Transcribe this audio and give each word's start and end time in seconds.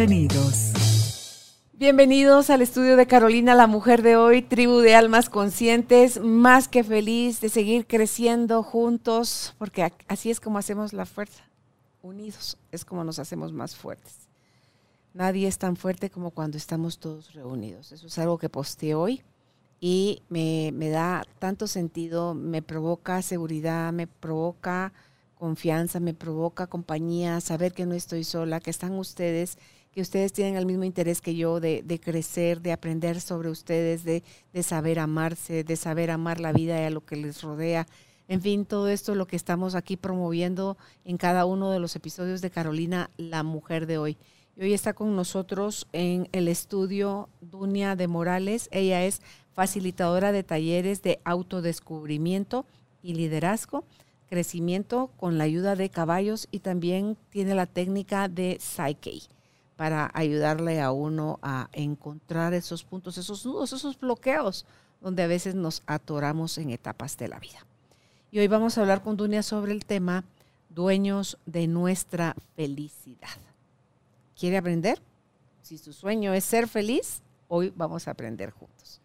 Bienvenidos. 0.00 1.52
Bienvenidos 1.74 2.48
al 2.48 2.62
estudio 2.62 2.96
de 2.96 3.06
Carolina, 3.06 3.54
la 3.54 3.66
mujer 3.66 4.00
de 4.00 4.16
hoy, 4.16 4.40
tribu 4.40 4.78
de 4.78 4.94
almas 4.94 5.28
conscientes, 5.28 6.18
más 6.22 6.68
que 6.68 6.82
feliz 6.82 7.42
de 7.42 7.50
seguir 7.50 7.86
creciendo 7.86 8.62
juntos, 8.62 9.54
porque 9.58 9.92
así 10.08 10.30
es 10.30 10.40
como 10.40 10.56
hacemos 10.56 10.94
la 10.94 11.04
fuerza. 11.04 11.44
Unidos 12.00 12.56
es 12.72 12.86
como 12.86 13.04
nos 13.04 13.18
hacemos 13.18 13.52
más 13.52 13.76
fuertes. 13.76 14.30
Nadie 15.12 15.46
es 15.46 15.58
tan 15.58 15.76
fuerte 15.76 16.08
como 16.08 16.30
cuando 16.30 16.56
estamos 16.56 16.98
todos 16.98 17.34
reunidos. 17.34 17.92
Eso 17.92 18.06
es 18.06 18.18
algo 18.18 18.38
que 18.38 18.48
posteé 18.48 18.94
hoy 18.94 19.22
y 19.80 20.22
me, 20.30 20.72
da 20.88 21.26
tanto 21.38 21.66
sentido, 21.66 22.32
me 22.32 22.62
provoca 22.62 23.20
seguridad, 23.20 23.92
me 23.92 24.06
provoca 24.06 24.94
confianza, 25.34 26.00
me 26.00 26.14
provoca 26.14 26.68
compañía, 26.68 27.42
saber 27.42 27.74
que 27.74 27.84
no 27.84 27.94
estoy 27.94 28.24
sola, 28.24 28.60
que 28.60 28.70
están 28.70 28.92
ustedes, 28.92 29.58
que 29.92 30.00
ustedes 30.00 30.32
tienen 30.32 30.56
el 30.56 30.66
mismo 30.66 30.84
interés 30.84 31.20
que 31.20 31.34
yo 31.34 31.60
de, 31.60 32.00
crecer, 32.02 32.60
de 32.60 32.72
aprender 32.72 33.20
sobre 33.20 33.50
ustedes, 33.50 34.04
de, 34.04 34.22
de, 34.52 34.62
saber 34.62 34.98
amarse, 34.98 35.64
de 35.64 35.76
saber 35.76 36.10
amar 36.10 36.40
la 36.40 36.52
vida 36.52 36.80
y 36.80 36.84
a 36.84 36.90
lo 36.90 37.04
que 37.04 37.16
les 37.16 37.42
rodea. 37.42 37.86
En 38.28 38.40
fin, 38.40 38.64
todo 38.64 38.88
esto 38.88 39.12
es 39.12 39.18
lo 39.18 39.26
que 39.26 39.36
estamos 39.36 39.74
aquí 39.74 39.96
promoviendo 39.96 40.78
en 41.04 41.16
cada 41.16 41.44
uno 41.44 41.70
de 41.70 41.80
los 41.80 41.96
episodios 41.96 42.40
de 42.40 42.50
Carolina, 42.50 43.10
la 43.16 43.42
mujer 43.42 43.86
de 43.86 43.98
hoy 43.98 44.16
hoy 44.60 44.74
está 44.74 44.92
con 44.92 45.16
nosotros 45.16 45.86
en 45.92 46.28
el 46.32 46.46
estudio 46.46 47.30
Dunia 47.40 47.96
de 47.96 48.08
Morales. 48.08 48.68
Ella 48.72 49.04
es 49.04 49.22
facilitadora 49.54 50.32
de 50.32 50.42
talleres 50.42 51.02
de 51.02 51.18
autodescubrimiento 51.24 52.66
y 53.02 53.14
liderazgo, 53.14 53.84
crecimiento 54.28 55.10
con 55.16 55.38
la 55.38 55.44
ayuda 55.44 55.76
de 55.76 55.88
caballos 55.88 56.46
y 56.50 56.60
también 56.60 57.16
tiene 57.30 57.54
la 57.54 57.66
técnica 57.66 58.28
de 58.28 58.58
Psyche 58.60 59.28
para 59.80 60.10
ayudarle 60.12 60.82
a 60.82 60.92
uno 60.92 61.38
a 61.40 61.70
encontrar 61.72 62.52
esos 62.52 62.84
puntos, 62.84 63.16
esos 63.16 63.46
nudos, 63.46 63.72
esos 63.72 63.98
bloqueos 63.98 64.66
donde 65.00 65.22
a 65.22 65.26
veces 65.26 65.54
nos 65.54 65.82
atoramos 65.86 66.58
en 66.58 66.68
etapas 66.68 67.16
de 67.16 67.28
la 67.28 67.38
vida. 67.38 67.64
Y 68.30 68.40
hoy 68.40 68.46
vamos 68.46 68.76
a 68.76 68.82
hablar 68.82 69.02
con 69.02 69.16
Dunia 69.16 69.42
sobre 69.42 69.72
el 69.72 69.86
tema 69.86 70.24
dueños 70.68 71.38
de 71.46 71.66
nuestra 71.66 72.36
felicidad 72.56 73.30
quiere 74.40 74.56
aprender, 74.56 74.98
si 75.60 75.76
su 75.76 75.92
sueño 75.92 76.32
es 76.32 76.44
ser 76.44 76.66
feliz, 76.66 77.20
hoy 77.46 77.72
vamos 77.76 78.08
a 78.08 78.12
aprender 78.12 78.50
juntos. 78.50 79.02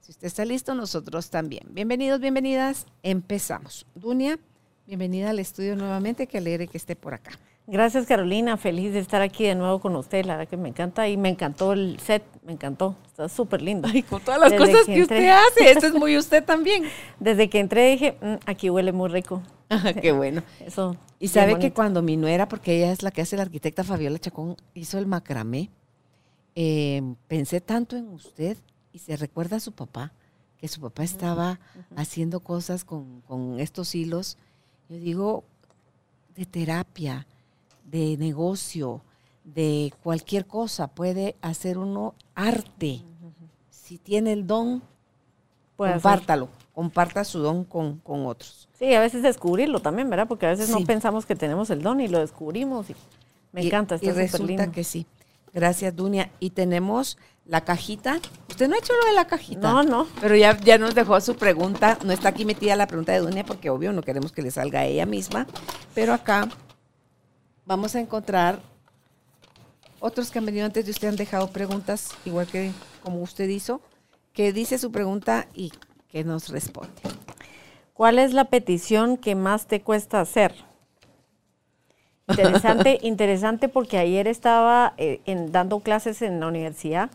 Si 0.00 0.12
usted 0.12 0.26
está 0.26 0.46
listo, 0.46 0.74
nosotros 0.74 1.28
también. 1.28 1.68
Bienvenidos, 1.72 2.20
bienvenidas. 2.20 2.86
Empezamos. 3.02 3.84
Dunia, 3.94 4.38
bienvenida 4.86 5.28
al 5.28 5.40
estudio 5.40 5.76
nuevamente. 5.76 6.26
Qué 6.26 6.38
alegre 6.38 6.68
que 6.68 6.78
esté 6.78 6.96
por 6.96 7.12
acá. 7.12 7.32
Gracias 7.70 8.06
Carolina, 8.06 8.56
feliz 8.56 8.94
de 8.94 8.98
estar 8.98 9.20
aquí 9.20 9.44
de 9.44 9.54
nuevo 9.54 9.78
con 9.78 9.94
usted, 9.94 10.24
la 10.24 10.38
verdad 10.38 10.48
que 10.48 10.56
me 10.56 10.70
encanta 10.70 11.06
y 11.06 11.18
me 11.18 11.28
encantó 11.28 11.74
el 11.74 12.00
set, 12.00 12.22
me 12.42 12.54
encantó, 12.54 12.96
está 13.06 13.28
súper 13.28 13.60
lindo. 13.60 13.90
Y 13.92 14.02
con 14.02 14.22
todas 14.22 14.40
las 14.40 14.54
cosas 14.54 14.86
que, 14.86 15.02
usted 15.02 15.28
hace, 15.28 15.70
esto 15.72 15.88
es 15.88 15.92
muy 15.98 16.16
usted 16.16 16.42
también. 16.42 16.84
Desde 17.20 17.50
que 17.50 17.60
entré 17.60 17.90
dije, 17.90 18.16
mm, 18.22 18.36
aquí 18.46 18.70
huele 18.70 18.92
muy 18.92 19.10
rico. 19.10 19.42
qué 20.00 20.12
bueno. 20.12 20.42
Eso. 20.60 20.96
Y 21.18 21.28
sabe 21.28 21.58
que 21.58 21.70
cuando 21.70 22.00
mi 22.00 22.16
nuera, 22.16 22.48
porque 22.48 22.74
ella 22.74 22.90
es 22.90 23.02
la 23.02 23.10
que 23.10 23.20
hace 23.20 23.36
la 23.36 23.42
arquitecta 23.42 23.84
Fabiola 23.84 24.18
Chacón, 24.18 24.56
hizo 24.72 24.96
el 24.96 25.04
macramé, 25.04 25.68
eh, 26.54 27.02
pensé 27.26 27.60
tanto 27.60 27.96
en 27.96 28.08
usted 28.08 28.56
y 28.94 29.00
se 29.00 29.14
recuerda 29.18 29.58
a 29.58 29.60
su 29.60 29.72
papá, 29.72 30.14
que 30.56 30.68
su 30.68 30.80
papá 30.80 31.04
estaba 31.04 31.60
haciendo 31.96 32.40
cosas 32.40 32.86
con, 32.86 33.20
con 33.20 33.60
estos 33.60 33.94
hilos. 33.94 34.38
Yo 34.88 34.96
digo, 34.96 35.44
de 36.34 36.46
terapia 36.46 37.26
de 37.90 38.16
negocio, 38.16 39.02
de 39.44 39.92
cualquier 40.02 40.46
cosa, 40.46 40.88
puede 40.88 41.36
hacer 41.40 41.78
uno 41.78 42.14
arte. 42.34 43.02
Si 43.70 43.98
tiene 43.98 44.32
el 44.32 44.46
don, 44.46 44.82
compártalo, 45.76 46.48
comparta 46.74 47.24
su 47.24 47.38
don 47.38 47.64
con, 47.64 48.00
otros. 48.04 48.68
Sí, 48.78 48.94
a 48.94 49.00
veces 49.00 49.22
descubrirlo 49.22 49.80
también, 49.80 50.10
¿verdad? 50.10 50.28
Porque 50.28 50.46
a 50.46 50.50
veces 50.50 50.68
no 50.68 50.84
pensamos 50.84 51.24
que 51.24 51.34
tenemos 51.34 51.70
el 51.70 51.82
don 51.82 52.00
y 52.00 52.08
lo 52.08 52.18
descubrimos. 52.18 52.90
Y 52.90 52.96
me 53.52 53.66
encanta, 53.66 53.94
está 53.94 54.06
Y 54.06 54.12
resulta 54.12 54.70
que 54.70 54.84
sí. 54.84 55.06
Gracias, 55.54 55.96
Dunia. 55.96 56.30
Y 56.40 56.50
tenemos 56.50 57.16
la 57.46 57.62
cajita. 57.62 58.20
Usted 58.50 58.68
no 58.68 58.74
ha 58.74 58.78
hecho 58.78 58.92
lo 58.92 59.08
de 59.08 59.14
la 59.14 59.26
cajita. 59.26 59.72
No, 59.72 59.82
no. 59.82 60.06
Pero 60.20 60.36
ya, 60.36 60.58
ya 60.60 60.76
nos 60.76 60.94
dejó 60.94 61.18
su 61.22 61.36
pregunta. 61.36 61.98
No 62.04 62.12
está 62.12 62.28
aquí 62.28 62.44
metida 62.44 62.76
la 62.76 62.86
pregunta 62.86 63.12
de 63.12 63.20
Dunia 63.20 63.44
porque 63.44 63.70
obvio 63.70 63.92
no 63.92 64.02
queremos 64.02 64.32
que 64.32 64.42
le 64.42 64.50
salga 64.50 64.80
a 64.80 64.84
ella 64.84 65.06
misma. 65.06 65.46
Pero 65.94 66.12
acá 66.12 66.48
vamos 67.68 67.94
a 67.94 68.00
encontrar 68.00 68.60
otros 70.00 70.30
que 70.30 70.38
han 70.38 70.46
venido 70.46 70.64
antes 70.64 70.86
de 70.86 70.90
usted 70.90 71.08
han 71.08 71.16
dejado 71.16 71.50
preguntas, 71.50 72.12
igual 72.24 72.46
que 72.46 72.72
como 73.02 73.20
usted 73.20 73.46
hizo, 73.48 73.82
que 74.32 74.54
dice 74.54 74.78
su 74.78 74.90
pregunta 74.90 75.46
y 75.54 75.70
que 76.08 76.24
nos 76.24 76.48
responde. 76.48 76.94
¿Cuál 77.92 78.18
es 78.18 78.32
la 78.32 78.46
petición 78.46 79.18
que 79.18 79.34
más 79.34 79.66
te 79.66 79.82
cuesta 79.82 80.20
hacer? 80.20 80.54
Interesante, 82.26 82.98
interesante 83.02 83.68
porque 83.68 83.98
ayer 83.98 84.28
estaba 84.28 84.94
eh, 84.96 85.20
dando 85.50 85.80
clases 85.80 86.22
en 86.22 86.40
la 86.40 86.46
universidad 86.46 87.10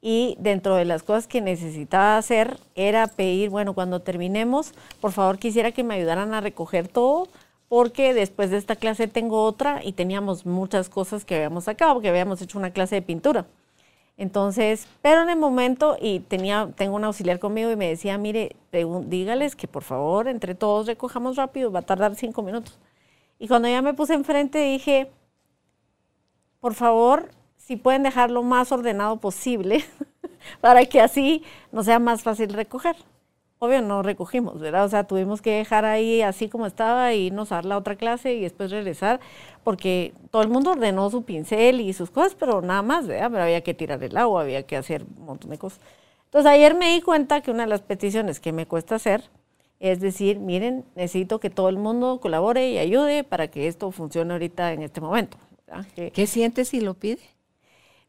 y 0.00 0.36
dentro 0.38 0.76
de 0.76 0.84
las 0.84 1.02
cosas 1.02 1.26
que 1.26 1.40
necesitaba 1.40 2.16
hacer 2.16 2.60
era 2.76 3.08
pedir, 3.08 3.50
bueno, 3.50 3.74
cuando 3.74 4.00
terminemos, 4.00 4.72
por 5.00 5.10
favor 5.10 5.38
quisiera 5.38 5.72
que 5.72 5.82
me 5.82 5.94
ayudaran 5.94 6.32
a 6.32 6.40
recoger 6.40 6.86
todo 6.86 7.28
porque 7.70 8.14
después 8.14 8.50
de 8.50 8.56
esta 8.56 8.74
clase 8.74 9.06
tengo 9.06 9.44
otra 9.44 9.80
y 9.84 9.92
teníamos 9.92 10.44
muchas 10.44 10.88
cosas 10.88 11.24
que 11.24 11.36
habíamos 11.36 11.64
sacado, 11.64 11.94
porque 11.94 12.08
habíamos 12.08 12.42
hecho 12.42 12.58
una 12.58 12.72
clase 12.72 12.96
de 12.96 13.02
pintura. 13.02 13.46
Entonces, 14.16 14.88
pero 15.02 15.22
en 15.22 15.30
el 15.30 15.38
momento, 15.38 15.96
y 16.00 16.18
tenía, 16.18 16.70
tengo 16.76 16.96
un 16.96 17.04
auxiliar 17.04 17.38
conmigo 17.38 17.70
y 17.70 17.76
me 17.76 17.88
decía, 17.88 18.18
mire, 18.18 18.56
dígales 18.72 19.54
que 19.54 19.68
por 19.68 19.84
favor 19.84 20.26
entre 20.26 20.56
todos 20.56 20.88
recojamos 20.88 21.36
rápido, 21.36 21.70
va 21.70 21.78
a 21.78 21.82
tardar 21.82 22.16
cinco 22.16 22.42
minutos. 22.42 22.76
Y 23.38 23.46
cuando 23.46 23.68
ya 23.68 23.82
me 23.82 23.94
puse 23.94 24.14
enfrente 24.14 24.58
dije, 24.58 25.08
por 26.58 26.74
favor, 26.74 27.30
si 27.56 27.76
pueden 27.76 28.02
dejar 28.02 28.32
lo 28.32 28.42
más 28.42 28.72
ordenado 28.72 29.18
posible 29.18 29.84
para 30.60 30.84
que 30.86 31.00
así 31.00 31.44
no 31.70 31.84
sea 31.84 32.00
más 32.00 32.24
fácil 32.24 32.52
recoger 32.52 32.96
obvio 33.60 33.82
no 33.82 34.02
recogimos, 34.02 34.58
¿verdad? 34.58 34.86
O 34.86 34.88
sea, 34.88 35.04
tuvimos 35.04 35.42
que 35.42 35.52
dejar 35.52 35.84
ahí 35.84 36.22
así 36.22 36.48
como 36.48 36.66
estaba 36.66 37.12
y 37.12 37.26
irnos 37.26 37.52
a 37.52 37.56
dar 37.56 37.66
la 37.66 37.76
otra 37.76 37.94
clase 37.94 38.34
y 38.34 38.40
después 38.40 38.70
regresar, 38.70 39.20
porque 39.62 40.14
todo 40.30 40.42
el 40.42 40.48
mundo 40.48 40.72
ordenó 40.72 41.10
su 41.10 41.22
pincel 41.22 41.80
y 41.80 41.92
sus 41.92 42.10
cosas, 42.10 42.34
pero 42.34 42.62
nada 42.62 42.82
más, 42.82 43.06
¿verdad? 43.06 43.30
Pero 43.30 43.42
había 43.44 43.60
que 43.60 43.74
tirar 43.74 44.02
el 44.02 44.16
agua, 44.16 44.42
había 44.42 44.62
que 44.64 44.76
hacer 44.76 45.04
un 45.18 45.26
montón 45.26 45.50
de 45.50 45.58
cosas. 45.58 45.78
Entonces 46.24 46.50
ayer 46.50 46.74
me 46.74 46.94
di 46.94 47.02
cuenta 47.02 47.42
que 47.42 47.50
una 47.50 47.64
de 47.64 47.68
las 47.68 47.82
peticiones 47.82 48.40
que 48.40 48.52
me 48.52 48.66
cuesta 48.66 48.94
hacer 48.94 49.24
es 49.78 50.00
decir, 50.00 50.38
miren, 50.38 50.84
necesito 50.94 51.38
que 51.40 51.50
todo 51.50 51.68
el 51.68 51.76
mundo 51.76 52.18
colabore 52.20 52.70
y 52.70 52.78
ayude 52.78 53.24
para 53.24 53.48
que 53.48 53.66
esto 53.66 53.90
funcione 53.90 54.32
ahorita 54.32 54.72
en 54.72 54.82
este 54.82 55.00
momento. 55.00 55.38
¿Qué 55.94 56.26
sientes 56.26 56.68
si 56.68 56.80
lo 56.80 56.94
pide? 56.94 57.20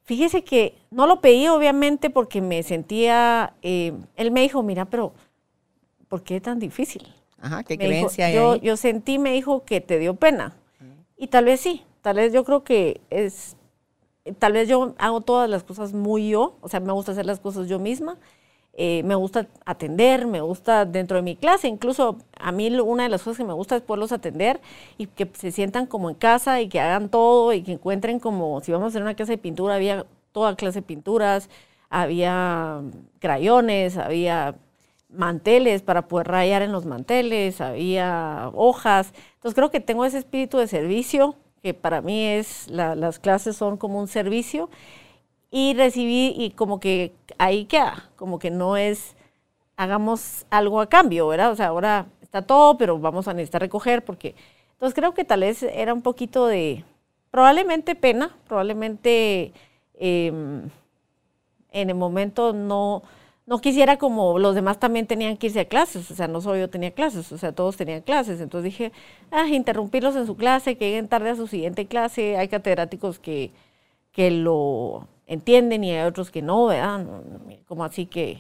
Fíjese 0.04 0.44
que 0.44 0.76
no 0.90 1.08
lo 1.08 1.22
pedí 1.22 1.48
obviamente 1.48 2.10
porque 2.10 2.42
me 2.42 2.64
sentía, 2.64 3.54
eh, 3.62 3.94
él 4.16 4.32
me 4.32 4.42
dijo, 4.42 4.64
mira, 4.64 4.86
pero 4.86 5.14
¿por 6.12 6.24
qué 6.24 6.36
es 6.36 6.42
tan 6.42 6.60
difícil? 6.60 7.08
Ajá, 7.40 7.64
¿qué 7.64 7.78
creencia 7.78 8.26
hay 8.26 8.36
yo, 8.36 8.58
yo 8.58 8.76
sentí, 8.76 9.18
me 9.18 9.32
dijo, 9.32 9.64
que 9.64 9.80
te 9.80 9.98
dio 9.98 10.16
pena. 10.16 10.58
Y 11.16 11.28
tal 11.28 11.46
vez 11.46 11.62
sí, 11.62 11.86
tal 12.02 12.18
vez 12.18 12.34
yo 12.34 12.44
creo 12.44 12.66
que 12.66 13.00
es, 13.10 13.56
tal 14.38 14.52
vez 14.52 14.68
yo 14.68 14.94
hago 14.98 15.22
todas 15.22 15.50
las 15.50 15.64
cosas 15.64 15.94
muy 15.94 16.28
yo, 16.28 16.58
o 16.60 16.68
sea, 16.68 16.82
me 16.82 16.92
gusta 16.92 17.14
hacer 17.14 17.26
las 17.26 17.40
cosas 17.40 17.70
yo 17.70 17.80
misma, 17.80 18.18
eh, 18.74 19.04
me 19.04 19.16
gusta 19.16 19.48
atender, 19.66 20.28
me 20.28 20.42
gusta 20.42 20.84
dentro 20.84 21.16
de 21.16 21.24
mi 21.24 21.38
clase, 21.38 21.70
incluso 21.70 22.18
a 22.38 22.52
mí 22.52 22.78
una 22.78 23.04
de 23.04 23.10
las 23.10 23.24
cosas 23.24 23.38
que 23.38 23.46
me 23.46 23.54
gusta 23.54 23.78
es 23.78 23.82
poderlos 23.82 24.12
atender 24.12 24.60
y 24.98 25.08
que 25.08 25.30
se 25.34 25.52
sientan 25.52 25.86
como 25.86 26.10
en 26.10 26.16
casa 26.16 26.60
y 26.60 26.68
que 26.68 26.82
hagan 26.82 27.08
todo 27.08 27.54
y 27.54 27.62
que 27.64 27.72
encuentren 27.72 28.20
como, 28.20 28.60
si 28.60 28.74
vamos 28.74 28.88
a 28.88 28.90
hacer 28.90 29.02
una 29.02 29.14
clase 29.14 29.34
de 29.34 29.38
pintura, 29.38 29.76
había 29.76 30.06
toda 30.34 30.58
clase 30.58 30.80
de 30.80 30.86
pinturas, 30.86 31.50
había 31.90 32.82
crayones, 33.20 33.96
había 33.96 34.56
manteles 35.12 35.82
para 35.82 36.08
poder 36.08 36.28
rayar 36.28 36.62
en 36.62 36.72
los 36.72 36.86
manteles, 36.86 37.62
había 37.62 38.50
hojas. 38.54 39.14
Entonces 39.36 39.56
creo 39.56 39.72
que 39.72 39.80
tengo 39.80 40.06
ese 40.06 40.18
espíritu 40.18 40.58
de 40.58 40.68
servicio 40.68 41.36
que 41.62 41.74
para 41.74 42.02
mí 42.02 42.26
es, 42.26 42.68
las 42.70 43.20
clases 43.20 43.56
son 43.56 43.78
como 43.78 44.00
un 44.00 44.08
servicio, 44.08 44.70
y 45.52 45.74
recibí, 45.74 46.34
y 46.38 46.52
como 46.52 46.80
que 46.80 47.14
ahí 47.38 47.66
queda, 47.66 48.10
como 48.16 48.40
que 48.40 48.50
no 48.50 48.78
es, 48.78 49.16
hagamos 49.76 50.46
algo 50.50 50.80
a 50.80 50.88
cambio, 50.88 51.28
¿verdad? 51.28 51.52
O 51.52 51.56
sea, 51.56 51.68
ahora 51.68 52.08
está 52.22 52.42
todo, 52.42 52.78
pero 52.78 52.98
vamos 52.98 53.28
a 53.28 53.34
necesitar 53.34 53.62
recoger, 53.62 54.04
porque, 54.04 54.36
entonces 54.74 54.96
creo 54.96 55.14
que 55.14 55.26
tal 55.26 55.42
vez 55.42 55.62
era 55.64 55.94
un 55.94 56.02
poquito 56.02 56.48
de, 56.48 56.86
probablemente 57.32 57.96
pena, 57.96 58.36
probablemente 58.48 59.52
em, 60.00 60.70
en 61.72 61.90
el 61.90 61.96
momento 61.96 62.54
no 62.54 63.04
no 63.52 63.60
quisiera 63.60 63.98
como 63.98 64.40
los 64.40 64.56
demás 64.56 64.80
también 64.80 65.08
tenían 65.08 65.36
que 65.36 65.48
irse 65.48 65.60
a 65.60 65.66
clases, 65.66 66.10
o 66.10 66.16
sea, 66.16 66.30
no 66.30 66.40
solo 66.40 66.58
yo 66.58 66.70
tenía 66.70 66.92
clases, 66.92 67.34
o 67.34 67.38
sea, 67.38 67.52
todos 67.52 67.76
tenían 67.76 68.02
clases. 68.02 68.40
Entonces 68.40 68.72
dije, 68.72 68.94
ah, 69.30 69.46
interrumpirlos 69.46 70.16
en 70.16 70.26
su 70.26 70.38
clase, 70.38 70.78
que 70.78 70.86
lleguen 70.88 71.10
tarde 71.10 71.32
a 71.32 71.36
su 71.36 71.48
siguiente 71.48 71.86
clase. 71.86 72.38
Hay 72.38 72.48
catedráticos 72.48 73.20
que, 73.20 73.52
que 74.14 74.32
lo 74.32 75.10
entienden 75.28 75.84
y 75.84 75.92
hay 75.92 76.08
otros 76.08 76.32
que 76.32 76.42
no, 76.42 76.68
¿verdad? 76.68 77.06
Como 77.68 77.84
así 77.84 78.06
que 78.06 78.40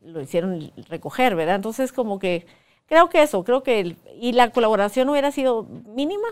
lo 0.00 0.20
hicieron 0.20 0.70
recoger, 0.88 1.34
¿verdad? 1.34 1.56
Entonces, 1.56 1.92
como 1.92 2.20
que 2.20 2.46
creo 2.86 3.08
que 3.08 3.22
eso, 3.24 3.42
creo 3.42 3.64
que, 3.64 3.96
y 4.20 4.32
la 4.34 4.50
colaboración 4.50 5.08
hubiera 5.08 5.32
sido 5.32 5.64
mínima, 5.64 6.28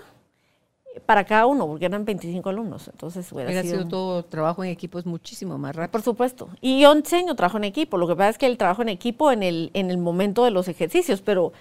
para 1.07 1.25
cada 1.25 1.47
uno, 1.47 1.67
porque 1.67 1.87
eran 1.87 2.05
25 2.05 2.49
alumnos. 2.49 2.89
Entonces 2.89 3.31
hubiera, 3.33 3.63
sido, 3.63 3.87
todo 3.89 4.25
trabajo 4.25 4.63
en 4.63 4.71
equipo 4.71 4.99
es 4.99 5.07
muchísimo 5.07 5.59
más 5.59 5.75
rápido. 5.75 5.93
Por 5.93 6.03
supuesto. 6.03 6.49
Y 6.61 6.81
yo 6.81 6.93
enseño 6.93 7.35
trabajo 7.35 7.57
en 7.59 7.65
equipo. 7.65 7.97
Lo 7.97 8.07
que 8.07 8.15
pasa 8.15 8.31
es 8.31 8.39
que 8.39 8.47
el 8.47 8.59
trabajo 8.59 8.83
en 8.83 8.89
equipo 8.89 9.33
en 9.33 9.43
el, 9.43 9.71
en 9.75 9.91
el 9.91 9.99
momento 9.99 10.45
de 10.45 10.51
los 10.51 10.69
ejercicios, 10.69 11.23
pero 11.23 11.53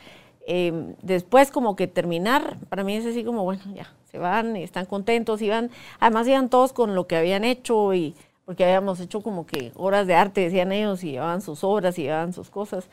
em, 0.45 0.95
después 1.01 1.51
como 1.51 1.75
que 1.75 1.87
terminar, 1.87 2.57
para 2.69 2.83
mí 2.83 2.95
es 2.95 3.05
así 3.05 3.23
como, 3.23 3.43
bueno, 3.43 3.61
ya, 3.73 3.93
se 4.11 4.17
van, 4.17 4.55
están 4.57 4.85
contentos, 4.85 5.41
iban, 5.41 5.71
además 5.99 6.27
iban 6.27 6.49
todos 6.49 6.73
con 6.73 6.95
lo 6.95 7.07
que 7.07 7.15
habían 7.15 7.43
hecho 7.45 7.93
y 7.93 8.15
porque 8.45 8.65
habíamos 8.65 8.99
hecho 8.99 9.21
como 9.21 9.45
que 9.45 9.71
horas 9.75 10.07
de 10.07 10.15
arte, 10.15 10.41
decían 10.41 10.73
ellos, 10.73 11.03
y 11.03 11.11
llevaban 11.11 11.41
sus 11.41 11.63
obras 11.63 11.97
y 11.97 12.03
llevaban 12.03 12.33
sus 12.33 12.49
cosas. 12.49 12.89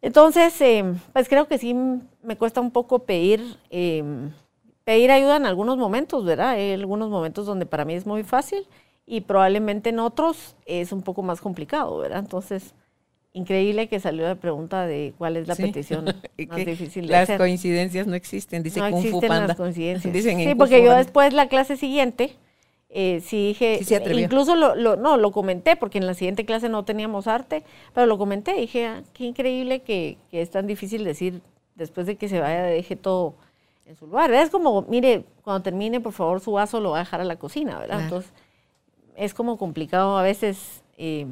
Entonces, 0.00 0.60
em, 0.60 0.98
pues 1.12 1.28
creo 1.28 1.48
que 1.48 1.58
sí 1.58 1.74
me 2.22 2.36
cuesta 2.36 2.60
un 2.60 2.70
poco 2.70 3.00
pedir 3.00 3.56
em, 3.70 4.30
pedir 4.84 5.10
ayuda 5.10 5.36
en 5.36 5.46
algunos 5.46 5.76
momentos, 5.78 6.24
¿verdad? 6.24 6.50
Hay 6.50 6.72
algunos 6.72 7.10
momentos 7.10 7.46
donde 7.46 7.66
para 7.66 7.84
mí 7.84 7.94
es 7.94 8.06
muy 8.06 8.22
fácil 8.22 8.66
y 9.06 9.22
probablemente 9.22 9.90
en 9.90 9.98
otros 9.98 10.56
es 10.66 10.92
un 10.92 11.02
poco 11.02 11.22
más 11.22 11.40
complicado, 11.40 11.98
¿verdad? 11.98 12.20
Entonces, 12.20 12.74
increíble 13.32 13.88
que 13.88 13.98
salió 13.98 14.24
la 14.24 14.36
pregunta 14.36 14.86
de 14.86 15.12
cuál 15.18 15.36
es 15.36 15.48
la 15.48 15.56
petición 15.56 16.04
más 16.48 16.64
difícil 16.64 17.06
de 17.06 17.12
las 17.12 17.30
coincidencias 17.30 18.06
no 18.06 18.14
existen, 18.14 18.62
dice 18.62 18.80
no 18.80 18.90
Kung 18.90 18.98
existen 18.98 19.20
Fu 19.20 19.26
Panda. 19.26 19.48
las 19.48 19.56
coincidencias. 19.56 20.22
sí, 20.22 20.54
porque 20.54 20.82
yo 20.82 20.94
después 20.94 21.32
la 21.32 21.48
clase 21.48 21.76
siguiente 21.76 22.36
eh, 22.96 23.20
sí 23.24 23.48
dije, 23.48 23.80
incluso 24.12 24.54
lo, 24.54 24.76
lo, 24.76 24.94
no, 24.94 25.16
lo 25.16 25.32
comenté, 25.32 25.74
porque 25.74 25.98
en 25.98 26.06
la 26.06 26.14
siguiente 26.14 26.44
clase 26.44 26.68
no 26.68 26.84
teníamos 26.84 27.26
arte, 27.26 27.64
pero 27.92 28.06
lo 28.06 28.18
comenté, 28.18 28.54
dije, 28.54 28.86
ah, 28.86 29.02
qué 29.12 29.24
increíble 29.24 29.80
que, 29.80 30.16
que, 30.30 30.40
es 30.40 30.50
tan 30.50 30.68
difícil 30.68 31.02
decir, 31.02 31.40
después 31.74 32.06
de 32.06 32.14
que 32.14 32.28
se 32.28 32.38
vaya, 32.38 32.62
deje 32.62 32.94
todo 32.94 33.34
en 33.86 33.96
su 33.96 34.06
lugar. 34.06 34.32
Es 34.32 34.50
como, 34.50 34.82
mire, 34.82 35.24
cuando 35.42 35.62
termine, 35.62 36.00
por 36.00 36.12
favor, 36.12 36.40
su 36.40 36.52
vaso 36.52 36.80
lo 36.80 36.90
va 36.90 36.98
a 36.98 37.00
dejar 37.00 37.20
a 37.20 37.24
la 37.24 37.36
cocina, 37.36 37.78
¿verdad? 37.78 38.02
Entonces, 38.02 38.32
es 39.16 39.34
como 39.34 39.58
complicado 39.58 40.16
a 40.18 40.22
veces. 40.22 40.82
Eh, 40.96 41.26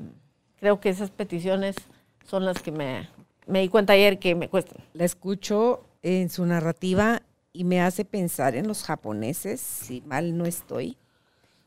creo 0.58 0.80
que 0.80 0.88
esas 0.88 1.10
peticiones 1.10 1.76
son 2.24 2.44
las 2.44 2.62
que 2.62 2.70
me, 2.70 3.08
me 3.46 3.60
di 3.60 3.68
cuenta 3.68 3.94
ayer 3.94 4.18
que 4.18 4.34
me 4.34 4.48
cuestan. 4.48 4.78
La 4.92 5.04
escucho 5.04 5.84
en 6.02 6.30
su 6.30 6.46
narrativa 6.46 7.22
y 7.52 7.64
me 7.64 7.80
hace 7.80 8.04
pensar 8.04 8.54
en 8.54 8.68
los 8.68 8.84
japoneses, 8.84 9.60
si 9.60 10.00
mal 10.02 10.36
no 10.36 10.46
estoy, 10.46 10.96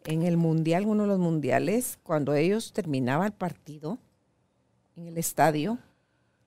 en 0.06 0.24
el 0.24 0.38
mundial, 0.38 0.86
uno 0.86 1.04
de 1.04 1.10
los 1.10 1.20
mundiales, 1.20 2.00
cuando 2.04 2.36
ellos 2.36 2.74
terminaban 2.74 3.28
el 3.28 3.34
partido 3.34 3.98
en 4.96 5.08
el 5.08 5.18
estadio, 5.18 5.78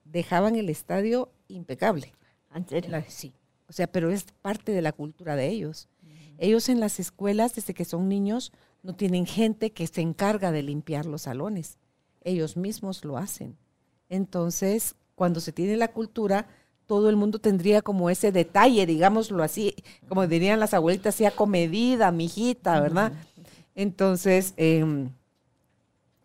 dejaban 0.04 0.56
el 0.56 0.68
estadio 0.68 1.30
impecable. 1.48 2.12
¿En 2.54 2.66
serio? 2.66 3.02
sí. 3.08 3.32
O 3.68 3.72
sea, 3.72 3.86
pero 3.86 4.10
es 4.10 4.24
parte 4.42 4.72
de 4.72 4.82
la 4.82 4.92
cultura 4.92 5.36
de 5.36 5.48
ellos. 5.48 5.88
Ellos 6.38 6.68
en 6.68 6.80
las 6.80 7.00
escuelas, 7.00 7.54
desde 7.54 7.74
que 7.74 7.84
son 7.84 8.08
niños, 8.08 8.52
no 8.82 8.94
tienen 8.94 9.26
gente 9.26 9.72
que 9.72 9.86
se 9.86 10.00
encarga 10.00 10.52
de 10.52 10.62
limpiar 10.62 11.04
los 11.04 11.22
salones. 11.22 11.78
Ellos 12.22 12.56
mismos 12.56 13.04
lo 13.04 13.18
hacen. 13.18 13.56
Entonces, 14.08 14.94
cuando 15.14 15.40
se 15.40 15.52
tiene 15.52 15.76
la 15.76 15.88
cultura, 15.88 16.46
todo 16.86 17.10
el 17.10 17.16
mundo 17.16 17.38
tendría 17.38 17.82
como 17.82 18.08
ese 18.08 18.32
detalle, 18.32 18.86
digámoslo 18.86 19.42
así, 19.42 19.74
como 20.08 20.26
dirían 20.26 20.60
las 20.60 20.72
abuelitas, 20.72 21.14
sea 21.14 21.30
comedida, 21.30 22.10
mijita, 22.12 22.80
¿verdad? 22.80 23.12
Entonces, 23.74 24.54
eh, 24.56 25.08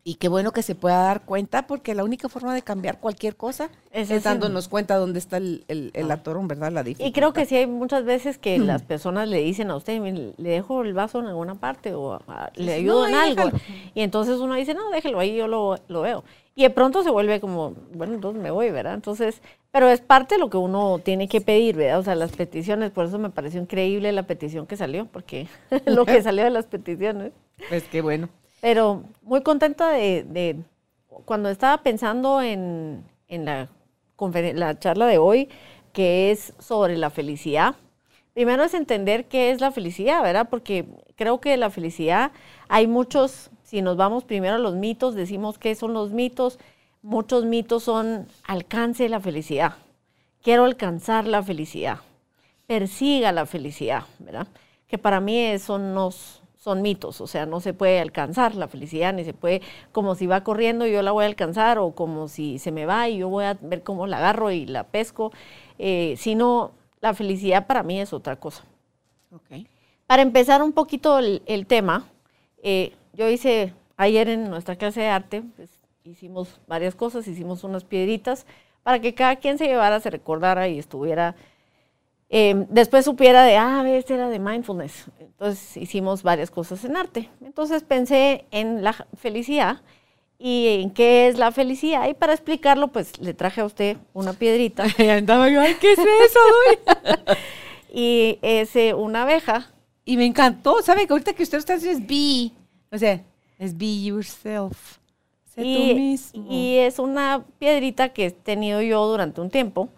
y 0.05 0.15
qué 0.15 0.27
bueno 0.27 0.51
que 0.51 0.63
se 0.63 0.75
pueda 0.75 0.97
dar 1.03 1.21
cuenta, 1.21 1.65
porque 1.65 1.95
la 1.95 2.03
única 2.03 2.27
forma 2.27 2.53
de 2.53 2.61
cambiar 2.61 2.99
cualquier 2.99 3.37
cosa 3.37 3.69
es, 3.91 4.09
dándonos 4.21 4.67
cuenta 4.67 4.97
dónde 4.97 5.17
está 5.17 5.37
el, 5.37 5.63
el, 5.69 6.11
ah. 6.11 6.15
atorón, 6.15 6.49
¿verdad? 6.49 6.73
La 6.73 6.83
Y 6.85 7.13
creo 7.13 7.31
que 7.31 7.45
sí 7.45 7.55
hay 7.55 7.67
muchas 7.67 8.03
veces 8.03 8.37
que 8.37 8.59
las 8.59 8.81
personas 8.81 9.29
le 9.29 9.37
dicen 9.37 9.71
a 9.71 9.77
usted, 9.77 10.01
le 10.01 10.49
dejo 10.49 10.81
el 10.81 10.93
vaso 10.93 11.19
en 11.19 11.27
alguna 11.27 11.55
parte 11.55 11.93
o 11.93 12.19
le 12.55 12.73
ayudo 12.73 13.07
en 13.07 13.15
algo. 13.15 13.49
Y 13.95 14.01
entonces 14.01 14.39
uno 14.39 14.55
dice, 14.55 14.73
no, 14.73 14.89
déjelo 14.89 15.19
ahí, 15.19 15.37
yo 15.37 15.47
lo, 15.47 15.77
lo, 15.87 16.01
veo. 16.01 16.25
Y 16.53 16.63
de 16.63 16.69
pronto 16.69 17.01
se 17.01 17.09
vuelve 17.09 17.39
como, 17.39 17.73
bueno, 17.93 18.13
entonces 18.13 18.41
me 18.43 18.51
voy, 18.51 18.71
¿verdad? 18.71 18.95
Entonces, 18.95 19.41
pero 19.71 19.87
es 19.89 20.01
parte 20.01 20.35
de 20.35 20.39
lo 20.39 20.49
que 20.49 20.57
uno 20.57 20.99
tiene 20.99 21.29
que 21.29 21.39
pedir, 21.39 21.77
¿verdad? 21.77 21.99
O 21.99 22.03
sea, 22.03 22.15
las 22.15 22.33
peticiones, 22.33 22.91
por 22.91 23.05
eso 23.05 23.19
me 23.19 23.29
pareció 23.29 23.61
increíble 23.61 24.11
la 24.11 24.23
petición 24.23 24.67
que 24.67 24.75
salió, 24.75 25.05
porque 25.05 25.47
lo 25.85 26.05
que 26.05 26.21
salió 26.23 26.43
de 26.43 26.49
las 26.49 26.65
peticiones. 26.65 27.31
Pues 27.69 27.83
qué 27.85 28.01
bueno. 28.01 28.27
Pero 28.63 29.03
muy 29.23 29.41
contenta 29.41 29.89
de, 29.89 30.55
cuando 31.25 31.49
estaba 31.49 31.83
pensando 31.83 32.41
en, 32.41 33.03
la, 33.27 33.67
la 34.53 34.79
charla 34.79 35.05
de 35.05 35.17
hoy, 35.17 35.49
que 35.91 36.31
es 36.31 36.53
sobre 36.59 36.95
la 36.95 37.09
felicidad. 37.09 37.75
Primero 38.33 38.63
es 38.63 38.73
entender 38.73 39.25
qué 39.25 39.51
es 39.51 39.59
la 39.59 39.71
felicidad, 39.71 40.23
¿verdad? 40.23 40.47
Porque 40.49 40.85
creo 41.17 41.41
que 41.41 41.57
la 41.57 41.71
felicidad 41.71 42.31
hay 42.69 42.87
muchos, 42.87 43.49
si 43.63 43.81
nos 43.81 43.97
vamos 43.97 44.23
primero 44.23 44.55
a 44.55 44.59
los 44.59 44.75
mitos, 44.75 45.13
decimos 45.13 45.59
qué 45.59 45.75
son 45.75 45.91
los 45.91 46.11
mitos. 46.11 46.57
Muchos 47.01 47.43
mitos 47.43 47.83
son 47.83 48.29
alcance 48.45 49.09
la 49.09 49.19
felicidad. 49.19 49.73
Quiero 50.41 50.63
alcanzar 50.63 51.27
la 51.27 51.43
felicidad. 51.43 51.97
Persiga 52.65 53.33
la 53.33 53.45
felicidad, 53.45 54.03
¿verdad? 54.19 54.47
Que 54.87 54.97
para 54.97 55.19
mí 55.19 55.37
eso 55.37 55.79
nos, 55.79 56.42
son 56.63 56.81
mitos, 56.81 57.19
o 57.19 57.27
sea, 57.27 57.45
no 57.45 57.59
se 57.59 57.73
puede 57.73 57.99
alcanzar 57.99 58.55
la 58.55 58.69
felicidad, 58.69 59.13
ni 59.13 59.25
se 59.25 59.33
puede, 59.33 59.61
como 59.91 60.15
si 60.15 60.27
va 60.27 60.45
corriendo 60.45 60.87
yo 60.87 61.01
la 61.01 61.11
voy 61.11 61.25
a 61.25 61.27
alcanzar, 61.27 61.77
o 61.77 61.91
como 61.91 62.29
si 62.29 62.57
se 62.57 62.71
me 62.71 62.85
va 62.85 63.09
y 63.09 63.17
yo 63.17 63.27
voy 63.27 63.43
a 63.43 63.57
ver 63.59 63.83
cómo 63.83 64.07
la 64.07 64.19
agarro 64.19 64.49
y 64.49 64.65
la 64.65 64.85
pesco, 64.85 65.33
eh, 65.77 66.15
sino 66.17 66.71
la 67.01 67.13
felicidad 67.13 67.67
para 67.67 67.83
mí 67.83 67.99
es 67.99 68.13
otra 68.13 68.37
cosa. 68.37 68.63
Okay. 69.29 69.67
Para 70.07 70.21
empezar 70.21 70.63
un 70.63 70.71
poquito 70.71 71.19
el, 71.19 71.65
tema, 71.67 72.05
eh, 72.61 72.93
yo 73.11 73.27
hice 73.29 73.73
ayer 73.97 74.29
en 74.29 74.49
nuestra 74.49 74.77
clase 74.77 75.01
de 75.01 75.07
arte, 75.07 75.43
pues, 75.57 75.69
hicimos 76.05 76.61
varias 76.65 76.95
cosas, 76.95 77.27
hicimos 77.27 77.65
unas 77.65 77.83
piedritas 77.83 78.45
para 78.83 79.01
que 79.01 79.13
cada 79.13 79.35
quien 79.35 79.57
se 79.57 79.67
llevara, 79.67 79.99
se 79.99 80.09
recordara 80.09 80.69
y 80.69 80.79
estuviera 80.79 81.35
Em, 82.29 82.65
después 82.69 83.05
supiera 83.05 83.43
de, 83.43 83.57
ah, 83.57 83.83
este 83.87 84.15
era 84.15 84.29
de 84.29 84.39
mindfulness. 84.39 85.05
Entonces 85.19 85.77
hicimos 85.77 86.23
varias 86.23 86.49
cosas 86.49 86.83
en 86.85 86.97
arte. 86.97 87.29
Entonces 87.41 87.83
pensé 87.83 88.45
en 88.51 88.83
la 88.83 88.93
felicidad 89.17 89.81
y 90.39 90.81
en 90.81 90.89
qué 90.89 91.27
es 91.27 91.37
la 91.37 91.51
felicidad. 91.51 92.07
Y 92.09 92.13
para 92.13 92.33
explicarlo, 92.33 92.89
pues 92.89 93.19
le 93.19 93.33
traje 93.33 93.61
a 93.61 93.65
usted 93.65 93.97
una 94.13 94.33
piedrita. 94.33 94.85
y 94.97 95.09
andaba 95.09 95.49
yo, 95.49 95.61
ay, 95.61 95.75
¿qué 95.79 95.93
es 95.93 95.99
eso? 95.99 96.39
y 97.93 98.39
es 98.41 98.75
eh, 98.75 98.93
una 98.93 99.23
abeja. 99.23 99.71
Y 100.05 100.17
me 100.17 100.25
encantó, 100.25 100.81
¿sabe? 100.81 101.07
Que 101.07 101.13
ahorita 101.13 101.33
que 101.33 101.43
usted 101.43 101.59
está 101.59 101.75
haciendo 101.75 101.99
es 101.99 102.07
be, 102.07 102.51
o 102.91 102.97
sea, 102.97 103.23
es 103.57 103.77
be 103.77 104.03
yourself. 104.03 104.97
Sé 105.45 105.61
y, 105.63 105.75
tú 105.75 105.95
mismo. 105.99 106.51
y 106.51 106.77
es 106.77 106.99
una 106.99 107.45
piedrita 107.59 108.09
que 108.09 108.25
he 108.25 108.31
tenido 108.31 108.81
yo 108.81 109.05
durante 109.05 109.39
un 109.39 109.49
tiempo 109.49 109.89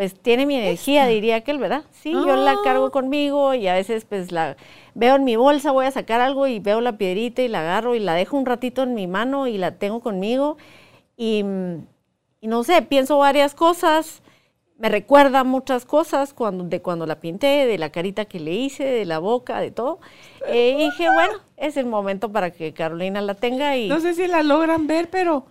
pues 0.00 0.14
tiene 0.14 0.46
mi 0.46 0.56
energía, 0.56 1.04
diría 1.04 1.36
aquel, 1.36 1.58
¿verdad? 1.58 1.84
Sí, 1.90 2.12
yo 2.12 2.34
la 2.34 2.56
cargo 2.64 2.86
ah. 2.86 2.90
conmigo 2.90 3.52
y 3.52 3.68
a 3.68 3.74
veces 3.74 4.06
pues 4.06 4.32
la 4.32 4.56
veo 4.94 5.16
en 5.16 5.24
mi 5.24 5.36
bolsa, 5.36 5.72
voy 5.72 5.84
a 5.84 5.90
sacar 5.90 6.22
algo 6.22 6.46
y 6.46 6.58
veo 6.58 6.80
la 6.80 6.96
piedrita 6.96 7.42
y 7.42 7.48
la 7.48 7.60
agarro 7.60 7.94
y 7.94 7.98
la 7.98 8.14
dejo 8.14 8.38
un 8.38 8.46
ratito 8.46 8.82
en 8.82 8.94
mi 8.94 9.06
mano 9.06 9.46
y 9.46 9.58
la 9.58 9.72
tengo 9.72 10.00
conmigo 10.00 10.56
y, 11.18 11.44
no 11.44 12.64
sé, 12.64 12.80
pienso 12.80 13.18
varias 13.18 13.54
cosas, 13.54 14.22
me 14.78 14.88
recuerda 14.88 15.44
muchas 15.44 15.84
cosas 15.84 16.32
cuando, 16.32 16.64
de 16.64 16.80
cuando 16.80 17.04
la 17.04 17.20
pinté, 17.20 17.66
de 17.66 17.76
la 17.76 17.92
carita 17.92 18.24
que 18.24 18.40
le 18.40 18.54
hice, 18.54 18.84
de 18.84 19.04
la 19.04 19.18
boca, 19.18 19.60
de 19.60 19.70
todo. 19.70 20.00
Eh, 20.48 20.76
y 20.78 20.84
dije, 20.84 21.10
bueno, 21.12 21.34
es 21.58 21.76
el 21.76 21.84
momento 21.84 22.32
para 22.32 22.52
que 22.52 22.72
Carolina 22.72 23.20
la 23.20 23.34
tenga 23.34 23.76
y... 23.76 23.90
No 23.90 24.00
sé 24.00 24.14
si 24.14 24.26
la 24.28 24.42
logran 24.42 24.86
ver, 24.86 25.10
pero 25.10 25.44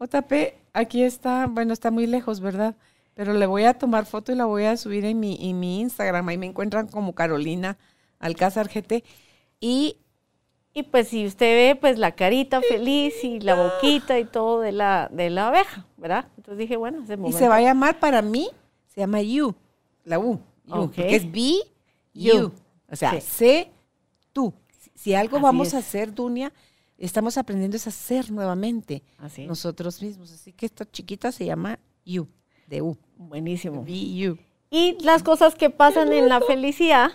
JP, 0.00 0.32
aquí 0.72 1.02
está, 1.02 1.46
bueno, 1.50 1.74
está 1.74 1.90
muy 1.90 2.06
lejos, 2.06 2.40
¿verdad? 2.40 2.74
Pero 3.20 3.34
le 3.34 3.44
voy 3.44 3.64
a 3.64 3.74
tomar 3.74 4.06
foto 4.06 4.32
y 4.32 4.34
la 4.34 4.46
voy 4.46 4.64
a 4.64 4.78
subir 4.78 5.04
en 5.04 5.20
mi, 5.20 5.36
en 5.50 5.60
mi 5.60 5.80
Instagram. 5.80 6.26
Ahí 6.26 6.38
me 6.38 6.46
encuentran 6.46 6.86
como 6.88 7.14
Carolina 7.14 7.76
Alcázar 8.18 8.66
GT. 8.72 9.04
Y 9.60 9.98
Y 10.72 10.84
pues 10.84 11.08
si 11.08 11.26
usted 11.26 11.54
ve 11.74 11.78
pues 11.78 11.98
la 11.98 12.12
carita 12.12 12.62
feliz 12.62 13.22
y 13.22 13.38
la 13.40 13.56
boquita 13.56 14.18
y 14.18 14.24
todo 14.24 14.60
de 14.62 14.72
la, 14.72 15.10
de 15.12 15.28
la 15.28 15.48
abeja, 15.48 15.84
¿verdad? 15.98 16.28
Entonces 16.38 16.56
dije, 16.56 16.78
bueno, 16.78 17.02
ese 17.02 17.12
Y 17.12 17.16
momento. 17.18 17.38
se 17.38 17.46
va 17.46 17.56
a 17.56 17.60
llamar 17.60 18.00
para 18.00 18.22
mí, 18.22 18.48
se 18.86 19.02
llama 19.02 19.20
You, 19.20 19.54
la 20.04 20.18
U. 20.18 20.40
You, 20.64 20.74
porque 20.76 21.14
es 21.14 21.30
B, 21.30 21.56
You. 22.14 22.32
You. 22.32 22.52
O 22.90 22.96
sea, 22.96 23.10
Sí. 23.10 23.20
sé 23.20 23.70
tú. 24.32 24.54
Si- 24.94 25.12
algo 25.14 25.36
Así 25.36 25.42
vamos 25.42 25.68
es. 25.68 25.74
a 25.74 25.78
hacer, 25.78 26.14
Dunia, 26.14 26.54
estamos 26.96 27.36
aprendiendo 27.36 27.76
es 27.76 27.86
a 27.86 27.90
ser 27.90 28.30
nuevamente 28.30 29.02
Así 29.18 29.46
nosotros 29.46 30.00
mismos. 30.00 30.32
Así 30.32 30.54
que 30.54 30.64
esta 30.64 30.90
chiquita 30.90 31.30
se 31.32 31.44
llama 31.44 31.78
You, 32.06 32.26
de 32.66 32.80
U. 32.80 32.96
Buenísimo. 33.28 33.84
Be 33.84 34.14
You. 34.14 34.38
Y 34.70 34.96
las 35.02 35.22
cosas 35.22 35.54
que 35.54 35.68
pasan 35.70 36.12
en 36.12 36.28
la 36.28 36.40
felicidad, 36.40 37.10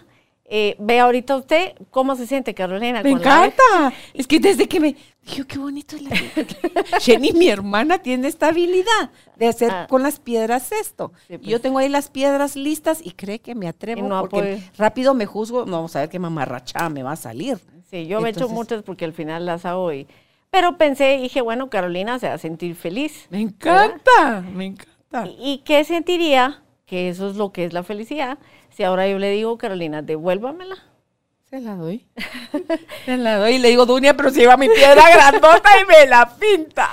eh, 0.45 0.75
ve 0.77 1.00
ahorita 1.00 1.35
usted 1.38 1.74
cómo 1.89 2.15
se 2.15 2.27
siente, 2.27 2.53
Carolina. 2.53 3.01
Me 3.01 3.12
con 3.13 3.21
la 3.21 3.38
abeja. 3.43 3.55
encanta. 3.55 3.95
Es 4.13 4.27
que 4.27 4.39
desde 4.39 4.67
que 4.67 4.79
me. 4.79 4.95
Dijo, 5.25 5.47
qué 5.47 5.57
bonito 5.57 5.95
es 5.95 6.03
la 6.03 6.12
Jenny, 7.01 7.31
mi 7.33 7.47
hermana, 7.47 7.97
tiene 7.97 8.27
esta 8.27 8.50
habilidad 8.50 9.09
de 9.38 9.47
hacer 9.47 9.71
Ah. 9.71 9.88
con 9.89 10.03
las 10.03 10.19
piedras 10.19 10.71
esto. 10.71 11.12
Sí, 11.27 11.33
Y 11.35 11.38
Yo 11.38 11.41
pues. 11.57 11.62
tengo 11.63 11.79
ahí 11.79 11.89
las 11.89 12.09
piedras 12.09 12.55
listas 12.55 13.00
y 13.03 13.12
cree 13.12 13.39
que 13.39 13.55
me 13.55 13.67
atrevo 13.67 14.07
no 14.07 14.21
porque 14.29 14.62
rápido 14.77 15.13
me 15.15 15.25
juzgo. 15.25 15.65
No, 15.65 15.77
vamos 15.77 15.95
a 15.95 16.01
ver 16.01 16.09
qué 16.09 16.19
mamarrachada 16.19 16.89
me 16.89 17.01
va 17.01 17.13
a 17.13 17.15
salir. 17.15 17.57
Sí, 17.89 18.05
yo 18.05 18.21
me 18.21 18.27
he 18.27 18.31
hecho 18.31 18.41
Entonces- 18.41 18.55
muchas 18.55 18.83
porque 18.83 19.05
al 19.05 19.13
final 19.13 19.45
las 19.47 19.65
hago 19.65 19.91
y... 19.93 20.05
Pero 20.51 20.77
pensé, 20.77 21.17
dije, 21.17 21.41
bueno, 21.41 21.69
Carolina 21.69 22.17
se 22.19 22.27
va 22.29 22.35
a 22.35 22.38
sentir 22.38 22.75
feliz. 22.75 23.25
Me 23.29 23.41
encanta, 23.41 24.41
me 24.53 24.65
encanta. 24.67 24.91
¿Y, 25.24 25.51
y 25.51 25.57
qué 25.60 25.84
sentiría? 25.84 26.62
Que 26.86 27.10
eso 27.10 27.29
es 27.29 27.36
lo 27.36 27.51
que 27.51 27.65
es 27.65 27.74
la 27.74 27.84
felicidad. 27.84 28.38
Si 28.69 28.84
ahora 28.84 29.07
yo 29.07 29.19
le 29.19 29.31
digo, 29.31 29.57
Carolina, 29.57 30.01
devuélvamela. 30.01 30.75
Se 31.50 31.62
la 31.62 31.75
doy. 31.75 32.05
Se 33.05 33.17
la 33.17 33.38
doy 33.38 33.53
y 33.53 33.60
le 33.60 33.69
digo, 33.69 33.86
Dunia, 33.86 34.17
pero 34.17 34.31
si 34.31 34.41
lleva 34.41 34.57
mi 34.57 34.67
piedra 34.67 35.03
grandota 35.13 35.69
y 35.81 35.86
me 35.86 36.07
la 36.07 36.36
pinta. 36.38 36.89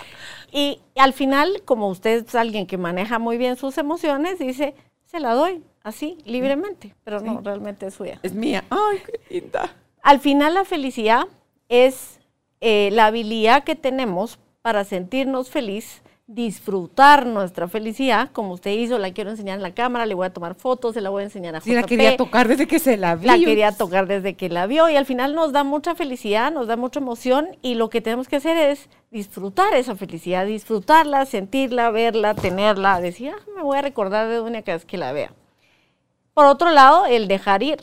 Y 0.52 0.80
al 0.96 1.14
final, 1.14 1.62
como 1.64 1.88
usted 1.88 2.26
es 2.26 2.34
alguien 2.34 2.66
que 2.66 2.76
maneja 2.76 3.18
muy 3.18 3.38
bien 3.38 3.56
sus 3.56 3.78
emociones, 3.78 4.38
dice, 4.38 4.74
se 5.06 5.18
la 5.18 5.32
doy, 5.32 5.64
así, 5.82 6.18
libremente. 6.26 6.94
Pero 7.04 7.20
no, 7.20 7.40
realmente 7.42 7.86
es 7.86 7.94
suya. 7.94 8.20
Es 8.22 8.34
mía. 8.34 8.62
Ay, 8.68 8.98
qué 9.04 9.34
linda. 9.34 9.74
Al 10.02 10.20
final 10.20 10.54
la 10.54 10.64
felicidad 10.64 11.24
es 11.68 12.20
eh, 12.60 12.90
la 12.92 13.06
habilidad 13.06 13.64
que 13.64 13.74
tenemos 13.74 14.38
para 14.60 14.84
sentirnos 14.84 15.50
feliz, 15.50 16.02
disfrutar 16.34 17.26
nuestra 17.26 17.68
felicidad, 17.68 18.30
como 18.32 18.54
usted 18.54 18.70
hizo, 18.70 18.98
la 18.98 19.12
quiero 19.12 19.30
enseñar 19.30 19.56
en 19.56 19.62
la 19.62 19.74
cámara, 19.74 20.06
le 20.06 20.14
voy 20.14 20.26
a 20.26 20.32
tomar 20.32 20.54
fotos, 20.54 20.94
se 20.94 21.00
la 21.02 21.10
voy 21.10 21.20
a 21.22 21.24
enseñar 21.24 21.54
a 21.56 21.60
Sí, 21.60 21.74
la 21.74 21.82
JP. 21.82 21.88
quería 21.88 22.16
tocar 22.16 22.48
desde 22.48 22.66
que 22.66 22.78
se 22.78 22.96
la 22.96 23.16
vi. 23.16 23.26
La 23.26 23.38
quería 23.38 23.72
tocar 23.72 24.06
desde 24.06 24.34
que 24.34 24.48
la 24.48 24.66
vio 24.66 24.88
y 24.88 24.96
al 24.96 25.04
final 25.04 25.34
nos 25.34 25.52
da 25.52 25.62
mucha 25.62 25.94
felicidad, 25.94 26.50
nos 26.50 26.66
da 26.66 26.76
mucha 26.76 27.00
emoción 27.00 27.48
y 27.60 27.74
lo 27.74 27.90
que 27.90 28.00
tenemos 28.00 28.28
que 28.28 28.36
hacer 28.36 28.56
es 28.56 28.88
disfrutar 29.10 29.74
esa 29.74 29.94
felicidad, 29.94 30.46
disfrutarla, 30.46 31.26
sentirla, 31.26 31.90
verla, 31.90 32.34
tenerla, 32.34 33.00
decir, 33.00 33.32
ah, 33.36 33.42
me 33.54 33.62
voy 33.62 33.76
a 33.76 33.82
recordar 33.82 34.28
de 34.28 34.40
una 34.40 34.62
vez 34.62 34.84
que 34.86 34.96
la 34.96 35.12
vea. 35.12 35.32
Por 36.32 36.46
otro 36.46 36.70
lado, 36.70 37.04
el 37.04 37.28
dejar 37.28 37.62
ir, 37.62 37.78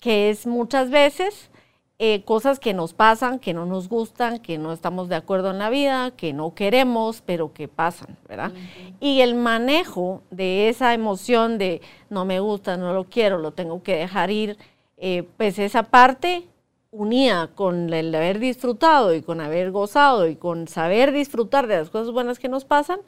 que 0.00 0.30
es 0.30 0.46
muchas 0.46 0.88
veces 0.88 1.50
eh, 2.00 2.22
cosas 2.24 2.60
que 2.60 2.74
nos 2.74 2.94
pasan, 2.94 3.40
que 3.40 3.52
no 3.52 3.66
nos 3.66 3.88
gustan, 3.88 4.38
que 4.38 4.56
no 4.56 4.72
estamos 4.72 5.08
de 5.08 5.16
acuerdo 5.16 5.50
en 5.50 5.58
la 5.58 5.68
vida, 5.68 6.12
que 6.12 6.32
no 6.32 6.54
queremos, 6.54 7.22
pero 7.26 7.52
que 7.52 7.66
pasan, 7.66 8.16
¿verdad? 8.28 8.52
Y 9.00 9.20
el 9.20 9.34
manejo 9.34 10.22
de 10.30 10.68
esa 10.68 10.94
emoción 10.94 11.58
de 11.58 11.80
no 12.08 12.24
me 12.24 12.38
gusta, 12.38 12.76
no 12.76 12.92
lo 12.92 13.04
quiero, 13.04 13.38
lo 13.38 13.50
tengo 13.50 13.82
que 13.82 13.96
dejar 13.96 14.30
ir, 14.30 14.56
eh, 14.96 15.24
pues 15.36 15.58
esa 15.58 15.82
parte 15.82 16.44
unida 16.92 17.48
con 17.54 17.92
el 17.92 18.14
haber 18.14 18.38
disfrutado 18.38 19.12
y 19.14 19.22
con 19.22 19.40
haber 19.40 19.72
gozado 19.72 20.28
y 20.28 20.36
con 20.36 20.68
saber 20.68 21.12
disfrutar 21.12 21.66
de 21.66 21.78
las 21.78 21.90
cosas 21.90 22.12
buenas 22.12 22.38
que 22.38 22.48
nos 22.48 22.64
pasan, 22.64 23.00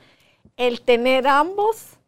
el 0.56 0.82
tener 0.82 1.28
ambos 1.28 2.00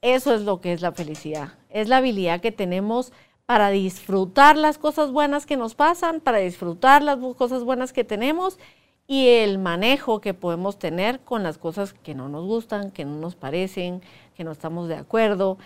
eso 0.00 0.34
es 0.34 0.42
lo 0.42 0.60
que 0.60 0.72
es 0.72 0.80
la 0.80 0.92
felicidad. 0.92 1.54
Es 1.70 1.88
la 1.88 1.96
habilidad 1.98 2.40
que 2.40 2.52
tenemos 2.52 3.12
para 3.48 3.70
disfrutar 3.70 4.58
las 4.58 4.76
cosas 4.76 5.10
buenas 5.10 5.46
que 5.46 5.56
nos 5.56 5.74
pasan, 5.74 6.20
para 6.20 6.36
disfrutar 6.36 7.02
las 7.02 7.16
cosas 7.34 7.64
buenas 7.64 7.94
que 7.94 8.04
tenemos 8.04 8.58
y 9.06 9.28
el 9.28 9.56
manejo 9.56 10.20
que 10.20 10.34
podemos 10.34 10.78
tener 10.78 11.20
con 11.20 11.42
las 11.42 11.56
cosas 11.56 11.94
que 11.94 12.14
no 12.14 12.28
nos 12.28 12.44
gustan, 12.44 12.90
que 12.90 13.06
no 13.06 13.16
nos 13.16 13.36
parecen, 13.36 14.02
que 14.36 14.44
no 14.44 14.52
estamos 14.52 14.86
de 14.86 14.96
acuerdo. 14.96 15.56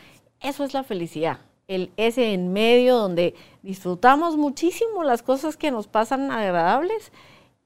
Eso 0.41 0.63
es 0.63 0.75
la 0.75 0.85
felicidad. 0.85 1.41
El, 1.67 1.91
ese 1.97 2.35
en 2.35 2.53
medio 2.53 2.99
donde 2.99 3.35
disfrutamos 3.63 4.37
muchísimo 4.37 5.03
las 5.03 5.25
cosas 5.25 5.57
que 5.57 5.73
nos 5.73 5.89
pasan 5.89 6.31
agradables 6.31 7.11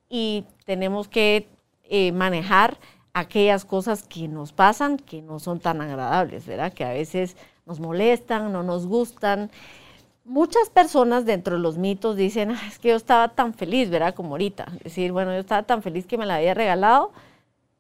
y 0.08 0.46
tenemos 0.64 1.08
que 1.08 1.46
eh, 1.84 2.12
manejar 2.12 2.78
aquellas 3.12 3.66
cosas 3.66 4.04
que 4.04 4.28
nos 4.28 4.54
pasan 4.54 4.96
que 4.96 5.20
no 5.20 5.40
son 5.40 5.60
tan 5.60 5.82
agradables, 5.82 6.46
¿verdad? 6.46 6.72
Que 6.72 6.86
a 6.86 6.94
veces 6.94 7.36
nos 7.66 7.80
molestan, 7.80 8.50
no 8.50 8.62
nos 8.62 8.86
gustan. 8.86 9.50
Muchas 10.28 10.70
personas 10.70 11.24
dentro 11.24 11.54
de 11.56 11.62
los 11.62 11.78
mitos 11.78 12.16
dicen, 12.16 12.50
"Ah, 12.50 12.60
es 12.68 12.78
que 12.80 12.88
yo 12.88 12.96
estaba 12.96 13.28
tan 13.28 13.54
feliz, 13.54 13.88
¿verdad? 13.90 14.14
Como 14.14 14.30
ahorita. 14.30 14.66
Decir, 14.82 15.12
bueno, 15.12 15.32
yo 15.32 15.38
estaba 15.38 15.62
tan 15.62 15.82
feliz 15.82 16.04
que 16.04 16.18
me 16.18 16.26
la 16.26 16.36
había 16.36 16.52
regalado, 16.52 17.12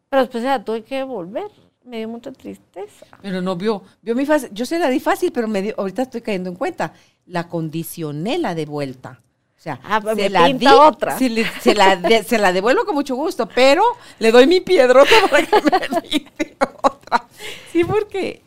pero 0.08 0.22
después 0.22 0.42
se 0.42 0.48
la 0.48 0.62
tuve 0.64 0.84
que 0.84 0.96
devolver. 0.96 1.48
Me 1.84 1.98
dio 1.98 2.08
mucha 2.08 2.30
tristeza. 2.32 3.06
Pero 3.20 3.40
no 3.42 3.56
vio, 3.56 3.82
vio 4.02 4.14
mi 4.14 4.24
fácil. 4.26 4.50
Yo 4.52 4.64
se 4.64 4.78
la 4.78 4.88
di 4.88 5.00
fácil, 5.00 5.32
pero 5.32 5.48
me 5.48 5.60
dio, 5.62 5.74
ahorita 5.76 6.02
estoy 6.02 6.20
cayendo 6.20 6.48
en 6.50 6.56
cuenta. 6.56 6.92
La 7.26 7.48
condicioné 7.48 8.38
la 8.38 8.54
de 8.54 8.64
vuelta. 8.66 9.20
O 9.56 9.60
sea, 9.60 9.80
Ah, 9.82 10.00
pues 10.00 10.16
se 10.16 10.22
me 10.22 10.30
la 10.30 10.46
pinta 10.46 10.70
di, 10.70 10.76
otra. 10.78 11.18
sí, 11.18 11.28
le- 11.28 11.46
se, 11.60 11.74
la 11.74 11.96
de- 11.96 12.22
se 12.24 12.38
la 12.38 12.52
devuelvo 12.52 12.84
con 12.84 12.94
mucho 12.94 13.16
gusto, 13.16 13.48
pero 13.48 13.82
le 14.20 14.30
doy 14.30 14.46
mi 14.46 14.60
piedrota 14.60 15.10
para 15.30 15.44
que 15.46 15.56
me 15.62 16.00
pinte 16.08 16.56
otra. 16.82 17.26
Sí, 17.72 17.82
porque 17.82 18.42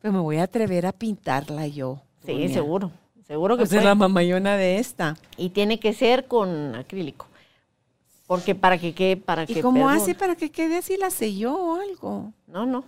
pero 0.00 0.12
me 0.14 0.20
voy 0.20 0.36
a 0.36 0.44
atrever 0.44 0.86
a 0.86 0.92
pintarla 0.92 1.66
yo. 1.66 2.00
Sí, 2.24 2.48
seguro. 2.50 2.92
Seguro 3.30 3.56
que 3.56 3.62
es 3.64 3.70
puede. 3.70 3.84
la 3.84 3.94
mamayona 3.94 4.56
de 4.56 4.78
esta. 4.78 5.16
Y 5.36 5.50
tiene 5.50 5.78
que 5.78 5.92
ser 5.92 6.26
con 6.26 6.74
acrílico. 6.74 7.28
Porque 8.26 8.56
para 8.56 8.76
que 8.78 8.92
quede, 8.92 9.16
para 9.16 9.46
que 9.46 9.60
¿Y 9.60 9.62
cómo 9.62 9.86
perdure. 9.86 9.96
hace 9.96 10.14
para 10.16 10.34
que 10.34 10.50
quede 10.50 10.78
así? 10.78 10.96
¿La 10.96 11.10
selló 11.10 11.54
o 11.54 11.76
algo? 11.80 12.32
No, 12.48 12.66
no. 12.66 12.84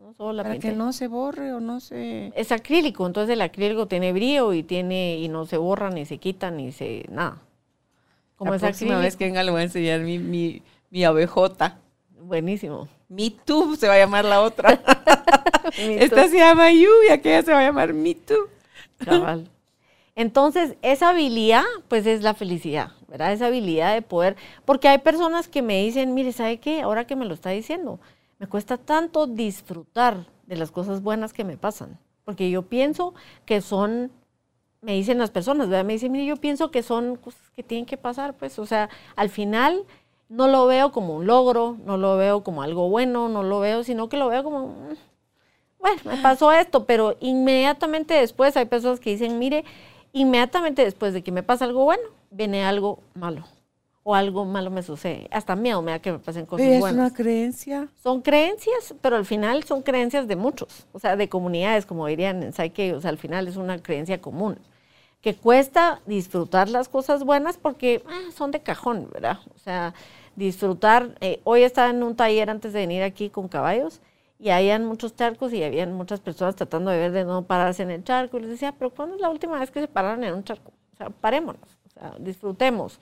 No 0.00 0.12
solo 0.14 0.32
la 0.32 0.42
para 0.42 0.54
pinté. 0.54 0.70
que 0.70 0.74
no 0.74 0.92
se 0.92 1.06
borre 1.06 1.52
o 1.52 1.60
no 1.60 1.78
se... 1.80 2.32
Es 2.34 2.50
acrílico, 2.52 3.06
entonces 3.06 3.32
el 3.34 3.40
acrílico 3.40 3.86
tiene 3.86 4.12
brío 4.12 4.52
y 4.52 4.64
tiene 4.64 5.18
y 5.18 5.28
no 5.28 5.46
se 5.46 5.56
borra 5.58 5.90
ni 5.90 6.06
se 6.06 6.18
quita 6.18 6.50
ni 6.50 6.72
se 6.72 7.04
nada. 7.08 7.40
Como 8.36 8.50
la 8.50 8.56
es 8.56 8.62
próxima 8.62 8.96
acrílico. 8.96 9.02
vez 9.02 9.16
que 9.16 9.24
venga 9.26 9.42
le 9.44 9.50
voy 9.52 9.60
a 9.60 9.64
enseñar 9.64 10.00
mi, 10.00 10.18
mi, 10.18 10.62
mi 10.90 11.04
abejota. 11.04 11.78
Buenísimo. 12.20 12.88
Me 13.08 13.30
Too 13.30 13.76
se 13.76 13.86
va 13.88 13.94
a 13.94 13.98
llamar 13.98 14.24
la 14.24 14.42
otra. 14.42 14.72
Esta 15.78 16.28
se 16.28 16.36
llama 16.38 16.72
You 16.72 16.90
y 17.08 17.12
aquella 17.12 17.42
se 17.42 17.52
va 17.52 17.60
a 17.60 17.64
llamar 17.64 17.92
Me 17.94 18.14
Too. 18.14 18.48
Cabal. 19.04 19.48
Entonces, 20.16 20.76
esa 20.82 21.10
habilidad, 21.10 21.64
pues 21.88 22.06
es 22.06 22.22
la 22.22 22.34
felicidad, 22.34 22.92
¿verdad? 23.08 23.32
Esa 23.32 23.46
habilidad 23.46 23.94
de 23.94 24.02
poder, 24.02 24.36
porque 24.64 24.88
hay 24.88 24.98
personas 24.98 25.48
que 25.48 25.60
me 25.60 25.82
dicen, 25.82 26.14
mire, 26.14 26.32
¿sabe 26.32 26.58
qué? 26.58 26.82
Ahora 26.82 27.06
que 27.06 27.16
me 27.16 27.24
lo 27.24 27.34
está 27.34 27.50
diciendo, 27.50 27.98
me 28.38 28.46
cuesta 28.46 28.76
tanto 28.76 29.26
disfrutar 29.26 30.26
de 30.46 30.56
las 30.56 30.70
cosas 30.70 31.02
buenas 31.02 31.32
que 31.32 31.42
me 31.42 31.56
pasan, 31.56 31.98
porque 32.24 32.48
yo 32.48 32.62
pienso 32.62 33.14
que 33.44 33.60
son, 33.60 34.12
me 34.82 34.92
dicen 34.92 35.18
las 35.18 35.30
personas, 35.30 35.68
¿verdad? 35.68 35.84
Me 35.84 35.94
dicen, 35.94 36.12
mire, 36.12 36.26
yo 36.26 36.36
pienso 36.36 36.70
que 36.70 36.84
son 36.84 37.16
cosas 37.16 37.50
que 37.56 37.64
tienen 37.64 37.86
que 37.86 37.96
pasar, 37.96 38.34
pues, 38.34 38.58
o 38.60 38.66
sea, 38.66 38.88
al 39.16 39.30
final 39.30 39.84
no 40.28 40.46
lo 40.46 40.66
veo 40.66 40.92
como 40.92 41.16
un 41.16 41.26
logro, 41.26 41.76
no 41.84 41.96
lo 41.96 42.16
veo 42.16 42.44
como 42.44 42.62
algo 42.62 42.88
bueno, 42.88 43.28
no 43.28 43.42
lo 43.42 43.58
veo, 43.58 43.82
sino 43.82 44.08
que 44.08 44.16
lo 44.16 44.28
veo 44.28 44.44
como, 44.44 44.68
mm, 44.68 44.96
bueno, 45.80 46.00
me 46.04 46.16
pasó 46.18 46.52
esto, 46.52 46.86
pero 46.86 47.16
inmediatamente 47.20 48.14
después 48.14 48.56
hay 48.56 48.64
personas 48.66 49.00
que 49.00 49.10
dicen, 49.10 49.38
mire, 49.38 49.64
inmediatamente 50.14 50.82
después 50.82 51.12
de 51.12 51.22
que 51.22 51.30
me 51.32 51.42
pasa 51.42 51.66
algo 51.66 51.84
bueno, 51.84 52.02
viene 52.30 52.64
algo 52.64 53.00
malo. 53.14 53.44
O 54.06 54.14
algo 54.14 54.44
malo 54.44 54.70
me 54.70 54.82
sucede. 54.82 55.28
Hasta 55.30 55.56
miedo 55.56 55.80
me 55.80 55.90
da 55.92 55.98
que 55.98 56.12
me 56.12 56.18
pasen 56.18 56.44
cosas 56.44 56.66
Es 56.66 56.78
buenas. 56.80 56.98
una 56.98 57.14
creencia. 57.14 57.88
Son 58.02 58.20
creencias, 58.20 58.94
pero 59.00 59.16
al 59.16 59.24
final 59.24 59.64
son 59.64 59.80
creencias 59.80 60.28
de 60.28 60.36
muchos. 60.36 60.86
O 60.92 60.98
sea, 60.98 61.16
de 61.16 61.28
comunidades, 61.30 61.86
como 61.86 62.06
dirían 62.06 62.42
en 62.42 62.52
Psyche. 62.52 62.92
O 62.94 63.00
sea, 63.00 63.08
al 63.10 63.16
final 63.16 63.48
es 63.48 63.56
una 63.56 63.82
creencia 63.82 64.20
común. 64.20 64.58
Que 65.22 65.34
cuesta 65.34 66.02
disfrutar 66.04 66.68
las 66.68 66.90
cosas 66.90 67.24
buenas 67.24 67.56
porque 67.56 68.02
ah, 68.06 68.30
son 68.36 68.50
de 68.50 68.60
cajón, 68.60 69.08
¿verdad? 69.10 69.38
O 69.54 69.58
sea, 69.58 69.94
disfrutar. 70.36 71.14
eh, 71.22 71.40
hoy 71.44 71.62
estaba 71.62 71.88
en 71.88 72.02
un 72.02 72.14
taller 72.14 72.50
antes 72.50 72.74
de 72.74 72.80
venir 72.80 73.02
aquí 73.02 73.30
con 73.30 73.48
caballos 73.48 74.02
y 74.44 74.50
habían 74.50 74.84
muchos 74.84 75.16
charcos 75.16 75.54
y 75.54 75.64
habían 75.64 75.94
muchas 75.94 76.20
personas 76.20 76.54
tratando 76.54 76.90
de 76.90 76.98
ver 76.98 77.12
de 77.12 77.24
no 77.24 77.46
pararse 77.46 77.82
en 77.82 77.90
el 77.90 78.04
charco. 78.04 78.36
Y 78.36 78.40
les 78.42 78.50
decía, 78.50 78.74
pero 78.78 78.90
¿cuándo 78.90 79.14
es 79.14 79.22
la 79.22 79.30
última 79.30 79.58
vez 79.58 79.70
que 79.70 79.80
se 79.80 79.88
pararon 79.88 80.22
en 80.22 80.34
un 80.34 80.44
charco? 80.44 80.70
O 80.92 80.96
sea, 80.98 81.08
parémonos, 81.08 81.78
o 81.86 81.98
sea, 81.98 82.14
disfrutemos. 82.18 83.00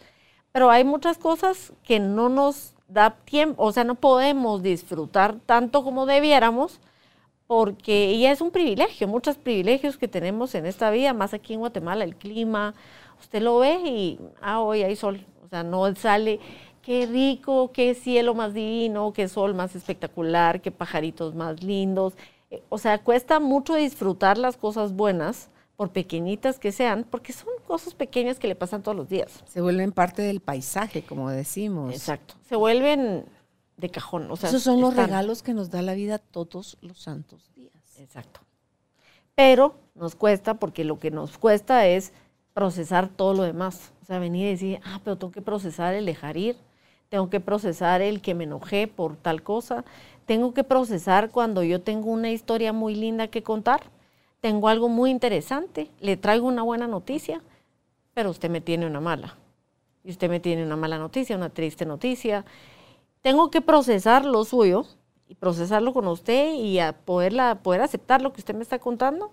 Pero 0.52 0.70
hay 0.70 0.84
muchas 0.84 1.18
cosas 1.18 1.72
que 1.82 1.98
no 1.98 2.28
nos 2.28 2.74
da 2.86 3.10
tiempo, 3.24 3.60
o 3.60 3.72
sea, 3.72 3.82
no 3.82 3.96
podemos 3.96 4.62
disfrutar 4.62 5.34
tanto 5.44 5.82
como 5.82 6.06
debiéramos 6.06 6.78
porque 7.48 8.10
ella 8.10 8.30
es 8.30 8.40
un 8.40 8.52
privilegio, 8.52 9.08
muchos 9.08 9.36
privilegios 9.36 9.98
que 9.98 10.06
tenemos 10.06 10.54
en 10.54 10.64
esta 10.64 10.92
vida, 10.92 11.12
más 11.12 11.34
aquí 11.34 11.54
en 11.54 11.58
Guatemala, 11.58 12.04
el 12.04 12.14
clima, 12.14 12.72
usted 13.18 13.42
lo 13.42 13.58
ve 13.58 13.80
y, 13.84 14.20
ah, 14.40 14.60
hoy 14.60 14.84
hay 14.84 14.94
sol, 14.94 15.26
o 15.44 15.48
sea, 15.48 15.64
no 15.64 15.92
sale, 15.96 16.38
qué 16.82 17.06
rico, 17.06 17.70
qué 17.72 17.94
cielo 17.94 18.34
más 18.34 18.54
divino, 18.54 19.12
qué 19.12 19.28
sol 19.28 19.54
más 19.54 19.74
espectacular, 19.74 20.60
qué 20.60 20.70
pajaritos 20.70 21.34
más 21.34 21.62
lindos, 21.62 22.14
eh, 22.50 22.62
o 22.68 22.78
sea, 22.78 22.98
cuesta 23.02 23.40
mucho 23.40 23.74
disfrutar 23.74 24.36
las 24.36 24.56
cosas 24.56 24.92
buenas, 24.92 25.48
por 25.76 25.90
pequeñitas 25.90 26.58
que 26.58 26.70
sean, 26.70 27.04
porque 27.08 27.32
son 27.32 27.48
cosas 27.66 27.94
pequeñas 27.94 28.38
que 28.38 28.46
le 28.46 28.54
pasan 28.54 28.82
todos 28.82 28.96
los 28.96 29.08
días. 29.08 29.42
Se 29.46 29.60
vuelven 29.60 29.90
parte 29.90 30.22
del 30.22 30.40
paisaje, 30.40 31.02
como 31.02 31.30
decimos. 31.30 31.92
Exacto. 31.92 32.34
Se 32.48 32.56
vuelven 32.56 33.24
de 33.76 33.88
cajón. 33.88 34.30
O 34.30 34.36
sea, 34.36 34.50
Esos 34.50 34.62
son 34.62 34.80
los 34.80 34.94
regalos 34.94 35.42
que 35.42 35.54
nos 35.54 35.70
da 35.70 35.82
la 35.82 35.94
vida 35.94 36.18
todos 36.18 36.78
los 36.82 37.00
santos 37.00 37.50
días. 37.56 37.72
Exacto. 37.98 38.40
Pero 39.34 39.74
nos 39.94 40.14
cuesta 40.14 40.54
porque 40.54 40.84
lo 40.84 40.98
que 40.98 41.10
nos 41.10 41.38
cuesta 41.38 41.86
es 41.86 42.12
procesar 42.54 43.08
todo 43.08 43.34
lo 43.34 43.42
demás. 43.42 43.92
O 44.02 44.04
sea, 44.04 44.18
venir 44.18 44.46
y 44.46 44.50
decir, 44.50 44.80
ah, 44.84 45.00
pero 45.02 45.16
tengo 45.16 45.32
que 45.32 45.42
procesar 45.42 45.94
el 45.94 46.06
dejar 46.06 46.36
ir, 46.36 46.56
tengo 47.12 47.28
que 47.28 47.40
procesar 47.40 48.00
el 48.00 48.22
que 48.22 48.34
me 48.34 48.44
enojé 48.44 48.88
por 48.88 49.16
tal 49.16 49.42
cosa, 49.42 49.84
tengo 50.24 50.54
que 50.54 50.64
procesar 50.64 51.30
cuando 51.30 51.62
yo 51.62 51.82
tengo 51.82 52.10
una 52.10 52.30
historia 52.30 52.72
muy 52.72 52.94
linda 52.94 53.28
que 53.28 53.42
contar, 53.42 53.82
tengo 54.40 54.66
algo 54.68 54.88
muy 54.88 55.10
interesante, 55.10 55.90
le 56.00 56.16
traigo 56.16 56.48
una 56.48 56.62
buena 56.62 56.88
noticia, 56.88 57.42
pero 58.14 58.30
usted 58.30 58.48
me 58.48 58.62
tiene 58.62 58.86
una 58.86 59.02
mala. 59.02 59.36
Y 60.02 60.10
usted 60.10 60.30
me 60.30 60.40
tiene 60.40 60.64
una 60.64 60.76
mala 60.76 60.96
noticia, 60.96 61.36
una 61.36 61.50
triste 61.50 61.84
noticia, 61.84 62.46
tengo 63.20 63.50
que 63.50 63.60
procesar 63.60 64.24
lo 64.24 64.42
suyo 64.46 64.86
y 65.28 65.34
procesarlo 65.34 65.92
con 65.92 66.08
usted 66.08 66.54
y 66.54 66.78
a 66.78 66.94
poderla, 66.94 67.56
poder 67.56 67.82
aceptar 67.82 68.22
lo 68.22 68.32
que 68.32 68.40
usted 68.40 68.54
me 68.54 68.62
está 68.62 68.78
contando 68.78 69.32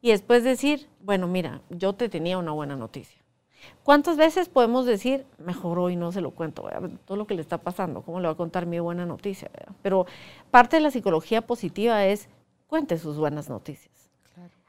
y 0.00 0.12
después 0.12 0.44
decir, 0.44 0.88
bueno, 1.02 1.26
mira, 1.26 1.60
yo 1.68 1.92
te 1.92 2.08
tenía 2.08 2.38
una 2.38 2.52
buena 2.52 2.74
noticia. 2.74 3.17
¿Cuántas 3.82 4.16
veces 4.16 4.48
podemos 4.48 4.86
decir, 4.86 5.26
mejor 5.38 5.78
hoy 5.78 5.96
no 5.96 6.12
se 6.12 6.20
lo 6.20 6.32
cuento, 6.32 6.68
todo 7.04 7.16
lo 7.16 7.26
que 7.26 7.34
le 7.34 7.40
está 7.40 7.58
pasando, 7.58 8.02
cómo 8.02 8.20
le 8.20 8.26
va 8.26 8.32
a 8.32 8.36
contar 8.36 8.66
mi 8.66 8.78
buena 8.78 9.06
noticia? 9.06 9.50
Pero 9.82 10.06
parte 10.50 10.76
de 10.76 10.82
la 10.82 10.90
psicología 10.90 11.42
positiva 11.42 12.04
es, 12.04 12.28
cuente 12.66 12.98
sus 12.98 13.16
buenas 13.16 13.48
noticias. 13.48 14.10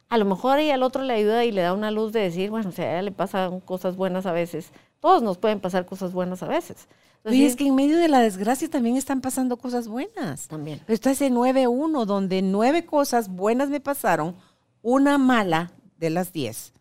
A 0.08 0.17
lo 0.17 0.25
mejor 0.25 0.58
ahí 0.58 0.72
al 0.72 0.81
otro 0.81 1.03
le 1.03 1.13
ayuda 1.13 1.46
y 1.46 1.51
le 1.51 1.62
da 1.62 1.74
una 1.74 1.91
luz 1.91 2.13
de 2.13 2.22
decir, 2.22 2.50
bueno, 2.50 2.72
si 2.72 2.81
a 2.81 2.93
ella 2.93 3.01
le 3.03 3.12
pasan 3.12 3.60
cosas 3.60 3.96
buenas 3.96 4.25
a 4.25 4.31
veces, 4.31 4.72
todos 5.00 5.22
nos 5.22 5.38
pueden 5.38 5.60
pasar 5.60 5.86
cosas 5.86 6.13
buenas 6.13 6.41
a 6.41 6.48
veces. 6.48 6.88
Oye, 7.25 7.46
es 7.46 7.55
que 7.55 7.67
en 7.67 7.75
medio 7.75 7.98
de 7.98 8.08
la 8.08 8.22
desgracia 8.22 8.69
también 8.69 8.96
están 8.96 9.22
pasando 9.22 9.58
cosas 9.58 9.88
buenas. 9.88 10.48
También. 10.48 10.79
Pero 10.86 10.96
está 10.96 11.12
ese 11.12 11.29
9-1, 11.29 12.05
donde 12.05 12.41
nueve 12.41 12.86
cosas 12.86 13.27
buenas 13.27 13.69
me 13.69 13.81
pasaron, 13.81 14.36
una 14.81 15.17
mala 15.17 15.74
de 15.98 16.10
las 16.10 16.31
diez. 16.31 16.74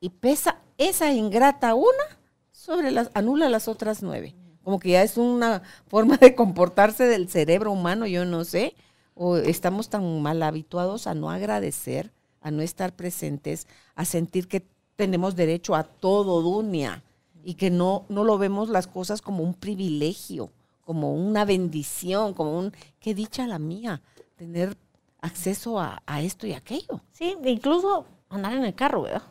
Y 0.00 0.10
pesa 0.10 0.60
esa 0.78 1.12
ingrata 1.12 1.74
una 1.74 2.18
sobre 2.50 2.90
las, 2.90 3.10
anula 3.14 3.48
las 3.48 3.68
otras 3.68 4.02
nueve. 4.02 4.34
Como 4.64 4.78
que 4.78 4.90
ya 4.90 5.02
es 5.02 5.16
una 5.16 5.62
forma 5.86 6.16
de 6.16 6.34
comportarse 6.34 7.04
del 7.04 7.28
cerebro 7.28 7.72
humano, 7.72 8.06
yo 8.06 8.24
no 8.24 8.44
sé. 8.44 8.74
O 9.14 9.36
estamos 9.36 9.90
tan 9.90 10.22
mal 10.22 10.42
habituados 10.42 11.06
a 11.06 11.14
no 11.14 11.30
agradecer, 11.30 12.12
a 12.40 12.50
no 12.50 12.62
estar 12.62 12.94
presentes, 12.94 13.66
a 13.94 14.04
sentir 14.04 14.48
que 14.48 14.66
tenemos 14.96 15.36
derecho 15.36 15.74
a 15.74 15.84
todo, 15.84 16.40
Dunia 16.40 17.02
y 17.48 17.54
que 17.54 17.70
no, 17.70 18.04
no 18.08 18.24
lo 18.24 18.36
vemos 18.36 18.68
las 18.68 18.86
cosas 18.86 19.22
como 19.22 19.42
un 19.42 19.54
privilegio, 19.54 20.50
como 20.84 21.14
una 21.14 21.44
bendición, 21.44 22.34
como 22.34 22.58
un, 22.58 22.72
qué 23.00 23.14
dicha 23.14 23.46
la 23.46 23.58
mía, 23.58 24.02
tener 24.36 24.76
acceso 25.20 25.80
a, 25.80 26.02
esto 26.20 26.46
y 26.46 26.52
aquello. 26.52 27.00
Sí, 27.12 27.36
incluso 27.44 28.04
andar 28.28 28.52
en 28.52 28.64
el 28.64 28.74
carro, 28.74 29.02
¿verdad? 29.02 29.22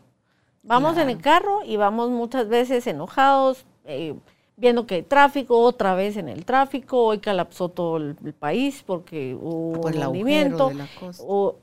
Vamos 0.67 0.97
en 0.97 1.09
el 1.09 1.21
carro 1.21 1.63
y 1.63 1.77
vamos 1.77 2.09
muchas 2.09 2.49
veces 2.49 2.85
enojados, 2.87 3.65
eh, 3.85 4.15
viendo 4.57 4.85
que 4.85 4.95
hay 4.95 5.03
tráfico, 5.03 5.59
otra 5.59 5.95
vez 5.95 6.17
en 6.17 6.27
el 6.27 6.43
tráfico, 6.43 7.05
hoy 7.05 7.19
colapsó 7.19 7.69
todo 7.69 7.97
el, 7.97 8.15
país 8.37 8.83
porque 8.85 9.33
hubo 9.33 9.79
un 9.79 9.99
movimiento 9.99 10.71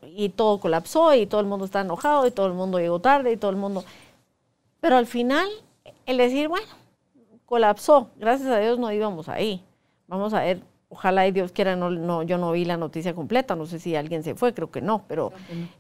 y 0.07 0.29
todo 0.31 0.59
colapsó 0.59 1.15
y 1.15 1.27
todo 1.27 1.41
el 1.43 1.47
mundo 1.47 1.67
está 1.67 1.83
enojado 1.83 2.27
y 2.27 2.31
todo 2.31 2.47
el 2.47 2.55
mundo 2.55 2.79
llegó 2.79 3.01
tarde 3.01 3.33
y 3.33 3.37
todo 3.37 3.51
el 3.51 3.59
mundo... 3.59 3.85
Pero 4.81 4.97
al 4.97 5.07
final 5.07 5.49
el 6.07 6.17
decir, 6.17 6.49
bueno, 6.49 6.67
colapsó, 7.45 8.09
gracias 8.17 8.49
a 8.49 8.59
Dios 8.59 8.79
no 8.79 8.91
íbamos 8.91 9.29
ahí. 9.29 9.63
Vamos 10.07 10.35
a 10.35 10.41
ver, 10.41 10.61
ojalá 10.95 11.27
y 11.27 11.33
Dios 11.33 11.51
quiera, 11.51 11.75
no, 11.75 11.91
no, 11.91 12.23
yo 12.23 12.39
no 12.39 12.53
vi 12.53 12.65
la 12.65 12.77
noticia 12.77 13.15
completa, 13.15 13.57
no 13.57 13.67
sé 13.67 13.81
si 13.81 13.97
alguien 13.97 14.23
se 14.23 14.37
fue, 14.37 14.55
creo 14.55 14.71
que 14.71 14.81
no, 14.81 15.03
pero, 15.09 15.33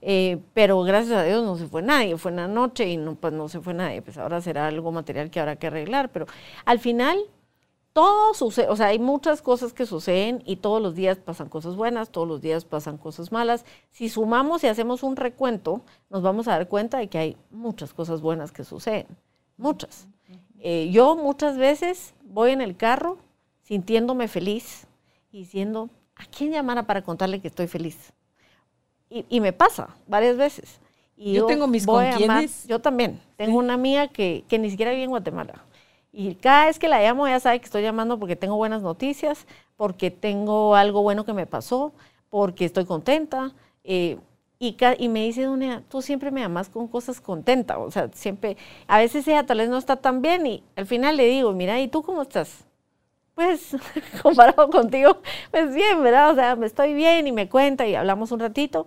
eh, 0.02 0.38
pero 0.54 0.82
gracias 0.82 1.16
a 1.16 1.22
Dios 1.22 1.44
no 1.44 1.56
se 1.56 1.68
fue 1.68 1.82
nadie, 1.82 2.18
fue 2.18 2.32
una 2.32 2.48
noche 2.48 2.88
y 2.88 2.96
no, 2.96 3.14
pues 3.14 3.32
no 3.32 3.48
se 3.48 3.60
fue 3.60 3.74
nadie, 3.74 4.02
pues 4.02 4.18
ahora 4.18 4.40
será 4.40 4.66
algo 4.66 4.90
material 4.90 5.30
que 5.30 5.38
habrá 5.38 5.54
que 5.54 5.68
arreglar, 5.68 6.10
pero 6.10 6.26
al 6.64 6.80
final 6.80 7.16
todo 7.92 8.34
sucede, 8.34 8.68
o 8.68 8.74
sea, 8.74 8.88
hay 8.88 8.98
muchas 8.98 9.40
cosas 9.40 9.72
que 9.72 9.86
suceden 9.86 10.42
y 10.44 10.56
todos 10.56 10.82
los 10.82 10.96
días 10.96 11.18
pasan 11.18 11.48
cosas 11.48 11.76
buenas, 11.76 12.10
todos 12.10 12.26
los 12.26 12.40
días 12.40 12.64
pasan 12.64 12.98
cosas 12.98 13.30
malas. 13.30 13.64
Si 13.92 14.08
sumamos 14.08 14.64
y 14.64 14.66
hacemos 14.66 15.04
un 15.04 15.14
recuento, 15.14 15.82
nos 16.10 16.22
vamos 16.22 16.48
a 16.48 16.52
dar 16.52 16.66
cuenta 16.66 16.98
de 16.98 17.06
que 17.06 17.18
hay 17.18 17.36
muchas 17.52 17.94
cosas 17.94 18.20
buenas 18.20 18.50
que 18.50 18.64
suceden, 18.64 19.06
muchas. 19.56 20.08
Eh, 20.58 20.90
yo 20.90 21.14
muchas 21.14 21.56
veces 21.56 22.14
voy 22.24 22.50
en 22.50 22.62
el 22.62 22.76
carro 22.76 23.18
sintiéndome 23.62 24.26
feliz 24.26 24.88
y 25.34 25.38
diciendo, 25.38 25.90
¿a 26.14 26.26
quién 26.26 26.52
llamara 26.52 26.84
para 26.84 27.02
contarle 27.02 27.40
que 27.40 27.48
estoy 27.48 27.66
feliz? 27.66 28.12
Y, 29.10 29.40
me 29.40 29.52
pasa 29.52 29.88
varias 30.06 30.36
veces. 30.36 30.80
Y 31.16 31.32
yo, 31.32 31.46
tengo 31.46 31.66
mis 31.66 31.86
con 31.86 32.04
Yo 32.68 32.80
también. 32.80 33.20
Tengo 33.36 33.58
una 33.58 33.74
amiga 33.74 34.06
que, 34.06 34.44
ni 34.48 34.70
siquiera 34.70 34.92
vive 34.92 35.02
en 35.02 35.10
Guatemala. 35.10 35.64
Y 36.12 36.36
cada 36.36 36.66
vez 36.66 36.78
que 36.78 36.88
la 36.88 37.02
llamo, 37.02 37.26
ya 37.26 37.40
sabe 37.40 37.58
que 37.58 37.64
estoy 37.64 37.82
llamando 37.82 38.18
porque 38.18 38.36
tengo 38.36 38.54
buenas 38.54 38.82
noticias, 38.82 39.46
porque 39.76 40.12
tengo 40.12 40.76
algo 40.76 41.02
bueno 41.02 41.24
que 41.24 41.32
me 41.32 41.46
pasó, 41.46 41.92
porque 42.30 42.64
estoy 42.64 42.84
contenta. 42.84 43.52
Eh, 43.82 44.18
y, 44.60 45.08
me 45.08 45.24
dice, 45.24 45.42
Dunia, 45.42 45.82
tú 45.88 46.00
siempre 46.00 46.30
me 46.30 46.44
amas 46.44 46.68
con 46.68 46.86
cosas 46.86 47.20
contentas. 47.20 47.76
O 47.80 47.90
sea, 47.90 48.08
siempre, 48.14 48.56
a 48.86 48.98
veces 48.98 49.26
ella 49.26 49.44
tal 49.44 49.58
vez 49.58 49.68
no 49.68 49.78
está 49.78 49.96
tan 49.96 50.22
bien 50.22 50.46
y 50.46 50.62
al 50.76 50.86
final 50.86 51.16
le 51.16 51.26
digo, 51.26 51.52
mira, 51.52 51.80
¿y 51.80 51.88
tú 51.88 52.04
cómo 52.04 52.22
estás? 52.22 52.64
Pues, 53.34 53.76
comparado 54.22 54.70
contigo, 54.70 55.18
pues 55.50 55.74
bien, 55.74 56.02
¿verdad? 56.02 56.30
O 56.30 56.34
sea, 56.34 56.56
me 56.56 56.66
estoy 56.66 56.94
bien 56.94 57.26
y 57.26 57.32
me 57.32 57.48
cuenta 57.48 57.86
y 57.86 57.94
hablamos 57.94 58.32
un 58.32 58.40
ratito. 58.40 58.86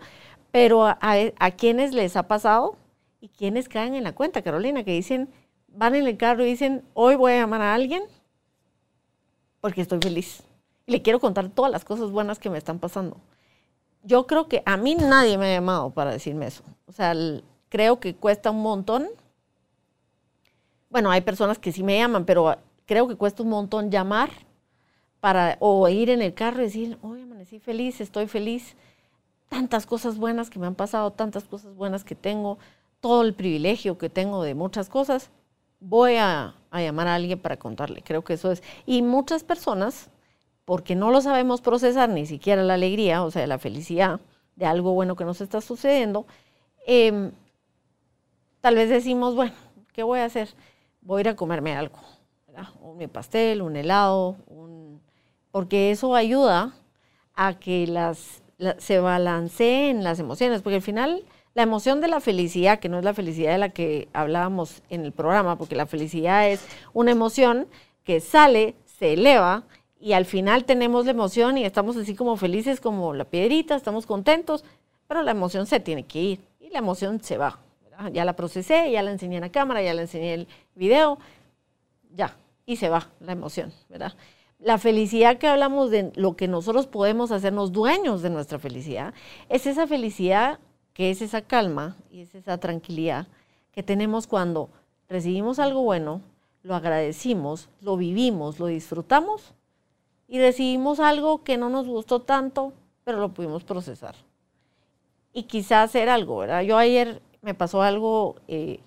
Pero 0.52 0.86
a, 0.86 0.98
a, 1.02 1.52
quienes 1.52 1.94
les 1.94 2.16
ha 2.16 2.28
pasado 2.28 2.78
y 3.20 3.30
quienes 3.30 3.68
caen 3.68 3.96
en 3.96 4.04
la 4.04 4.16
cuenta, 4.16 4.42
Carolina, 4.42 4.84
que 4.84 4.92
dicen, 4.92 5.30
van 5.68 5.96
en 5.96 6.08
el 6.08 6.18
carro 6.18 6.44
y 6.44 6.48
dicen, 6.48 6.84
hoy 6.94 7.16
voy 7.16 7.34
a 7.34 7.38
llamar 7.38 7.62
a 7.62 7.74
alguien 7.74 8.04
porque 9.60 9.82
estoy 9.82 10.00
feliz. 10.02 10.44
Y 10.86 10.94
le 10.94 11.02
quiero 11.02 11.20
contar 11.20 11.50
todas 11.50 11.72
las 11.72 11.84
cosas 11.84 12.12
buenas 12.12 12.40
que 12.40 12.50
me 12.50 12.58
están 12.58 12.80
pasando 12.80 13.18
yo 14.08 14.26
creo 14.26 14.48
que 14.48 14.64
a 14.66 14.78
mí 14.78 14.96
nadie 14.96 15.38
me 15.38 15.48
ha 15.48 15.56
llamado 15.56 15.90
para 15.92 16.12
decirme 16.12 16.48
eso. 16.48 16.64
O 16.86 16.94
sea, 16.94 17.14
creo 17.70 18.00
que 18.00 18.16
cuesta 18.16 18.52
un 18.52 18.62
montón. 18.62 19.10
Bueno, 20.90 21.12
hay 21.12 21.22
personas 21.22 21.60
que 21.60 21.74
sí 21.74 21.84
me 21.84 21.98
llaman, 21.98 22.26
pero 22.26 22.58
creo 22.88 23.08
que 23.08 23.16
cuesta 23.16 23.44
un 23.44 23.50
montón 23.50 23.92
llamar 23.92 24.32
para 25.20 25.58
o 25.60 25.88
ir 25.88 26.10
en 26.10 26.24
el 26.24 26.34
carro 26.34 26.62
y 26.62 26.66
decir, 26.66 26.98
hoy 27.04 27.22
amanecí 27.22 27.60
feliz, 27.60 28.02
estoy 28.02 28.26
feliz. 28.28 28.76
Tantas 29.50 29.86
cosas 29.86 30.18
buenas 30.18 30.50
que 30.50 30.58
me 30.58 30.66
han 30.66 30.76
pasado, 30.76 31.12
tantas 31.12 31.44
cosas 31.44 31.76
buenas 31.76 32.04
que 32.04 32.16
tengo, 32.16 32.58
todo 33.00 33.22
el 33.22 33.36
privilegio 33.36 34.00
que 34.00 34.10
tengo 34.10 34.42
de 34.42 34.56
muchas 34.56 34.90
cosas. 34.90 35.30
Voy 35.80 36.16
a, 36.16 36.56
a 36.72 36.82
llamar 36.82 37.08
a 37.08 37.16
alguien 37.16 37.40
para 37.40 37.58
contarle. 37.58 38.02
Creo 38.02 38.24
que 38.24 38.34
eso 38.34 38.52
es. 38.52 38.64
Y 38.88 39.04
muchas 39.04 39.44
personas 39.44 40.10
porque 40.68 40.96
no 40.96 41.12
lo 41.12 41.22
sabemos 41.22 41.62
procesar, 41.62 42.10
ni 42.10 42.26
siquiera 42.26 42.62
la 42.62 42.74
alegría, 42.74 43.24
o 43.24 43.32
sea, 43.32 43.48
la 43.48 43.58
felicidad 43.58 44.20
de 44.58 44.66
algo 44.66 44.92
bueno 44.92 45.16
que 45.16 45.24
nos 45.24 45.40
está 45.40 45.62
sucediendo, 45.62 46.26
em, 46.86 47.32
tal 48.60 48.76
vez 48.76 48.90
decimos, 48.90 49.34
bueno, 49.34 49.54
¿qué 49.94 50.04
voy 50.04 50.20
a 50.20 50.26
hacer? 50.26 50.50
Voy 51.00 51.20
a 51.20 51.22
ir 51.22 51.30
a 51.30 51.36
comerme 51.38 51.74
algo, 51.74 51.98
un 52.82 53.08
pastel, 53.10 53.62
un 53.62 53.76
helado, 53.76 54.36
porque 55.52 55.92
eso 55.92 56.16
ayuda 56.16 56.74
a 57.36 57.54
que 57.54 57.88
las, 57.88 58.42
se 58.78 59.00
balanceen 59.00 60.04
las 60.04 60.20
emociones, 60.20 60.62
porque 60.62 60.78
al 60.78 60.82
final 60.82 61.24
la 61.54 61.64
emoción 61.64 62.02
de 62.02 62.08
la 62.08 62.20
felicidad, 62.20 62.80
que 62.80 62.90
no 62.90 63.00
es 63.00 63.04
la 63.04 63.14
felicidad 63.14 63.52
de 63.52 63.58
la 63.58 63.70
que 63.70 64.08
hablábamos 64.14 64.82
en 64.90 65.06
el 65.06 65.12
programa, 65.12 65.58
porque 65.58 65.76
la 65.76 65.88
felicidad 65.88 66.50
es 66.50 66.66
una 66.94 67.12
emoción 67.12 67.68
que 68.04 68.20
sale, 68.20 68.76
se 68.86 69.14
eleva, 69.14 69.64
y 70.00 70.14
al 70.14 70.26
final 70.26 70.66
tenemos 70.66 71.06
la 71.06 71.12
emoción 71.12 71.58
y 71.58 71.66
estamos 71.66 71.98
así 71.98 72.16
como 72.16 72.38
felices 72.38 72.80
como 72.80 73.14
la 73.14 73.26
piedrita, 73.26 73.76
estamos 73.76 74.06
contentos, 74.06 74.64
pero 75.08 75.24
la 75.24 75.32
emoción 75.32 75.66
se 75.66 75.80
tiene 75.80 76.04
que 76.04 76.22
ir 76.22 76.40
y 76.60 76.70
la 76.70 76.80
emoción 76.80 77.22
se 77.24 77.38
va. 77.38 77.60
Ya 78.14 78.26
la 78.26 78.36
procesé, 78.36 78.92
ya 78.92 79.02
la 79.02 79.12
enseñé 79.12 79.38
en 79.38 79.42
la 79.42 79.52
cámara, 79.52 79.82
ya 79.82 79.96
la 79.96 80.04
enseñé 80.04 80.36
el 80.36 80.48
video, 80.76 81.18
ya, 82.16 82.36
y 82.68 82.76
se 82.76 82.90
va 82.90 83.10
la 83.22 83.32
emoción, 83.32 83.74
¿verdad? 83.90 84.14
La 84.60 84.78
felicidad 84.78 85.38
que 85.38 85.48
hablamos 85.48 85.90
de 85.90 86.12
lo 86.16 86.36
que 86.36 86.48
nosotros 86.48 86.86
podemos 86.86 87.32
hacernos 87.32 87.72
dueños 87.72 88.22
de 88.22 88.30
nuestra 88.30 88.60
felicidad, 88.60 89.14
es 89.50 89.66
esa 89.66 89.88
felicidad 89.88 90.60
que 90.94 91.10
es 91.10 91.22
esa 91.22 91.42
calma 91.42 91.96
y 92.12 92.22
es 92.22 92.36
esa 92.36 92.60
tranquilidad 92.60 93.28
que 93.72 93.84
tenemos 93.84 94.28
cuando 94.28 94.70
recibimos 95.08 95.60
algo 95.60 95.82
bueno, 95.82 96.22
lo 96.62 96.76
agradecimos, 96.76 97.70
lo 97.82 97.96
vivimos, 97.96 98.60
lo 98.60 98.68
disfrutamos 98.68 99.54
y 100.28 100.40
recibimos 100.40 101.00
algo 101.00 101.44
que 101.44 101.58
no 101.58 101.70
nos 101.70 101.88
gustó 101.88 102.22
tanto, 102.22 102.74
pero 103.06 103.20
lo 103.20 103.34
pudimos 103.34 103.64
procesar. 103.64 104.16
Y 105.32 105.44
quizás 105.44 105.90
hacer 105.90 106.10
algo, 106.10 106.40
¿verdad? 106.40 106.64
Yo 106.64 106.78
ayer 106.78 107.22
me 107.42 107.54
pasó 107.54 107.82
algo 107.82 108.36
eh, 108.50 108.82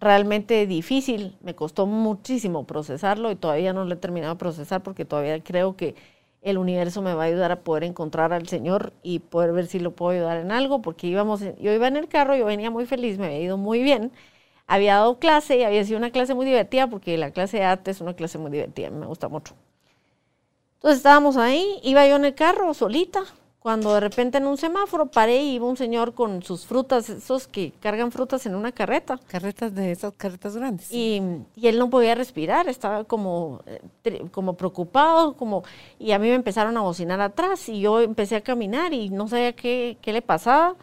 realmente 0.00 0.66
difícil, 0.66 1.36
me 1.40 1.54
costó 1.54 1.86
muchísimo 1.86 2.66
procesarlo 2.66 3.30
y 3.30 3.36
todavía 3.36 3.72
no 3.72 3.84
lo 3.84 3.94
he 3.94 3.96
terminado 3.96 4.34
de 4.34 4.38
procesar 4.38 4.82
porque 4.82 5.04
todavía 5.04 5.42
creo 5.42 5.76
que 5.76 5.94
el 6.42 6.58
universo 6.58 7.02
me 7.02 7.14
va 7.14 7.24
a 7.24 7.26
ayudar 7.26 7.50
a 7.50 7.60
poder 7.60 7.82
encontrar 7.84 8.32
al 8.32 8.46
Señor 8.46 8.92
y 9.02 9.18
poder 9.18 9.52
ver 9.52 9.66
si 9.66 9.80
lo 9.80 9.92
puedo 9.92 10.12
ayudar 10.12 10.36
en 10.36 10.52
algo, 10.52 10.80
porque 10.80 11.08
íbamos, 11.08 11.40
yo 11.40 11.72
iba 11.72 11.88
en 11.88 11.96
el 11.96 12.08
carro, 12.08 12.36
yo 12.36 12.44
venía 12.46 12.70
muy 12.70 12.86
feliz, 12.86 13.18
me 13.18 13.26
había 13.26 13.40
ido 13.40 13.56
muy 13.56 13.82
bien, 13.82 14.12
había 14.68 14.94
dado 14.94 15.18
clase 15.18 15.56
y 15.56 15.64
había 15.64 15.84
sido 15.84 15.98
una 15.98 16.10
clase 16.10 16.34
muy 16.34 16.46
divertida, 16.46 16.86
porque 16.88 17.18
la 17.18 17.32
clase 17.32 17.56
de 17.56 17.64
arte 17.64 17.90
es 17.90 18.00
una 18.00 18.14
clase 18.14 18.38
muy 18.38 18.52
divertida, 18.52 18.90
me 18.90 19.06
gusta 19.06 19.28
mucho. 19.28 19.54
Entonces 20.76 20.98
estábamos 20.98 21.36
ahí, 21.36 21.80
iba 21.82 22.06
yo 22.06 22.14
en 22.14 22.26
el 22.26 22.34
carro 22.34 22.72
solita, 22.74 23.24
cuando 23.66 23.94
de 23.94 23.98
repente 23.98 24.38
en 24.38 24.46
un 24.46 24.56
semáforo 24.56 25.06
paré 25.06 25.42
y 25.42 25.54
iba 25.54 25.66
un 25.66 25.76
señor 25.76 26.14
con 26.14 26.40
sus 26.44 26.66
frutas, 26.66 27.08
esos 27.08 27.48
que 27.48 27.72
cargan 27.80 28.12
frutas 28.12 28.46
en 28.46 28.54
una 28.54 28.70
carreta. 28.70 29.18
Carretas 29.26 29.74
de 29.74 29.90
esas 29.90 30.12
carretas 30.12 30.56
grandes. 30.56 30.92
Y, 30.92 31.20
y 31.56 31.66
él 31.66 31.76
no 31.76 31.90
podía 31.90 32.14
respirar, 32.14 32.68
estaba 32.68 33.02
como, 33.02 33.62
eh, 34.04 34.28
como 34.30 34.56
preocupado, 34.56 35.36
como, 35.36 35.64
y 35.98 36.12
a 36.12 36.20
mí 36.20 36.28
me 36.28 36.36
empezaron 36.36 36.76
a 36.76 36.82
bocinar 36.82 37.20
atrás 37.20 37.68
y 37.68 37.80
yo 37.80 38.00
empecé 38.00 38.36
a 38.36 38.40
caminar 38.40 38.94
y 38.94 39.08
no 39.08 39.26
sabía 39.26 39.52
qué, 39.52 39.98
qué 40.00 40.12
le 40.12 40.22
pasaba. 40.22 40.76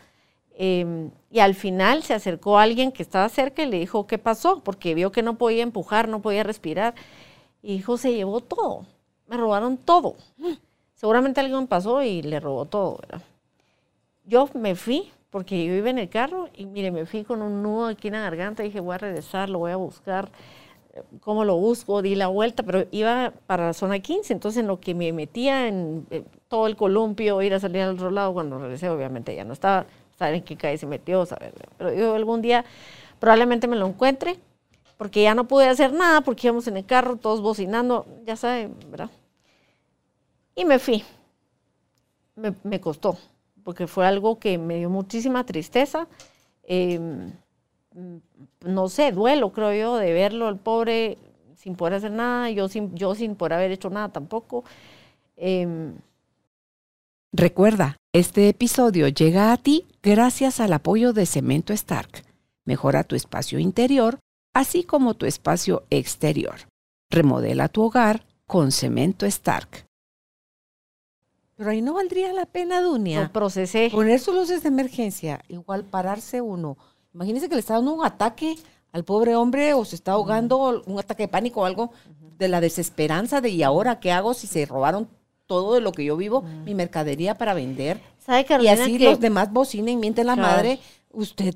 Em, 0.58 1.10
y 1.32 1.39
al 1.39 1.56
final 1.56 2.04
se 2.04 2.13
acercó 2.13 2.60
alguien 2.60 2.91
que 2.91 3.02
estaba 3.02 3.30
cerca 3.30 3.63
y 3.63 3.67
le 3.67 3.80
dijo 3.80 4.08
qué 4.08 4.17
pasó, 4.17 4.60
porque 4.62 4.93
vio 4.93 5.10
que 5.13 5.24
no 5.24 5.38
podía 5.38 5.63
empujar, 5.63 6.10
no 6.10 6.22
podía 6.22 6.43
respirar. 6.43 6.96
Y 7.62 7.78
dijo, 7.78 7.96
se 7.96 8.13
llevó 8.13 8.41
todo, 8.41 8.86
me 9.30 9.38
robaron 9.38 9.78
todo. 9.78 10.17
Seguramente 11.04 11.42
alguien 11.42 11.68
pasó 11.68 12.02
y 12.02 12.22
le 12.22 12.39
robó 12.39 12.63
todo, 12.63 13.00
¿verdad? 13.02 13.22
Yo 14.24 14.48
me 14.54 14.74
fui, 14.74 15.12
porque 15.32 15.66
yo 15.66 15.74
iba 15.74 15.89
en 15.89 15.98
el 15.98 16.08
carro 16.08 16.48
y 16.56 16.66
mire, 16.66 16.92
me 16.92 17.06
fui 17.06 17.26
con 17.26 17.42
un 17.42 17.62
nudo 17.62 17.88
aquí 17.88 18.08
en 18.08 18.13
la 18.13 18.22
garganta 18.22 18.63
dije, 18.63 18.80
voy 18.80 18.96
a 18.96 19.00
regresar, 19.00 19.50
lo 19.50 19.60
voy 19.60 19.74
a 19.74 19.76
buscar. 19.76 20.32
¿Cómo 21.20 21.44
lo 21.44 21.58
busco? 21.58 22.02
Di 22.02 22.16
la 22.16 22.28
vuelta, 22.28 22.63
pero 22.63 22.86
iba 22.92 23.34
para 23.48 23.66
la 23.66 23.74
zona 23.74 24.00
15, 24.00 24.32
entonces 24.32 24.62
en 24.62 24.68
lo 24.68 24.80
que 24.80 24.96
me 24.96 25.12
metía 25.12 25.68
en 25.68 26.08
eh, 26.10 26.24
todo 26.48 26.68
el 26.68 26.78
columpio, 26.78 27.42
ir 27.42 27.54
a 27.54 27.60
salir 27.60 27.82
al 27.82 27.96
otro 27.96 28.10
lado, 28.10 28.32
cuando 28.32 28.58
regresé 28.58 28.89
obviamente 28.89 29.36
ya 29.36 29.44
no 29.44 29.52
estaba, 29.52 29.86
saber 30.18 30.36
en 30.36 30.44
qué 30.44 30.56
calle 30.56 30.78
se 30.78 30.88
metió, 30.88 31.26
saber, 31.26 31.54
pero 31.78 31.94
yo 31.94 32.16
algún 32.16 32.42
día 32.42 32.63
probablemente 33.20 33.68
me 33.68 33.76
lo 33.76 33.88
encuentre, 33.88 34.38
porque 34.96 35.22
ya 35.22 35.36
no 35.36 35.50
pude 35.50 35.68
hacer 35.68 35.92
nada, 35.92 36.22
porque 36.22 36.48
íbamos 36.48 36.66
en 36.70 36.78
el 36.78 36.86
carro 36.86 37.18
todos 37.18 37.42
bocinando, 37.42 38.06
ya 38.26 38.38
saben, 38.38 38.74
¿verdad? 38.89 39.10
Y 40.56 40.66
me 40.66 40.80
fui. 40.80 41.04
Me, 42.36 42.82
costó, 42.82 43.18
porque 43.63 43.86
fue 43.86 44.08
algo 44.08 44.39
que 44.39 44.58
me 44.58 44.78
dio 44.78 44.89
muchísima 44.89 45.46
tristeza. 45.46 46.08
Em, 46.63 47.32
no 48.62 48.89
sé, 48.89 49.12
duelo, 49.12 49.52
creo 49.52 49.74
yo, 49.74 49.98
de 49.98 50.13
verlo 50.13 50.50
el 50.50 50.58
pobre 50.58 51.18
sin 51.56 51.76
poder 51.76 51.96
hacer 51.96 52.12
nada, 52.12 52.50
yo 52.50 52.68
sin, 52.68 52.96
yo 52.96 53.13
sin 53.13 53.36
poder 53.36 53.54
haber 53.54 53.72
hecho 53.72 53.89
nada 53.89 54.10
tampoco. 54.10 54.63
Em, 55.38 55.94
Recuerda, 57.36 57.98
este 58.13 58.48
episodio 58.48 59.08
llega 59.08 59.54
a 59.54 59.58
ti 59.58 59.88
gracias 60.04 60.60
al 60.60 60.72
apoyo 60.72 61.13
de 61.13 61.26
Cemento 61.26 61.74
Stark. 61.74 62.24
Mejora 62.63 63.04
tu 63.04 63.16
espacio 63.16 63.58
interior, 63.58 64.20
así 64.54 64.84
como 64.84 65.16
tu 65.16 65.26
espacio 65.26 65.84
exterior. 65.89 66.68
Remodela 67.10 67.70
tu 67.70 67.82
hogar 67.82 68.24
con 68.46 68.72
Cemento 68.72 69.26
Stark. 69.26 69.88
Pero 71.56 71.70
ahí 71.70 71.82
no 71.82 71.94
valdría 71.94 72.34
la 72.34 72.46
pena, 72.46 72.82
Dunia. 72.82 73.24
Lo 73.24 73.32
procesé. 73.32 73.89
Poner 73.92 74.20
sus 74.20 74.36
luces 74.36 74.63
de 74.63 74.70
emergencia, 74.70 75.44
igual 75.48 75.84
pararse 75.84 76.42
uno. 76.42 76.78
Imagínese 77.13 77.48
que 77.48 77.56
le 77.56 77.62
está 77.62 77.76
dando 77.76 77.94
un 77.94 78.06
ataque 78.06 78.56
al 78.92 79.04
pobre 79.04 79.36
hombre 79.36 79.74
o 79.74 79.86
se 79.86 79.96
está 79.96 80.13
ahogando, 80.13 80.84
un 80.86 81.00
ataque 81.00 81.24
de 81.24 81.28
pánico 81.28 81.62
o 81.62 81.66
algo, 81.66 81.92
de 82.38 82.48
la 82.48 82.62
desesperanza 82.62 83.42
de 83.42 83.50
¿y 83.50 83.63
ahora 83.63 84.00
qué 84.00 84.12
hago 84.12 84.34
si 84.34 84.48
se 84.48 84.66
robaron 84.66 85.08
todo 85.46 85.76
de 85.76 85.82
lo 85.82 85.92
que 85.92 86.06
yo 86.06 86.18
vivo, 86.18 86.42
mi 86.42 86.74
mercadería 86.74 87.38
para 87.38 87.54
vender? 87.54 88.02
¿Sabe, 88.20 88.46
y 88.62 88.68
así 88.68 88.98
los 89.00 89.20
demás 89.20 89.52
bocinen, 89.52 90.00
mienten 90.00 90.28
la 90.28 90.36
madre. 90.36 90.80
Usted 91.12 91.56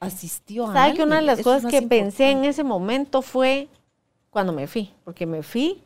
asistió 0.00 0.66
a 0.66 0.72
¿Sabe 0.72 0.94
que 0.94 1.02
una 1.02 1.16
de 1.16 1.22
las 1.22 1.40
cosas 1.40 1.70
que 1.70 1.82
pensé 1.82 2.30
en 2.30 2.44
ese 2.44 2.62
momento 2.62 3.22
fue 3.22 3.68
cuando 4.30 4.52
me 4.52 4.66
fui? 4.66 4.92
Porque 5.04 5.26
me 5.26 5.42
fui 5.42 5.82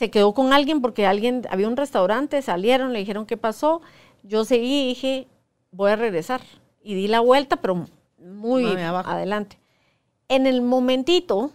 se 0.00 0.10
quedó 0.10 0.32
con 0.32 0.54
alguien 0.54 0.80
porque 0.80 1.06
alguien, 1.06 1.42
había 1.50 1.68
un 1.68 1.76
restaurante, 1.76 2.40
salieron, 2.40 2.94
le 2.94 3.00
dijeron 3.00 3.26
qué 3.26 3.36
pasó. 3.36 3.82
Yo 4.22 4.46
seguí 4.46 4.84
y 4.84 4.88
dije, 4.88 5.28
voy 5.72 5.90
a 5.90 5.96
regresar. 5.96 6.40
Y 6.82 6.94
di 6.94 7.06
la 7.06 7.20
vuelta, 7.20 7.56
pero 7.56 7.84
muy 8.18 8.64
adelante. 8.64 9.58
En 10.28 10.46
el 10.46 10.62
momentito, 10.62 11.50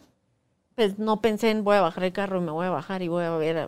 pues 0.76 1.00
no 1.00 1.22
pensé 1.22 1.50
en 1.50 1.64
voy 1.64 1.78
a 1.78 1.82
bajar 1.82 2.04
el 2.04 2.14
carro 2.14 2.38
y 2.38 2.44
me 2.44 2.52
voy 2.52 2.68
a 2.68 2.70
bajar 2.70 3.02
y 3.02 3.08
voy 3.08 3.24
a 3.24 3.32
ver. 3.32 3.68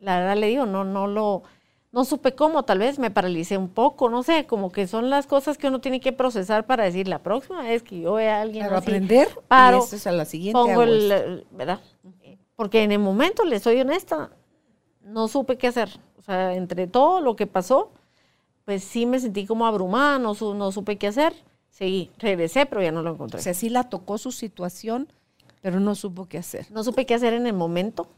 La 0.00 0.18
verdad 0.18 0.36
le 0.36 0.48
digo, 0.48 0.66
no, 0.66 0.82
no 0.82 1.06
lo, 1.06 1.44
no 1.92 2.04
supe 2.04 2.34
cómo, 2.34 2.64
tal 2.64 2.80
vez 2.80 2.98
me 2.98 3.12
paralicé 3.12 3.56
un 3.56 3.68
poco, 3.68 4.10
no 4.10 4.24
sé, 4.24 4.46
como 4.46 4.72
que 4.72 4.88
son 4.88 5.10
las 5.10 5.28
cosas 5.28 5.58
que 5.58 5.68
uno 5.68 5.80
tiene 5.80 6.00
que 6.00 6.12
procesar 6.12 6.66
para 6.66 6.82
decir 6.82 7.06
la 7.06 7.20
próxima 7.20 7.62
vez 7.62 7.84
que 7.84 8.00
yo 8.00 8.14
vea 8.14 8.38
a 8.38 8.42
alguien 8.42 8.66
para 8.66 8.78
aprender, 8.78 9.28
paro, 9.46 9.78
eso 9.78 9.94
es 9.94 10.08
a 10.08 10.12
la 10.12 10.24
siguiente 10.24 10.58
pongo 10.58 10.82
el, 10.82 11.46
¿verdad? 11.52 11.78
Porque 12.58 12.82
en 12.82 12.90
el 12.90 12.98
momento, 12.98 13.44
le 13.44 13.60
soy 13.60 13.80
honesta, 13.80 14.32
no 15.00 15.28
supe 15.28 15.56
qué 15.56 15.68
hacer. 15.68 15.90
O 16.16 16.22
sea, 16.22 16.54
entre 16.54 16.88
todo 16.88 17.20
lo 17.20 17.36
que 17.36 17.46
pasó, 17.46 17.92
pues 18.64 18.82
sí 18.82 19.06
me 19.06 19.20
sentí 19.20 19.46
como 19.46 19.64
abrumada, 19.64 20.18
no, 20.18 20.34
no 20.54 20.72
supe 20.72 20.98
qué 20.98 21.06
hacer. 21.06 21.34
Seguí, 21.70 22.10
regresé, 22.18 22.66
pero 22.66 22.82
ya 22.82 22.90
no 22.90 23.04
lo 23.04 23.12
encontré. 23.12 23.38
O 23.38 23.42
sea, 23.44 23.54
sí 23.54 23.68
la 23.68 23.84
tocó 23.84 24.18
su 24.18 24.32
situación, 24.32 25.06
pero 25.62 25.78
no 25.78 25.94
supo 25.94 26.26
qué 26.26 26.38
hacer. 26.38 26.66
No 26.72 26.82
supe 26.82 27.06
qué 27.06 27.14
hacer 27.14 27.32
en 27.32 27.46
el 27.46 27.52
momento. 27.52 28.08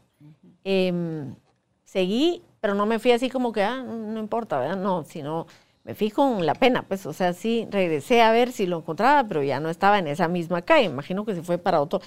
Em, 0.63 1.35
seguí, 1.83 2.41
pero 2.61 2.73
no 2.73 2.87
me 2.87 2.97
fui 2.97 3.11
así 3.11 3.29
como 3.29 3.51
que, 3.51 3.61
ah, 3.61 3.83
no 3.83 4.19
importa, 4.19 4.59
¿verdad? 4.59 4.77
No, 4.77 5.03
sino 5.03 5.45
me 5.83 5.95
fui 5.95 6.09
con 6.09 6.45
la 6.45 6.53
pena, 6.53 6.83
pues, 6.83 7.05
o 7.05 7.13
sea, 7.13 7.33
sí, 7.33 7.67
regresé 7.71 8.21
a 8.21 8.31
ver 8.31 8.51
si 8.51 8.67
lo 8.67 8.77
encontraba, 8.77 9.27
pero 9.27 9.41
ya 9.41 9.59
no 9.59 9.69
estaba 9.69 9.97
en 9.97 10.07
esa 10.07 10.27
misma 10.27 10.61
calle. 10.61 10.85
Imagino 10.85 11.25
que 11.25 11.33
se 11.33 11.41
fue 11.41 11.57
para 11.57 11.81
otro 11.81 12.01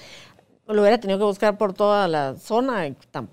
lo 0.67 0.81
hubiera 0.81 0.99
tenido 0.99 1.19
que 1.19 1.25
buscar 1.25 1.57
por 1.57 1.73
toda 1.73 2.07
la 2.07 2.35
zona, 2.37 2.87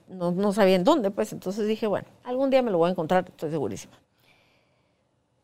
no, 0.09 0.33
no, 0.33 0.53
sabía 0.53 0.77
en 0.77 0.85
dónde, 0.85 1.11
pues 1.11 1.33
entonces 1.33 1.66
dije, 1.66 1.87
bueno, 1.87 2.07
algún 2.25 2.51
día 2.51 2.62
me 2.62 2.71
lo 2.71 2.79
voy 2.79 2.88
a 2.88 2.92
encontrar, 2.92 3.27
estoy 3.29 3.51
segurísima. 3.51 3.95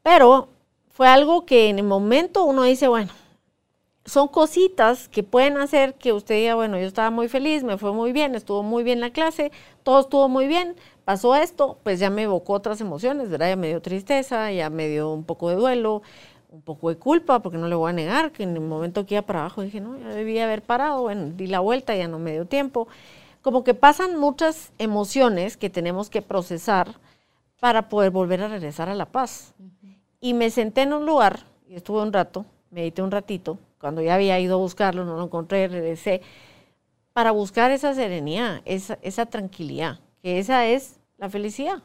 Pero 0.02 0.48
fue 0.90 1.08
algo 1.08 1.46
que 1.46 1.68
en 1.68 1.78
el 1.78 1.84
momento 1.84 2.44
uno 2.44 2.62
dice, 2.62 2.88
bueno, 2.88 3.10
son 4.04 4.28
cositas 4.28 5.08
que 5.08 5.22
pueden 5.22 5.58
hacer 5.58 5.94
que 5.94 6.12
usted 6.12 6.34
diga, 6.36 6.54
bueno, 6.54 6.78
yo 6.78 6.86
estaba 6.86 7.10
muy 7.10 7.28
feliz, 7.28 7.62
me 7.62 7.78
fue 7.78 7.92
muy 7.92 8.12
bien, 8.12 8.34
estuvo 8.34 8.62
muy 8.62 8.82
bien 8.82 9.00
la 9.00 9.10
clase, 9.10 9.52
todo 9.82 10.00
estuvo 10.00 10.28
muy 10.28 10.46
bien, 10.46 10.76
pasó 11.08 11.34
esto, 11.36 11.78
pues 11.84 12.00
ya 12.00 12.10
me 12.10 12.24
evocó 12.24 12.52
otras 12.52 12.82
emociones. 12.82 13.30
Ya 13.30 13.56
me 13.56 13.68
dio 13.68 13.80
tristeza, 13.80 14.52
ya 14.52 14.68
me 14.68 14.88
dio 14.88 15.10
un 15.10 15.24
poco 15.24 15.48
de 15.48 15.56
duelo, 15.56 16.02
un 16.48 16.62
poco 16.62 16.88
de 16.88 16.96
culpa, 16.96 17.40
porque 17.40 17.58
no 17.58 17.68
le 17.68 17.74
voy 17.74 17.90
a 17.90 17.92
negar 17.92 18.32
que 18.32 18.42
en 18.42 18.54
el 18.54 18.60
momento 18.60 19.04
que 19.04 19.14
iba 19.14 19.22
para 19.22 19.40
abajo 19.40 19.62
dije, 19.62 19.80
no, 19.80 19.98
ya 19.98 20.08
debía 20.08 20.44
haber 20.44 20.62
parado, 20.62 21.02
bueno, 21.02 21.30
di 21.36 21.46
la 21.46 21.60
vuelta, 21.60 21.94
ya 21.94 22.08
no 22.08 22.18
me 22.18 22.32
dio 22.32 22.46
tiempo. 22.46 22.88
Como 23.42 23.64
que 23.64 23.74
pasan 23.74 24.18
muchas 24.18 24.72
emociones 24.78 25.56
que 25.56 25.70
tenemos 25.70 26.10
que 26.10 26.22
procesar 26.22 26.94
para 27.60 27.88
poder 27.88 28.10
volver 28.10 28.42
a 28.42 28.48
regresar 28.48 28.88
a 28.88 28.94
la 28.94 29.06
paz. 29.06 29.54
Y 30.20 30.34
me 30.34 30.50
senté 30.50 30.82
en 30.82 30.92
un 30.92 31.06
lugar, 31.06 31.40
y 31.68 31.74
estuve 31.74 32.02
un 32.02 32.12
rato, 32.12 32.44
medité 32.70 33.02
un 33.02 33.10
ratito, 33.10 33.58
cuando 33.80 34.02
ya 34.02 34.14
había 34.14 34.40
ido 34.40 34.56
a 34.56 34.58
buscarlo, 34.58 35.04
no 35.04 35.16
lo 35.16 35.24
encontré, 35.24 35.68
regresé, 35.68 36.22
para 37.12 37.30
buscar 37.30 37.70
esa 37.70 37.94
serenidad, 37.94 38.62
esa, 38.64 38.98
esa 39.02 39.26
tranquilidad, 39.26 40.00
que 40.22 40.38
esa 40.38 40.66
es 40.66 40.98
la 41.18 41.28
felicidad. 41.28 41.82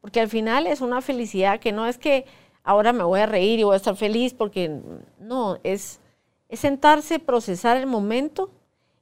Porque 0.00 0.20
al 0.20 0.28
final 0.28 0.66
es 0.66 0.80
una 0.80 1.00
felicidad 1.00 1.58
que 1.58 1.72
no 1.72 1.86
es 1.86 1.98
que 1.98 2.24
ahora 2.64 2.92
me 2.92 3.04
voy 3.04 3.20
a 3.20 3.26
reír 3.26 3.58
y 3.58 3.64
voy 3.64 3.74
a 3.74 3.76
estar 3.76 3.96
feliz, 3.96 4.34
porque 4.34 4.80
no, 5.18 5.58
es, 5.62 6.00
sentarse, 6.52 7.18
procesar 7.18 7.76
el 7.76 7.86
momento 7.86 8.50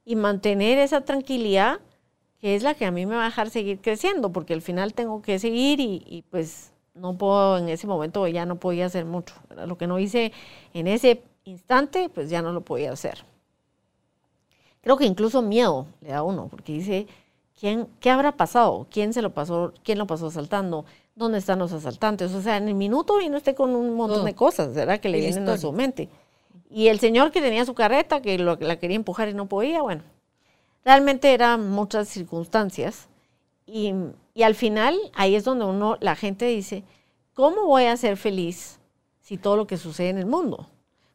y 0.05 0.17
mantener 0.17 0.79
esa 0.79 1.03
tranquilidad 1.03 1.81
que 2.41 2.55
es 2.55 2.63
la 2.63 2.75
que 2.75 2.85
a 2.85 2.91
mí 2.91 3.07
me 3.07 3.17
va 3.17 3.23
a 3.23 3.27
dejar 3.27 3.51
seguir 3.51 3.81
creciendo, 3.81 4.31
porque 4.31 4.55
al 4.55 4.63
final 4.63 4.95
tengo 4.95 5.23
que 5.23 5.39
seguir 5.39 5.81
y, 5.81 6.23
pues 6.31 6.73
no 6.95 7.17
puedo, 7.17 7.59
en 7.59 7.69
ese 7.69 7.87
momento 7.87 8.27
ya 8.29 8.47
no 8.47 8.57
podía 8.57 8.87
hacer 8.87 9.05
mucho. 9.05 9.35
Lo 9.67 9.79
que 9.79 9.87
no 9.87 9.99
hice 9.99 10.33
en 10.75 10.87
ese 10.87 11.23
instante, 11.45 12.09
pues 12.09 12.31
ya 12.31 12.43
no 12.43 12.53
lo 12.53 12.61
podía 12.61 12.93
hacer. 12.93 13.25
Creo 14.83 14.97
que 14.97 15.05
incluso 15.05 15.43
miedo 15.43 15.87
le 16.01 16.11
da 16.11 16.19
a 16.19 16.23
uno, 16.23 16.49
porque 16.49 16.73
dice, 16.73 17.07
¿quién, 17.59 17.89
¿qué 18.01 18.11
habrá 18.11 18.37
pasado? 18.37 18.87
¿Quién 18.91 19.13
se 19.13 19.23
lo 19.23 19.31
pasó? 19.31 19.73
¿Quién 19.83 19.99
lo 19.99 20.07
pasó 20.07 20.29
asaltando? 20.29 20.85
¿Dónde 21.17 21.39
están 21.39 21.59
los 21.59 21.73
asaltantes? 21.73 22.35
O 22.35 22.43
sea, 22.43 22.59
en 22.59 22.69
el 22.69 22.75
minuto 22.75 23.17
vino 23.17 23.39
usted 23.39 23.57
con 23.57 23.75
un 23.75 23.95
montón 23.95 24.27
de 24.27 24.35
cosas, 24.35 24.75
¿verdad? 24.75 25.01
Que 25.01 25.09
le 25.09 25.19
vienen 25.19 25.49
a 25.49 25.57
su 25.57 25.73
mente. 25.73 26.11
Y 26.69 26.89
el 26.89 27.01
señor 27.01 27.33
que 27.33 27.41
tenía 27.41 27.65
su 27.65 27.75
carreta, 27.75 28.21
que 28.21 28.39
lo, 28.39 28.57
la 28.57 28.79
quería 28.79 28.97
empujar 28.97 29.31
y 29.31 29.35
no 29.35 29.47
podía, 29.47 29.81
bueno, 29.81 30.03
realmente 30.85 31.33
eran 31.33 31.71
muchas 31.71 32.09
circunstancias. 32.09 33.09
Y, 33.65 33.95
y 34.35 34.43
al 34.43 34.55
final, 34.55 34.95
ahí 35.15 35.35
es 35.35 35.45
donde 35.45 35.65
uno, 35.65 35.97
la 36.01 36.17
gente 36.17 36.45
dice, 36.45 36.85
¿cómo 37.33 37.65
voy 37.65 37.85
a 37.85 37.97
ser 37.97 38.19
feliz 38.19 38.79
si 39.23 39.39
todo 39.39 39.57
lo 39.57 39.67
que 39.67 39.79
sucede 39.79 40.11
en 40.11 40.19
el 40.19 40.27
mundo? 40.27 40.69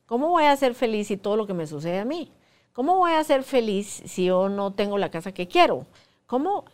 ¿Cómo 0.08 0.30
voy 0.30 0.46
a 0.46 0.58
ser 0.58 0.74
feliz 0.74 1.10
si 1.10 1.18
todo 1.18 1.38
lo 1.38 1.46
que 1.46 1.54
me 1.54 1.68
sucede 1.68 2.00
a 2.00 2.06
mí? 2.06 2.32
¿Cómo 2.74 2.98
voy 2.98 3.12
a 3.12 3.24
ser 3.24 3.44
feliz 3.44 4.02
si 4.06 4.26
yo 4.26 4.50
no 4.50 4.74
tengo 4.74 4.98
la 4.98 5.12
casa 5.12 5.32
que 5.32 5.48
quiero? 5.48 5.86
¿Cómo 6.26 6.66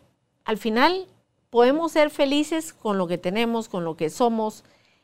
al 0.45 0.57
final 0.57 1.07
podemos 1.49 1.91
ser 1.91 2.09
felices 2.09 2.73
con 2.73 2.97
lo 2.97 3.07
que 3.07 3.17
tenemos, 3.17 3.69
con 3.69 3.83
lo 3.83 3.95
que 3.95 4.09
somos? 4.09 4.63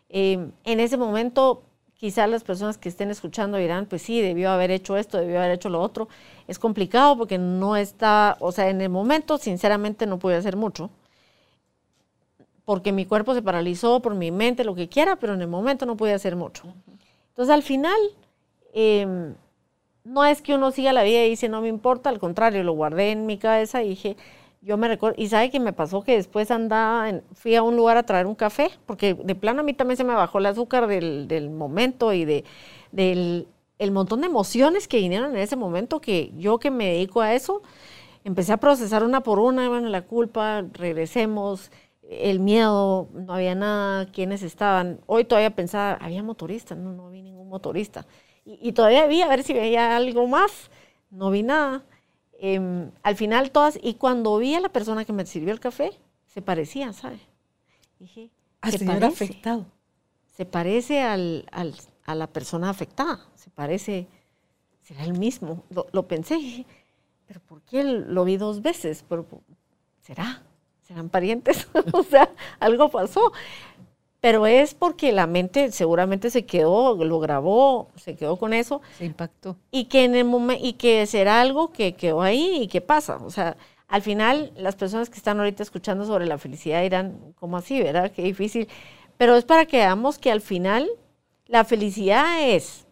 Eh, 0.09 0.49
en 0.63 0.79
ese 0.79 0.97
momento, 0.97 1.63
quizás 1.95 2.29
las 2.29 2.43
personas 2.43 2.77
que 2.77 2.89
estén 2.89 3.09
escuchando 3.09 3.57
dirán, 3.57 3.85
pues 3.85 4.01
sí, 4.01 4.21
debió 4.21 4.51
haber 4.51 4.71
hecho 4.71 4.97
esto, 4.97 5.17
debió 5.17 5.39
haber 5.39 5.51
hecho 5.51 5.69
lo 5.69 5.81
otro. 5.81 6.07
Es 6.47 6.59
complicado 6.59 7.17
porque 7.17 7.37
no 7.37 7.75
está, 7.75 8.37
o 8.39 8.51
sea, 8.51 8.69
en 8.69 8.81
el 8.81 8.89
momento, 8.89 9.37
sinceramente, 9.37 10.05
no 10.05 10.19
pude 10.19 10.35
hacer 10.35 10.55
mucho 10.55 10.89
porque 12.65 12.91
mi 12.91 13.05
cuerpo 13.05 13.33
se 13.33 13.41
paralizó, 13.41 14.01
por 14.01 14.15
mi 14.15 14.31
mente, 14.31 14.63
lo 14.63 14.75
que 14.75 14.87
quiera, 14.87 15.17
pero 15.17 15.33
en 15.33 15.41
el 15.41 15.47
momento 15.47 15.85
no 15.85 15.97
pude 15.97 16.13
hacer 16.13 16.35
mucho. 16.35 16.63
Entonces, 17.29 17.53
al 17.53 17.63
final, 17.63 17.99
eh, 18.73 19.33
no 20.03 20.25
es 20.25 20.41
que 20.41 20.55
uno 20.55 20.71
siga 20.71 20.93
la 20.93 21.03
vida 21.03 21.25
y 21.25 21.29
dice, 21.29 21.49
no 21.49 21.61
me 21.61 21.67
importa, 21.67 22.09
al 22.09 22.19
contrario, 22.19 22.63
lo 22.63 22.73
guardé 22.73 23.11
en 23.11 23.25
mi 23.25 23.37
cabeza 23.37 23.83
y 23.83 23.89
dije, 23.89 24.17
yo 24.63 24.77
me 24.77 24.87
recuerdo, 24.87 25.15
y 25.21 25.27
sabe 25.27 25.49
que 25.49 25.59
me 25.59 25.73
pasó 25.73 26.01
que 26.01 26.15
después 26.15 26.49
andaba, 26.51 27.11
fui 27.33 27.55
a 27.55 27.63
un 27.63 27.75
lugar 27.75 27.97
a 27.97 28.03
traer 28.03 28.25
un 28.25 28.35
café, 28.35 28.69
porque 28.85 29.13
de 29.13 29.35
plano 29.35 29.61
a 29.61 29.63
mí 29.63 29.73
también 29.73 29.97
se 29.97 30.03
me 30.03 30.13
bajó 30.13 30.39
el 30.39 30.45
azúcar 30.45 30.87
del, 30.87 31.49
momento 31.49 32.13
y 32.13 32.25
de, 32.25 32.43
del 32.91 33.47
el 33.79 33.91
montón 33.91 34.21
de 34.21 34.27
emociones 34.27 34.87
que 34.87 34.97
vinieron 34.97 35.35
en 35.35 35.41
ese 35.41 35.55
momento, 35.55 35.99
que 35.99 36.31
yo 36.37 36.59
que 36.59 36.71
me 36.71 36.85
dedico 36.93 37.21
a 37.21 37.33
eso, 37.33 37.61
empecé 38.23 38.53
a 38.53 38.57
procesar 38.57 39.03
una 39.03 39.21
por 39.21 39.39
una, 39.39 39.67
bueno, 39.67 39.89
la 39.89 40.03
culpa, 40.03 40.63
regresemos, 40.73 41.71
el 42.09 42.39
miedo, 42.39 43.09
no 43.13 43.33
había 43.33 43.55
nada, 43.55 44.05
quiénes 44.11 44.43
estaban. 44.43 44.99
Hoy 45.07 45.25
todavía 45.25 45.55
pensaba, 45.55 45.93
había 45.95 46.23
motoristas, 46.23 46.77
no, 46.77 46.93
no 46.93 47.09
vi 47.09 47.21
ningún 47.21 47.49
motorista. 47.49 48.05
Y, 48.45 48.73
todavía 48.73 49.07
vi 49.07 49.21
a 49.21 49.27
ver 49.27 49.43
si 49.43 49.53
veía 49.53 49.95
algo 49.95 50.27
más. 50.27 50.69
No 51.09 51.31
vi 51.31 51.43
nada. 51.43 51.83
Em, 52.45 52.91
al 53.03 53.15
final 53.15 53.51
todas, 53.51 53.79
y 53.81 53.93
cuando 53.93 54.37
vi 54.37 54.53
a 54.53 54.59
la 54.59 54.67
persona 54.67 55.05
que 55.05 55.13
me 55.13 55.25
sirvió 55.25 55.53
el 55.53 55.61
café, 55.61 55.91
se 56.27 56.41
parecía, 56.41 56.91
¿sabe? 56.91 57.21
Dije, 57.99 58.31
se 58.69 58.79
parece, 58.83 59.05
afectado. 59.05 59.65
Se 60.35 60.45
parece 60.45 60.99
al, 60.99 61.45
a 62.05 62.15
la 62.15 62.27
persona 62.27 62.69
afectada, 62.69 63.25
se 63.35 63.49
parece, 63.49 64.09
será 64.81 65.05
el 65.05 65.17
mismo. 65.17 65.63
Lo, 65.93 66.05
pensé, 66.09 66.65
pero 67.27 67.39
¿por 67.39 67.61
qué 67.61 67.85
lo 67.85 68.25
vi 68.25 68.35
dos 68.35 68.61
veces? 68.61 69.05
Pero, 69.07 69.25
¿Será? 70.01 70.43
¿Serán 70.81 71.07
parientes? 71.07 71.69
o 71.93 72.03
sea, 72.03 72.29
algo 72.59 72.89
pasó 72.89 73.31
pero 74.23 74.47
es 74.47 74.73
porque 74.73 75.11
la 75.11 75.27
mente 75.27 75.69
seguramente 75.73 76.29
se 76.29 76.45
quedó, 76.45 76.95
lo 76.95 77.19
grabó, 77.19 77.89
se 77.97 78.15
quedó 78.15 78.37
con 78.37 78.53
eso. 78.53 78.81
Se 78.97 79.03
impactó. 79.03 79.57
Y 79.69 79.89
que 79.89 80.05
en 80.05 80.15
el 80.15 80.23
momento, 80.23 80.65
y 80.65 80.73
que 80.73 81.05
será 81.07 81.41
algo 81.41 81.73
que 81.73 81.95
quedó 81.95 82.21
ahí 82.21 82.61
y 82.61 82.67
que 82.69 82.79
pasa. 82.79 83.17
O 83.17 83.29
sea, 83.29 83.57
al 83.89 84.01
final 84.01 84.53
las 84.55 84.77
personas 84.77 85.09
que 85.09 85.17
están 85.17 85.39
ahorita 85.39 85.61
escuchando 85.61 86.05
sobre 86.05 86.25
la 86.25 86.37
felicidad 86.37 86.81
dirán, 86.81 87.33
¿cómo 87.37 87.57
así, 87.57 87.83
verdad? 87.83 88.13
Qué 88.13 88.21
difícil. 88.21 88.69
Pero 89.17 89.35
es 89.35 89.43
para 89.43 89.65
que 89.65 89.75
veamos 89.75 90.17
que 90.19 90.31
al 90.31 90.39
final 90.39 90.89
la 91.47 91.65
felicidad 91.65 92.47
es, 92.47 92.87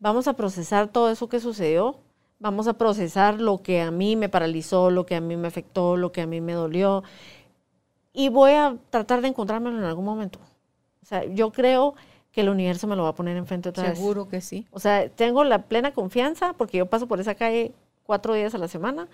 vamos 0.00 0.28
a 0.28 0.34
procesar 0.34 0.88
todo 0.88 1.10
eso 1.10 1.30
que 1.30 1.40
sucedió, 1.40 1.96
vamos 2.40 2.68
a 2.68 2.74
procesar 2.74 3.40
lo 3.40 3.62
que 3.62 3.80
a 3.80 3.90
mí 3.90 4.16
me 4.16 4.28
paralizó, 4.28 4.90
lo 4.90 5.06
que 5.06 5.14
a 5.14 5.22
mí 5.22 5.34
me 5.34 5.48
afectó, 5.48 5.96
lo 5.96 6.12
que 6.12 6.20
a 6.20 6.26
mí 6.26 6.42
me 6.42 6.52
dolió, 6.52 7.04
y 8.12 8.28
voy 8.28 8.52
a 8.52 8.76
tratar 8.90 9.20
de 9.22 9.28
encontrármelo 9.28 9.78
en 9.78 9.84
algún 9.84 10.04
momento. 10.04 10.38
O 11.02 11.06
sea, 11.06 11.24
yo 11.24 11.50
creo 11.50 11.94
que 12.30 12.40
el 12.40 12.48
universo 12.48 12.86
me 12.86 12.96
lo 12.96 13.02
va 13.04 13.10
a 13.10 13.14
poner 13.14 13.36
enfrente 13.36 13.68
otra 13.68 13.88
vez. 13.88 13.98
Seguro 13.98 14.28
que 14.28 14.40
sí. 14.40 14.66
O 14.70 14.80
sea, 14.80 15.08
tengo 15.08 15.44
la 15.44 15.62
plena 15.62 15.92
confianza, 15.92 16.54
porque 16.54 16.78
yo 16.78 16.86
paso 16.86 17.06
por 17.06 17.20
esa 17.20 17.34
calle 17.34 17.72
cuatro 18.04 18.34
días 18.34 18.54
a 18.54 18.58
la 18.58 18.68
semana, 18.68 19.08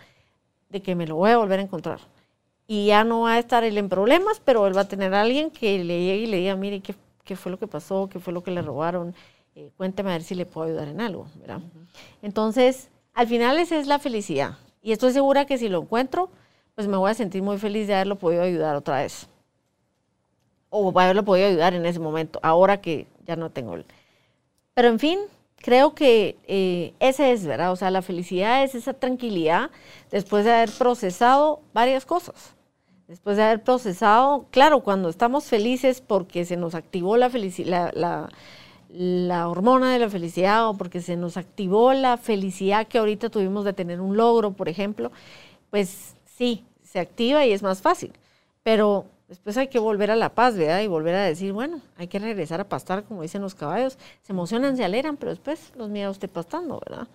de 0.69 0.83
que 0.83 0.95
me 0.95 1.07
lo 1.07 1.17
voy 1.17 1.31
a 1.31 1.39
volver 1.39 1.59
a 1.59 1.63
encontrar. 1.63 2.01
Y 2.67 2.87
ya 2.87 3.03
no 3.03 3.23
va 3.23 3.35
a 3.35 3.39
estar 3.39 3.65
él 3.65 3.79
en 3.79 3.89
problemas, 3.89 4.41
pero 4.45 4.67
él 4.67 4.77
va 4.77 4.83
a 4.83 4.89
tener 4.89 5.15
a 5.15 5.23
alguien 5.23 5.51
que 5.51 5.83
le 5.83 6.01
llegue 6.01 6.25
y 6.25 6.27
le 6.27 6.37
diga, 6.37 6.57
mire, 6.57 6.81
¿qué, 6.81 6.95
qué 7.25 7.35
fue 7.35 7.51
lo 7.51 7.59
que 7.59 7.67
pasó? 7.67 8.09
¿Qué 8.09 8.21
fue 8.21 8.33
lo 8.33 8.43
que 8.43 8.51
le 8.51 8.63
robaron? 8.63 9.15
Eh, 9.55 9.73
cuénteme 9.77 10.11
a 10.11 10.13
ver 10.13 10.23
si 10.23 10.35
le 10.35 10.47
puedo 10.47 10.69
ayudar 10.69 10.89
en 10.89 11.01
algo, 11.01 11.27
¿verdad? 11.37 11.61
Entonces, 12.23 12.91
al 13.15 13.27
final 13.27 13.59
esa 13.59 13.77
es 13.77 13.87
la 13.87 13.99
felicidad. 13.99 14.59
Y 14.83 14.93
estoy 14.93 15.13
segura 15.13 15.47
que 15.47 15.59
si 15.59 15.69
lo 15.69 15.81
encuentro, 15.81 16.31
pues 16.79 16.87
me 16.87 16.97
voy 16.97 17.11
a 17.11 17.15
sentir 17.15 17.43
muy 17.43 17.59
feliz 17.59 17.89
de 17.89 17.95
haberlo 17.97 18.15
podido 18.15 18.45
ayudar 18.45 18.77
otra 18.77 18.99
vez. 19.03 19.27
O 20.71 20.97
haberlo 20.97 21.25
podido 21.25 21.49
ayudar 21.49 21.75
en 21.75 21.85
ese 21.85 21.99
momento, 21.99 22.39
ahora 22.41 22.81
que 22.81 23.09
ya 23.27 23.35
no 23.35 23.51
tengo. 23.51 23.79
Pero 24.75 24.87
en 24.87 25.01
fin, 25.01 25.19
creo 25.57 25.97
que 25.97 26.37
eh, 26.47 26.95
es, 27.01 27.45
¿verdad? 27.45 27.73
O 27.73 27.75
sea, 27.75 27.91
la 27.91 28.01
felicidad 28.01 28.63
es 28.63 28.77
esa 28.77 28.93
tranquilidad 28.95 29.73
después 30.13 30.45
de 30.45 30.53
haber 30.53 30.71
procesado 30.71 31.63
varias 31.75 32.07
cosas. 32.07 32.55
Después 33.09 33.37
de 33.37 33.43
haber 33.43 33.65
procesado, 33.65 34.47
claro, 34.53 34.79
cuando 34.79 35.09
estamos 35.09 35.47
felices 35.47 36.01
porque 36.01 36.45
se 36.45 36.57
nos 36.57 36.77
activó 36.77 37.17
la, 37.17 37.29
la, 37.93 38.29
la 38.89 39.49
hormona 39.49 39.93
de 39.93 39.99
la 39.99 40.11
felicidad 40.11 40.69
o 40.69 40.75
porque 40.75 41.01
se 41.01 41.17
nos 41.17 41.39
activó 41.39 41.93
la 41.93 42.19
felicidad 42.19 42.87
que 42.87 42.99
ahorita 42.99 43.31
tuvimos 43.31 43.65
de 43.65 43.73
tener 43.73 44.01
un 44.01 44.17
logro, 44.17 44.53
por 44.53 44.69
ejemplo, 44.69 45.11
pues 45.71 46.15
sí, 46.39 46.65
activa 46.99 47.45
y 47.47 47.53
es 47.53 47.63
más 47.63 47.81
fácil. 47.81 48.13
Pero 48.63 49.07
después 49.29 49.57
hay 49.57 49.69
que 49.69 49.79
volver 49.79 50.11
a 50.11 50.17
la 50.17 50.35
paz, 50.35 50.57
¿verdad? 50.57 50.81
Y 50.81 50.87
volver 50.87 51.15
a 51.15 51.25
decir, 51.25 51.53
bueno, 51.53 51.81
hay 51.97 52.09
que 52.09 52.19
regresar 52.19 52.61
a 52.61 52.69
pastar, 52.69 53.05
como 53.05 53.23
dicen 53.23 53.43
los 53.43 53.55
caballos. 53.55 53.99
Se 54.23 54.33
emocionan, 54.33 54.77
se 54.77 54.85
alegran, 54.85 55.17
pero 55.17 55.31
después 55.31 55.73
los 55.77 55.89
miedos 55.89 56.17
usted 56.17 56.31
pastando, 56.31 56.81
¿verdad? 56.87 57.09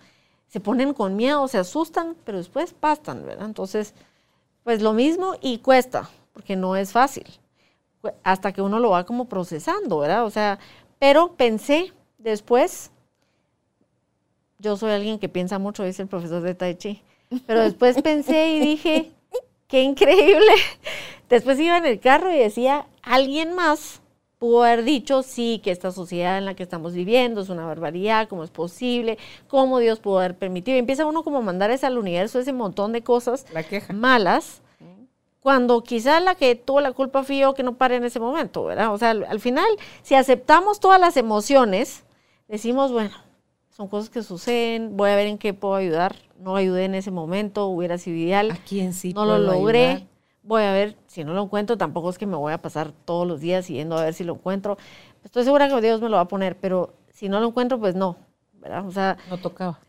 Se 0.48 0.60
ponen 0.60 0.94
con 0.94 1.16
miedo, 1.16 1.46
se 1.48 1.58
asustan, 1.58 2.16
pero 2.24 2.38
después 2.38 2.72
pastan, 2.72 3.26
¿verdad? 3.26 3.46
Entonces, 3.46 3.94
pues 4.62 4.80
lo 4.82 4.92
mismo 4.92 5.34
y 5.40 5.58
cuesta, 5.58 6.08
porque 6.32 6.56
no 6.56 6.76
es 6.76 6.92
fácil. 6.92 7.26
Hasta 8.22 8.52
que 8.52 8.62
uno 8.62 8.78
lo 8.78 8.90
va 8.90 9.04
como 9.04 9.26
procesando, 9.26 9.98
¿verdad? 9.98 10.24
O 10.24 10.30
sea, 10.30 10.58
pero 10.98 11.32
pensé 11.34 11.92
después, 12.18 12.90
yo 14.58 14.76
soy 14.76 14.92
alguien 14.92 15.18
que 15.18 15.28
piensa 15.28 15.58
mucho, 15.58 15.84
dice 15.84 16.02
el 16.02 16.08
profesor 16.08 16.42
de 16.42 16.54
Tai 16.54 16.76
Chi, 16.76 17.02
pero 17.46 17.60
después 17.60 18.00
pensé 18.02 18.52
y 18.52 18.60
dije, 18.60 19.12
qué 19.68 19.82
increíble. 19.82 20.52
Después 21.28 21.58
iba 21.58 21.76
en 21.76 21.86
el 21.86 22.00
carro 22.00 22.32
y 22.32 22.38
decía, 22.38 22.86
alguien 23.02 23.54
más 23.54 24.02
pudo 24.38 24.64
haber 24.64 24.84
dicho, 24.84 25.22
sí, 25.22 25.60
que 25.64 25.70
esta 25.70 25.90
sociedad 25.90 26.36
en 26.36 26.44
la 26.44 26.54
que 26.54 26.62
estamos 26.62 26.92
viviendo 26.92 27.40
es 27.40 27.48
una 27.48 27.64
barbaridad, 27.64 28.28
cómo 28.28 28.44
es 28.44 28.50
posible, 28.50 29.16
cómo 29.48 29.78
Dios 29.78 30.00
pudo 30.00 30.18
haber 30.18 30.36
permitido. 30.36 30.76
Y 30.76 30.80
empieza 30.80 31.06
uno 31.06 31.24
como 31.24 31.38
a 31.38 31.40
mandar 31.40 31.70
ese 31.70 31.86
al 31.86 31.96
universo 31.96 32.38
ese 32.38 32.52
montón 32.52 32.92
de 32.92 33.02
cosas 33.02 33.46
malas, 33.92 34.60
cuando 35.40 35.82
quizás 35.82 36.22
la 36.22 36.34
que 36.34 36.54
tuvo 36.56 36.80
la 36.80 36.92
culpa 36.92 37.22
fui 37.22 37.38
yo 37.38 37.54
que 37.54 37.62
no 37.62 37.74
pare 37.74 37.96
en 37.96 38.04
ese 38.04 38.20
momento, 38.20 38.64
¿verdad? 38.64 38.92
O 38.92 38.98
sea, 38.98 39.10
al 39.10 39.40
final, 39.40 39.66
si 40.02 40.14
aceptamos 40.14 40.80
todas 40.80 41.00
las 41.00 41.16
emociones, 41.16 42.04
decimos, 42.48 42.92
bueno, 42.92 43.14
son 43.76 43.88
cosas 43.88 44.08
que 44.08 44.22
suceden, 44.22 44.96
voy 44.96 45.10
a 45.10 45.16
ver 45.16 45.26
en 45.26 45.36
qué 45.36 45.52
puedo 45.52 45.74
ayudar. 45.74 46.14
No 46.38 46.54
ayudé 46.54 46.84
en 46.84 46.94
ese 46.94 47.10
momento, 47.10 47.66
hubiera 47.66 47.98
sido 47.98 48.16
ideal. 48.16 48.52
¿A 48.52 48.56
quién 48.56 48.92
sí 48.92 49.12
No 49.12 49.24
lo 49.24 49.38
logré. 49.38 50.06
Voy 50.44 50.62
a 50.62 50.72
ver, 50.72 50.96
si 51.06 51.24
no 51.24 51.32
lo 51.32 51.42
encuentro, 51.42 51.76
tampoco 51.76 52.10
es 52.10 52.18
que 52.18 52.26
me 52.26 52.36
voy 52.36 52.52
a 52.52 52.62
pasar 52.62 52.92
todos 53.04 53.26
los 53.26 53.40
días 53.40 53.66
yendo 53.66 53.96
a 53.96 54.04
ver 54.04 54.14
si 54.14 54.22
lo 54.22 54.34
encuentro. 54.34 54.76
Estoy 55.24 55.42
segura 55.42 55.68
que 55.68 55.80
Dios 55.80 56.00
me 56.00 56.08
lo 56.08 56.16
va 56.16 56.22
a 56.22 56.28
poner, 56.28 56.56
pero 56.56 56.94
si 57.12 57.28
no 57.28 57.40
lo 57.40 57.48
encuentro, 57.48 57.80
pues 57.80 57.96
no, 57.96 58.16
¿verdad? 58.60 58.86
O 58.86 58.92
sea... 58.92 59.16
No 59.28 59.38
tocaba. 59.38 59.80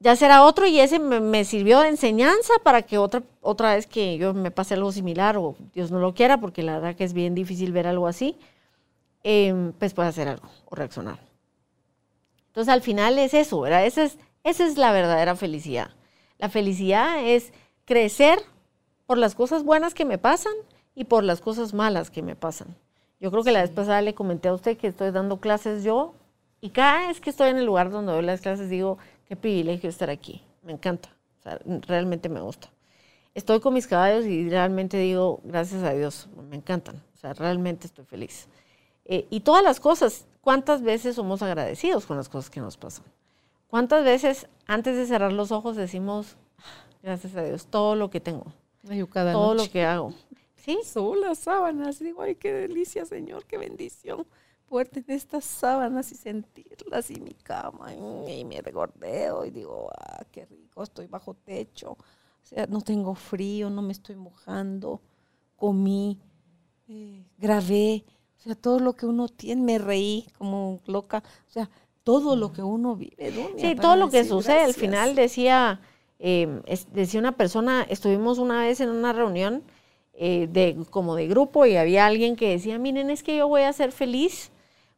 Ya 0.00 0.14
será 0.14 0.44
otro 0.44 0.66
y 0.66 0.78
ese 0.80 0.98
me, 0.98 1.44
sirvió 1.44 1.80
de 1.80 1.88
enseñanza 1.88 2.52
para 2.62 2.82
que 2.82 2.98
otra, 2.98 3.22
otra 3.40 3.76
vez 3.76 3.86
que 3.86 4.18
yo 4.18 4.34
me 4.34 4.50
pase 4.50 4.74
algo 4.74 4.92
similar 4.92 5.38
o 5.38 5.54
Dios 5.72 5.90
no 5.90 6.00
lo 6.00 6.12
quiera, 6.12 6.38
porque 6.38 6.62
la 6.62 6.74
verdad 6.74 6.96
que 6.96 7.04
es 7.04 7.14
bien 7.14 7.34
difícil 7.34 7.72
ver 7.72 7.86
algo 7.86 8.08
así, 8.08 8.36
eh, 9.24 9.72
pues 9.78 9.94
pueda 9.94 10.08
hacer 10.08 10.28
algo 10.28 10.48
o 10.66 10.74
reaccionar. 10.74 11.25
Entonces 12.56 12.72
al 12.72 12.80
final 12.80 13.18
es 13.18 13.34
eso, 13.34 13.60
¿verdad? 13.60 13.84
Esa 13.84 14.04
es, 14.04 14.16
esa 14.42 14.66
es 14.66 14.78
la 14.78 14.90
verdadera 14.90 15.36
felicidad. 15.36 15.90
La 16.38 16.48
felicidad 16.48 17.22
es 17.22 17.52
crecer 17.84 18.38
por 19.04 19.18
las 19.18 19.34
cosas 19.34 19.62
buenas 19.62 19.92
que 19.92 20.06
me 20.06 20.16
pasan 20.16 20.54
y 20.94 21.04
por 21.04 21.22
las 21.22 21.42
cosas 21.42 21.74
malas 21.74 22.08
que 22.08 22.22
me 22.22 22.34
pasan. 22.34 22.74
Yo 23.20 23.30
creo 23.30 23.44
que 23.44 23.52
la 23.52 23.60
vez 23.60 23.72
pasada 23.72 24.00
le 24.00 24.14
comenté 24.14 24.48
a 24.48 24.54
usted 24.54 24.78
que 24.78 24.86
estoy 24.86 25.10
dando 25.10 25.38
clases 25.38 25.84
yo 25.84 26.14
y 26.62 26.70
cada 26.70 27.08
vez 27.08 27.20
que 27.20 27.28
estoy 27.28 27.50
en 27.50 27.58
el 27.58 27.66
lugar 27.66 27.90
donde 27.90 28.12
doy 28.12 28.24
las 28.24 28.40
clases 28.40 28.70
digo, 28.70 28.96
qué 29.28 29.36
privilegio 29.36 29.90
estar 29.90 30.08
aquí, 30.08 30.42
me 30.62 30.72
encanta, 30.72 31.10
realmente 31.86 32.30
me 32.30 32.40
gusta. 32.40 32.70
estoy 33.34 33.60
con 33.60 33.74
mis 33.74 33.86
caballos 33.86 34.24
y 34.24 34.48
realmente 34.48 34.96
digo, 34.96 35.40
gracias 35.44 35.82
a 35.82 35.92
Dios, 35.92 36.26
me 36.48 36.56
encantan. 36.56 37.02
O 37.16 37.18
sea, 37.18 37.34
realmente 37.34 37.86
estoy 37.86 38.06
feliz. 38.06 38.48
Eh, 39.04 39.26
y 39.28 39.40
todas 39.40 39.62
las 39.62 39.78
cosas, 39.78 40.24
¿cuántas 40.46 40.80
veces 40.80 41.16
somos 41.16 41.42
agradecidos 41.42 42.06
con 42.06 42.16
las 42.16 42.28
cosas 42.28 42.50
que 42.50 42.60
nos 42.60 42.76
pasan? 42.76 43.04
¿Cuántas 43.66 44.04
veces 44.04 44.46
antes 44.68 44.96
de 44.96 45.04
cerrar 45.04 45.32
los 45.32 45.50
ojos 45.50 45.74
decimos, 45.74 46.36
gracias 47.02 47.34
a 47.34 47.42
Dios, 47.42 47.66
todo 47.66 47.96
lo 47.96 48.10
que 48.10 48.20
tengo, 48.20 48.52
todo 49.10 49.54
lo 49.54 49.68
que 49.68 49.84
hago? 49.84 50.14
¿Sí? 50.54 50.78
Son 50.84 51.20
las 51.20 51.40
sábanas. 51.40 51.98
Digo, 51.98 52.22
ay, 52.22 52.36
qué 52.36 52.52
delicia, 52.52 53.04
Señor, 53.06 53.44
qué 53.44 53.58
bendición 53.58 54.24
poder 54.68 54.88
tener 54.88 55.10
estas 55.10 55.44
sábanas 55.44 56.12
y 56.12 56.14
sentirlas 56.14 57.10
y 57.10 57.20
mi 57.20 57.34
cama 57.34 57.92
y, 57.92 58.44
me 58.44 58.62
regordeo 58.62 59.44
y 59.44 59.50
digo, 59.50 59.90
ah, 59.98 60.22
qué 60.30 60.46
rico, 60.46 60.84
estoy 60.84 61.08
bajo 61.08 61.34
techo. 61.34 61.90
O 61.90 62.44
sea, 62.44 62.66
no 62.68 62.82
tengo 62.82 63.16
frío, 63.16 63.68
no 63.68 63.82
me 63.82 63.90
estoy 63.90 64.14
mojando, 64.14 65.00
comí, 65.56 66.20
eh, 66.86 67.24
grabé, 67.36 68.04
sea, 68.46 68.54
todo 68.54 68.78
lo 68.78 68.94
que 68.94 69.06
uno 69.06 69.28
tiene, 69.28 69.62
me 69.62 69.78
reí 69.78 70.26
como 70.38 70.80
loca, 70.86 71.22
o 71.48 71.52
sea, 71.52 71.68
todo 72.04 72.36
lo 72.36 72.52
que 72.52 72.62
uno 72.62 72.94
vive. 72.94 73.32
sí, 73.58 73.74
todo 73.74 73.96
lo 73.96 74.10
que 74.10 74.24
sucede. 74.24 74.60
Al 74.60 74.74
final 74.74 75.14
decía, 75.16 75.80
em, 76.18 76.62
decía 76.92 77.18
una 77.18 77.32
persona, 77.32 77.84
estuvimos 77.88 78.38
una 78.38 78.60
vez 78.60 78.80
en 78.80 78.90
una 78.90 79.12
reunión 79.12 79.64
eh, 80.14 80.48
de, 80.50 80.76
como 80.90 81.16
de 81.16 81.26
grupo 81.26 81.66
y 81.66 81.76
había 81.76 82.06
alguien 82.06 82.36
que 82.36 82.50
decía, 82.50 82.78
miren, 82.78 83.10
es 83.10 83.22
que 83.22 83.36
yo 83.36 83.48
voy 83.48 83.62
a 83.62 83.72
ser 83.72 83.90
feliz 83.90 84.52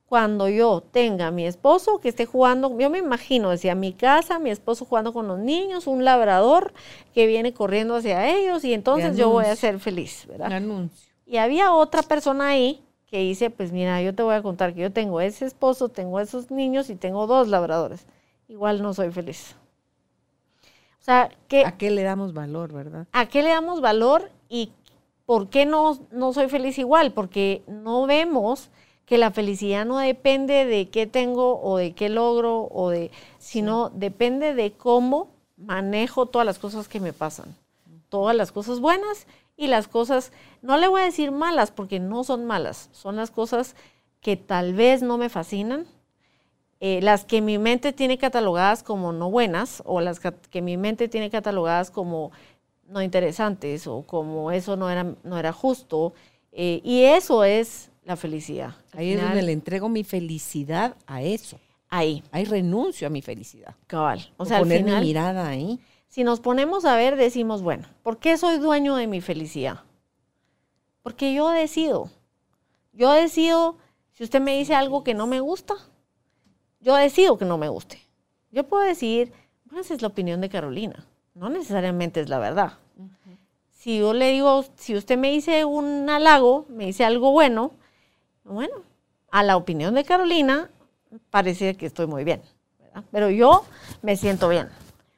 cuando 0.09 0.49
yo 0.49 0.83
tenga 0.83 1.27
a 1.27 1.31
mi 1.31 1.47
esposo 1.47 1.99
que 1.99 2.09
esté 2.09 2.25
jugando, 2.25 2.79
yo 2.79 2.89
me 2.89 2.99
imagino, 2.99 3.51
decía, 3.51 3.75
mi 3.75 3.93
casa, 3.93 4.39
mi 4.39 4.51
esposo 4.51 4.85
jugando 4.85 5.13
con 5.13 5.29
los 5.29 5.39
niños, 5.39 5.87
un 5.87 6.05
labrador 6.05 6.73
que 7.15 7.27
viene 7.27 7.53
corriendo 7.53 7.97
hacia 7.97 8.29
ellos 8.29 8.65
y 8.65 8.73
entonces 8.73 9.17
yo 9.17 9.31
voy 9.31 9.47
a 9.47 9.57
ser 9.57 9.81
feliz, 9.81 10.27
¿verdad? 10.27 10.53
Anuncio. 10.53 11.09
Y 11.27 11.37
había 11.37 11.73
otra 11.73 12.03
persona 12.03 12.49
ahí 12.49 12.83
que 13.11 13.19
dice, 13.21 13.51
pues 13.51 13.73
mira, 13.73 14.01
yo 14.03 14.15
te 14.15 14.23
voy 14.23 14.35
a 14.35 14.43
contar 14.43 14.75
que 14.75 14.83
yo 14.83 14.93
tengo 14.93 15.21
ese 15.21 15.47
esposo, 15.47 15.89
tengo 15.89 16.21
esos 16.21 16.51
niños 16.51 16.91
y 16.91 16.95
tengo 16.95 17.27
dos 17.27 17.49
labradores. 17.49 18.07
Igual 18.49 18.83
no 18.83 18.93
soy 18.95 19.11
feliz. 19.11 19.57
O 21.01 21.05
sea, 21.05 21.31
que... 21.49 21.65
¿A 21.65 21.79
qué 21.79 21.91
le 21.91 22.03
damos 22.03 22.35
valor, 22.35 22.73
verdad? 22.73 23.07
¿A 23.13 23.27
qué 23.27 23.43
le 23.43 23.49
damos 23.49 23.81
valor 23.81 24.31
y 24.49 24.73
por 25.25 25.49
qué 25.49 25.65
no, 25.65 25.99
no 26.11 26.35
soy 26.35 26.49
feliz 26.49 26.79
igual? 26.79 27.13
Porque 27.13 27.63
no 27.67 28.07
vemos 28.07 28.69
que 29.07 29.17
la 29.17 29.31
felicidad 29.31 29.87
no 29.87 29.99
depende 29.99 30.67
de 30.67 30.91
qué 30.91 31.07
tengo 31.07 31.63
o 31.63 31.79
de 31.79 31.93
qué 31.93 32.11
logro, 32.11 32.69
o 32.71 32.91
de, 32.91 33.11
sino 33.39 33.89
depende 33.89 34.53
de 34.53 34.73
cómo 34.73 35.31
manejo 35.57 36.27
todas 36.27 36.45
las 36.45 36.59
cosas 36.59 36.89
que 36.89 37.01
me 37.01 37.15
pasan. 37.15 37.57
Todas 38.11 38.37
las 38.37 38.53
cosas 38.53 38.81
buenas 38.81 39.27
y 39.59 39.67
las 39.67 39.89
cosas, 39.89 40.33
no 40.63 40.79
le 40.79 40.89
voy 40.89 41.03
a 41.03 41.05
decir 41.05 41.33
malas 41.33 41.71
porque 41.73 42.01
no 42.01 42.25
son 42.25 42.47
malas, 42.47 42.89
son 42.93 43.17
las 43.17 43.31
cosas 43.31 43.75
que 44.21 44.37
tal 44.37 44.73
vez 44.73 45.03
no 45.03 45.19
me 45.19 45.29
fascinan, 45.29 45.87
eh, 46.81 47.01
las 47.03 47.25
que 47.25 47.43
mi 47.43 47.59
mente 47.59 47.93
tiene 47.93 48.19
catalogadas 48.19 48.85
como 48.85 49.13
no 49.13 49.31
buenas 49.31 49.83
o 49.85 50.01
las 50.01 50.21
que 50.21 50.63
mi 50.63 50.77
mente 50.77 51.09
tiene 51.09 51.29
catalogadas 51.29 51.91
como 51.91 52.31
no 52.89 53.03
interesantes 53.03 53.87
o 53.89 54.03
como 54.03 54.53
eso 54.53 54.77
no 54.77 54.89
era, 54.89 55.05
no 55.25 55.39
era 55.39 55.53
justo. 55.53 56.15
Eh, 56.53 56.81
y 56.85 57.03
eso 57.03 57.43
es 57.43 57.91
la 58.05 58.17
felicidad. 58.17 58.77
Ahí 58.93 59.13
es 59.13 59.21
donde 59.21 59.43
le 59.43 59.53
entrego 59.53 59.89
mi 59.89 60.05
felicidad 60.05 60.97
a 61.07 61.21
eso. 61.23 61.59
Ahí. 61.91 62.23
Ahí 62.31 62.45
renuncio 62.45 63.07
a 63.09 63.11
mi 63.11 63.23
felicidad. 63.23 63.75
Cabal. 63.87 64.31
O, 64.37 64.45
sea, 64.45 64.61
poner 64.61 64.85
mi 64.85 64.93
mirada 64.93 65.49
ahí. 65.49 65.81
Si 66.09 66.25
nos 66.25 66.41
ponemos 66.41 66.85
a 66.87 66.97
ver, 66.97 67.17
decimos, 67.17 67.63
bueno, 67.63 67.87
¿por 68.03 68.19
qué 68.19 68.37
soy 68.39 68.59
dueño 68.59 68.97
de 68.97 69.07
mi 69.07 69.21
felicidad? 69.21 69.85
Porque 71.03 71.35
yo 71.35 71.51
decido. 71.51 72.11
Yo 72.93 73.13
decido, 73.13 73.77
si 74.13 74.25
usted 74.25 74.41
me 74.41 74.57
dice 74.57 74.75
algo 74.75 75.05
que 75.05 75.15
no 75.15 75.27
me 75.27 75.41
gusta, 75.41 75.75
yo 76.81 76.97
decido 76.97 77.39
que 77.39 77.45
no 77.45 77.59
me 77.59 77.69
guste. 77.69 78.01
Yo 78.51 78.65
puedo 78.65 78.83
decir, 78.83 79.33
bueno, 79.67 79.83
esa 79.83 79.95
es 79.95 80.03
la 80.03 80.09
opinión 80.09 80.41
de 80.41 80.49
Carolina. 80.49 81.07
No 81.35 81.51
necesariamente 81.51 82.21
es 82.21 82.29
la 82.29 82.39
verdad. 82.39 82.73
Si 83.71 83.99
yo 83.99 84.15
le 84.15 84.33
digo, 84.33 84.65
si 84.77 84.97
usted 84.97 85.19
me 85.19 85.31
dice 85.31 85.65
un 85.65 86.09
halago, 86.11 86.67
me 86.69 86.87
dice 86.87 87.05
algo 87.05 87.31
bueno, 87.31 87.73
bueno, 88.45 88.75
a 89.31 89.43
la 89.43 89.57
opinión 89.57 89.95
de 89.95 90.05
Carolina, 90.05 90.71
parece 91.31 91.77
que 91.77 91.87
estoy 91.87 92.07
muy 92.07 92.25
bien. 92.25 92.43
Pero 93.13 93.31
yo 93.31 93.65
me 94.03 94.17
siento 94.17 94.49
bien. 94.49 94.69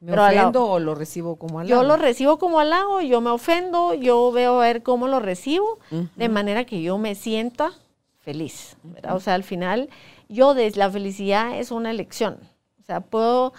¿Me 0.01 0.19
ofendo 0.19 0.65
o 0.65 0.79
lo 0.79 0.95
recibo 0.95 1.35
como 1.35 1.59
halago? 1.59 1.81
Yo 1.81 1.87
lo 1.87 1.95
recibo 1.95 2.39
como 2.39 2.59
halago, 2.59 3.01
yo 3.01 3.21
me 3.21 3.29
ofendo, 3.29 3.93
yo 3.93 4.31
veo 4.31 4.55
a 4.59 4.63
ver 4.65 4.81
cómo 4.81 5.07
lo 5.07 5.19
recibo, 5.19 5.77
de 6.15 6.27
manera 6.27 6.65
que 6.65 6.81
yo 6.81 6.97
me 6.97 7.13
sienta 7.13 7.71
feliz. 8.17 8.77
O 9.09 9.19
sea, 9.19 9.35
al 9.35 9.43
final, 9.43 9.89
yo 10.27 10.55
desde 10.55 10.79
la 10.79 10.89
felicidad 10.89 11.59
es 11.59 11.69
una 11.69 11.91
elección. 11.91 12.39
O 12.81 12.83
sea, 12.83 13.01
puedo 13.01 13.53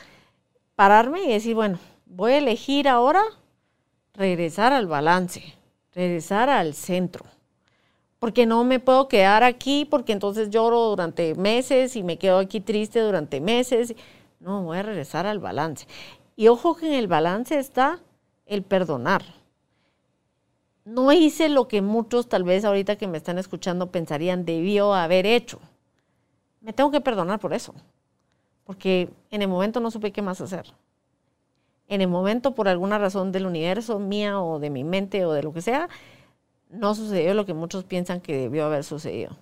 pararme 0.74 1.22
y 1.22 1.28
decir, 1.28 1.54
bueno, 1.54 1.78
voy 2.06 2.32
a 2.32 2.38
elegir 2.38 2.88
ahora 2.88 3.22
regresar 4.14 4.72
al 4.72 4.88
balance, 4.88 5.54
regresar 5.94 6.50
al 6.50 6.74
centro. 6.74 7.24
Porque 8.18 8.46
no 8.46 8.64
me 8.64 8.80
puedo 8.80 9.06
quedar 9.06 9.44
aquí 9.44 9.84
porque 9.84 10.12
entonces 10.12 10.50
lloro 10.50 10.88
durante 10.88 11.36
meses 11.36 11.94
y 11.94 12.02
me 12.02 12.18
quedo 12.18 12.38
aquí 12.38 12.60
triste 12.60 12.98
durante 12.98 13.40
meses. 13.40 13.94
No, 14.40 14.62
voy 14.62 14.78
a 14.78 14.82
regresar 14.82 15.26
al 15.26 15.38
balance. 15.38 15.86
Y 16.36 16.48
ojo 16.48 16.76
que 16.76 16.86
en 16.86 16.94
el 16.94 17.08
balance 17.08 17.58
está 17.58 18.00
el 18.46 18.62
perdonar. 18.62 19.22
No 20.84 21.12
hice 21.12 21.48
lo 21.48 21.68
que 21.68 21.80
muchos 21.82 22.28
tal 22.28 22.42
vez 22.42 22.64
ahorita 22.64 22.96
que 22.96 23.06
me 23.06 23.18
están 23.18 23.38
escuchando 23.38 23.90
pensarían 23.90 24.44
debió 24.44 24.94
haber 24.94 25.26
hecho. 25.26 25.60
Me 26.60 26.72
tengo 26.72 26.90
que 26.90 27.00
perdonar 27.00 27.38
por 27.38 27.52
eso. 27.52 27.74
Porque 28.64 29.10
en 29.30 29.42
el 29.42 29.48
momento 29.48 29.80
no 29.80 29.90
supe 29.90 30.12
qué 30.12 30.22
más 30.22 30.40
hacer. 30.40 30.72
En 31.88 32.00
el 32.00 32.08
momento, 32.08 32.54
por 32.54 32.68
alguna 32.68 32.98
razón 32.98 33.32
del 33.32 33.46
universo, 33.46 33.98
mía 33.98 34.40
o 34.40 34.58
de 34.58 34.70
mi 34.70 34.82
mente 34.82 35.26
o 35.26 35.32
de 35.32 35.42
lo 35.42 35.52
que 35.52 35.60
sea, 35.60 35.88
no 36.70 36.94
sucedió 36.94 37.34
lo 37.34 37.44
que 37.44 37.54
muchos 37.54 37.84
piensan 37.84 38.20
que 38.20 38.36
debió 38.36 38.64
haber 38.64 38.82
sucedido. 38.82 39.36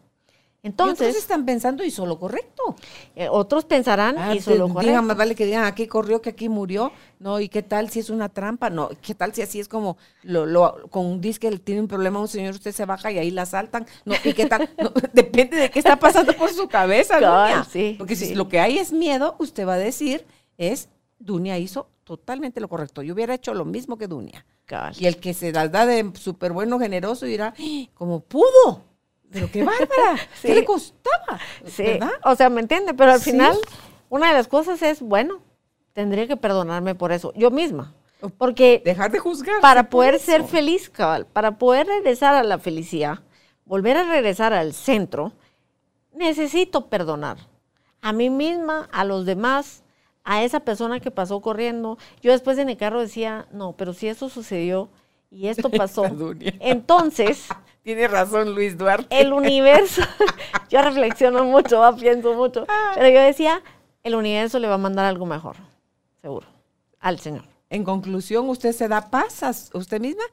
Entonces, 0.62 1.08
otros 1.08 1.16
están 1.16 1.46
pensando 1.46 1.84
hizo 1.84 2.04
lo 2.04 2.18
correcto. 2.18 2.76
Eh, 3.16 3.28
otros 3.30 3.64
pensarán 3.64 4.18
ah, 4.18 4.34
hizo 4.34 4.54
lo 4.54 4.68
correcto. 4.68 4.88
Digan, 4.88 5.06
más 5.06 5.16
vale 5.16 5.34
que 5.34 5.46
digan 5.46 5.64
aquí 5.64 5.86
corrió, 5.86 6.20
que 6.20 6.30
aquí 6.30 6.48
murió. 6.48 6.92
No, 7.18 7.40
¿y 7.40 7.48
qué 7.48 7.62
tal 7.62 7.88
si 7.90 8.00
es 8.00 8.10
una 8.10 8.28
trampa? 8.28 8.68
No, 8.68 8.90
¿qué 9.00 9.14
tal 9.14 9.34
si 9.34 9.42
así 9.42 9.58
es 9.58 9.68
como 9.68 9.96
lo, 10.22 10.44
lo 10.44 10.86
con 10.90 11.06
un 11.06 11.20
disque 11.20 11.50
tiene 11.58 11.80
un 11.80 11.88
problema 11.88 12.20
un 12.20 12.28
señor, 12.28 12.54
usted 12.54 12.72
se 12.72 12.84
baja 12.84 13.10
y 13.10 13.18
ahí 13.18 13.30
la 13.30 13.46
saltan? 13.46 13.86
No, 14.04 14.14
¿y 14.22 14.34
qué 14.34 14.46
tal? 14.46 14.68
depende 15.14 15.56
de 15.56 15.70
qué 15.70 15.78
está 15.78 15.98
pasando 15.98 16.34
por 16.34 16.50
su 16.50 16.68
cabeza, 16.68 17.14
Dunia. 17.16 17.64
Sí, 17.64 17.94
Porque 17.96 18.16
si 18.16 18.34
lo 18.34 18.48
que 18.48 18.60
hay 18.60 18.78
es 18.78 18.92
miedo, 18.92 19.36
usted 19.38 19.66
va 19.66 19.74
a 19.74 19.78
decir 19.78 20.26
es 20.58 20.90
Dunia 21.18 21.58
hizo 21.58 21.88
totalmente 22.04 22.60
lo 22.60 22.68
correcto. 22.68 23.02
Yo 23.02 23.14
hubiera 23.14 23.34
hecho 23.34 23.54
lo 23.54 23.64
mismo 23.64 23.96
que 23.96 24.08
Dunia. 24.08 24.44
Y 24.98 25.06
el 25.06 25.16
que 25.16 25.34
se 25.34 25.52
da 25.52 25.86
de 25.86 26.12
súper 26.14 26.52
bueno, 26.52 26.78
generoso, 26.78 27.26
dirá, 27.26 27.54
¡Ah! 27.58 27.88
¿cómo 27.94 28.20
pudo? 28.20 28.89
Pero 29.32 29.50
qué 29.50 29.62
bárbara, 29.62 30.18
¿qué 30.42 30.54
le 30.54 30.64
costaba? 30.64 31.38
Sí, 31.66 31.98
o 32.24 32.34
sea, 32.34 32.50
¿me 32.50 32.60
entiende? 32.60 32.94
Pero 32.94 33.12
al 33.12 33.20
final, 33.20 33.56
una 34.08 34.28
de 34.28 34.34
las 34.34 34.48
cosas 34.48 34.82
es, 34.82 35.00
bueno, 35.00 35.40
tendría 35.92 36.26
que 36.26 36.36
perdonarme 36.36 36.94
por 36.94 37.12
eso, 37.12 37.32
yo 37.34 37.50
misma. 37.50 37.94
Porque 38.36 38.82
dejar 38.84 39.10
de 39.10 39.18
juzgar. 39.18 39.60
Para 39.60 39.88
poder 39.88 40.18
ser 40.18 40.44
feliz, 40.44 40.90
cabal, 40.90 41.26
para 41.26 41.58
poder 41.58 41.86
regresar 41.86 42.34
a 42.34 42.42
la 42.42 42.58
felicidad, 42.58 43.20
volver 43.64 43.96
a 43.96 44.04
regresar 44.04 44.52
al 44.52 44.74
centro, 44.74 45.32
necesito 46.12 46.88
perdonar 46.88 47.38
a 48.02 48.12
mí 48.12 48.30
misma, 48.30 48.88
a 48.92 49.04
los 49.04 49.26
demás, 49.26 49.82
a 50.24 50.42
esa 50.42 50.60
persona 50.60 51.00
que 51.00 51.10
pasó 51.10 51.40
corriendo. 51.40 51.98
Yo 52.22 52.32
después 52.32 52.58
en 52.58 52.68
el 52.68 52.76
carro 52.76 53.00
decía, 53.00 53.46
no, 53.52 53.72
pero 53.76 53.92
si 53.92 54.08
eso 54.08 54.28
sucedió 54.28 54.90
y 55.30 55.48
esto 55.48 55.70
pasó, 55.70 56.04
entonces 56.60 57.48
tiene 57.82 58.08
razón 58.08 58.54
Luis 58.54 58.76
Duarte. 58.76 59.20
El 59.20 59.32
universo, 59.32 60.02
yo 60.70 60.82
reflexiono 60.82 61.44
mucho, 61.44 61.82
pienso 61.98 62.34
mucho, 62.34 62.64
ah. 62.68 62.92
pero 62.94 63.08
yo 63.08 63.20
decía, 63.20 63.62
el 64.02 64.14
universo 64.14 64.58
le 64.58 64.68
va 64.68 64.74
a 64.74 64.78
mandar 64.78 65.06
algo 65.06 65.26
mejor, 65.26 65.56
seguro, 66.20 66.46
al 67.00 67.18
Señor. 67.20 67.44
En 67.68 67.84
conclusión, 67.84 68.48
usted 68.48 68.72
se 68.72 68.88
da 68.88 69.10
paz 69.10 69.42
a 69.42 69.50
usted 69.78 70.00
misma 70.00 70.24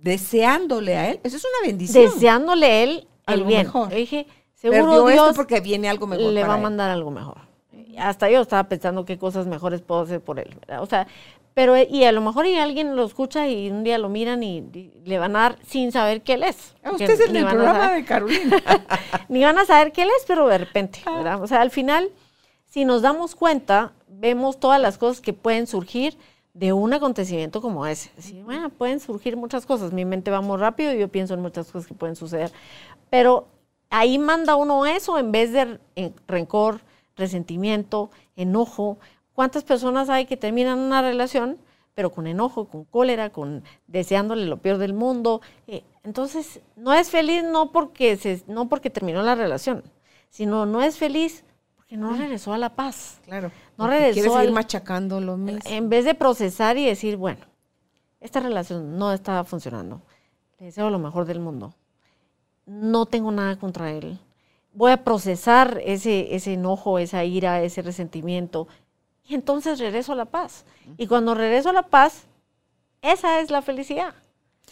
deseándole 0.00 0.96
a 0.96 1.10
él. 1.10 1.20
Eso 1.22 1.36
es 1.36 1.44
una 1.44 1.68
bendición. 1.68 2.04
Deseándole 2.04 2.66
a 2.66 2.82
él 2.82 3.08
el 3.26 3.44
bien. 3.44 3.62
Mejor. 3.62 3.88
dije, 3.90 4.26
seguro 4.54 5.06
Dios 5.06 5.28
esto 5.28 5.34
porque 5.34 5.60
viene 5.60 5.88
algo 5.88 6.06
mejor. 6.06 6.32
Le 6.32 6.44
va 6.44 6.54
a 6.54 6.58
mandar 6.58 6.90
algo 6.90 7.10
mejor. 7.10 7.38
Hasta 7.98 8.30
yo 8.30 8.40
estaba 8.40 8.68
pensando 8.68 9.04
qué 9.04 9.18
cosas 9.18 9.46
mejores 9.46 9.82
puedo 9.82 10.02
hacer 10.02 10.20
por 10.20 10.38
él. 10.38 10.56
O 10.80 10.86
sea, 10.86 11.06
pero, 11.60 11.76
y 11.76 12.04
a 12.04 12.12
lo 12.12 12.22
mejor 12.22 12.46
y 12.46 12.56
alguien 12.56 12.96
lo 12.96 13.04
escucha 13.04 13.46
y 13.46 13.68
un 13.68 13.84
día 13.84 13.98
lo 13.98 14.08
miran 14.08 14.42
y, 14.42 14.62
le 15.04 15.18
van 15.18 15.36
a 15.36 15.40
dar 15.40 15.58
sin 15.62 15.92
saber 15.92 16.22
qué 16.22 16.32
él 16.32 16.42
es. 16.42 16.74
Ah, 16.82 16.92
usted 16.92 17.10
es 17.10 17.20
el 17.20 17.34
del 17.34 17.46
programa 17.46 17.92
de 17.92 18.02
Carolina. 18.06 18.56
ni 19.28 19.44
van 19.44 19.58
a 19.58 19.66
saber 19.66 19.92
qué 19.92 20.04
él 20.04 20.08
es, 20.08 20.24
pero 20.26 20.48
de 20.48 20.56
repente, 20.56 21.02
ah. 21.04 21.18
¿verdad? 21.18 21.42
O 21.42 21.46
sea, 21.46 21.60
al 21.60 21.70
final, 21.70 22.08
si 22.64 22.86
nos 22.86 23.02
damos 23.02 23.34
cuenta, 23.34 23.92
vemos 24.08 24.58
todas 24.58 24.80
las 24.80 24.96
cosas 24.96 25.20
que 25.20 25.34
pueden 25.34 25.66
surgir 25.66 26.16
de 26.54 26.72
un 26.72 26.94
acontecimiento 26.94 27.60
como 27.60 27.84
ese. 27.84 28.10
Bueno, 28.42 28.70
pueden 28.70 28.98
surgir 28.98 29.36
muchas 29.36 29.66
cosas. 29.66 29.92
Mi 29.92 30.06
mente 30.06 30.30
va 30.30 30.40
muy 30.40 30.56
rápido 30.56 30.94
y 30.94 30.98
yo 30.98 31.08
pienso 31.08 31.34
en 31.34 31.42
muchas 31.42 31.70
cosas 31.70 31.86
que 31.86 31.92
pueden 31.92 32.16
suceder. 32.16 32.50
Pero 33.10 33.48
ahí 33.90 34.18
manda 34.18 34.56
uno 34.56 34.86
eso 34.86 35.18
en 35.18 35.30
vez 35.30 35.52
de 35.52 35.78
rencor, 36.26 36.80
resentimiento, 37.16 38.10
enojo. 38.34 38.96
¿Cuántas 39.40 39.64
personas 39.64 40.10
hay 40.10 40.26
que 40.26 40.36
terminan 40.36 40.78
una 40.78 41.00
relación, 41.00 41.56
pero 41.94 42.12
con 42.12 42.26
enojo, 42.26 42.66
con 42.66 42.84
cólera, 42.84 43.30
con 43.30 43.64
deseándole 43.86 44.44
lo 44.44 44.58
peor 44.58 44.76
del 44.76 44.92
mundo? 44.92 45.40
Eh, 45.66 45.82
entonces, 46.04 46.60
no 46.76 46.92
es 46.92 47.08
feliz 47.08 47.42
no 47.42 47.72
porque, 47.72 48.18
se, 48.18 48.42
no 48.48 48.68
porque 48.68 48.90
terminó 48.90 49.22
la 49.22 49.34
relación, 49.34 49.82
sino 50.28 50.66
no 50.66 50.82
es 50.82 50.98
feliz 50.98 51.42
porque 51.74 51.96
no 51.96 52.14
regresó 52.14 52.52
a 52.52 52.58
la 52.58 52.76
paz. 52.76 53.18
Claro. 53.24 53.50
No 53.78 53.86
regresó. 53.86 54.12
Quiere 54.12 54.30
seguir 54.30 54.52
machacando 54.52 55.22
lo 55.22 55.38
mismo. 55.38 55.60
En 55.64 55.88
vez 55.88 56.04
de 56.04 56.14
procesar 56.14 56.76
y 56.76 56.84
decir, 56.84 57.16
bueno, 57.16 57.40
esta 58.20 58.40
relación 58.40 58.98
no 58.98 59.10
está 59.10 59.42
funcionando. 59.44 60.02
Le 60.58 60.66
deseo 60.66 60.90
lo 60.90 60.98
mejor 60.98 61.24
del 61.24 61.40
mundo. 61.40 61.72
No 62.66 63.06
tengo 63.06 63.32
nada 63.32 63.58
contra 63.58 63.90
él. 63.90 64.18
Voy 64.74 64.92
a 64.92 65.02
procesar 65.02 65.80
ese, 65.82 66.34
ese 66.34 66.52
enojo, 66.52 66.98
esa 66.98 67.24
ira, 67.24 67.62
ese 67.62 67.80
resentimiento. 67.80 68.68
Y 69.30 69.36
entonces 69.36 69.78
regreso 69.78 70.12
a 70.12 70.16
la 70.16 70.24
paz. 70.24 70.64
Y 70.98 71.06
cuando 71.06 71.36
regreso 71.36 71.68
a 71.68 71.72
la 71.72 71.84
paz, 71.84 72.24
esa 73.00 73.38
es 73.40 73.52
la 73.52 73.62
felicidad. 73.62 74.12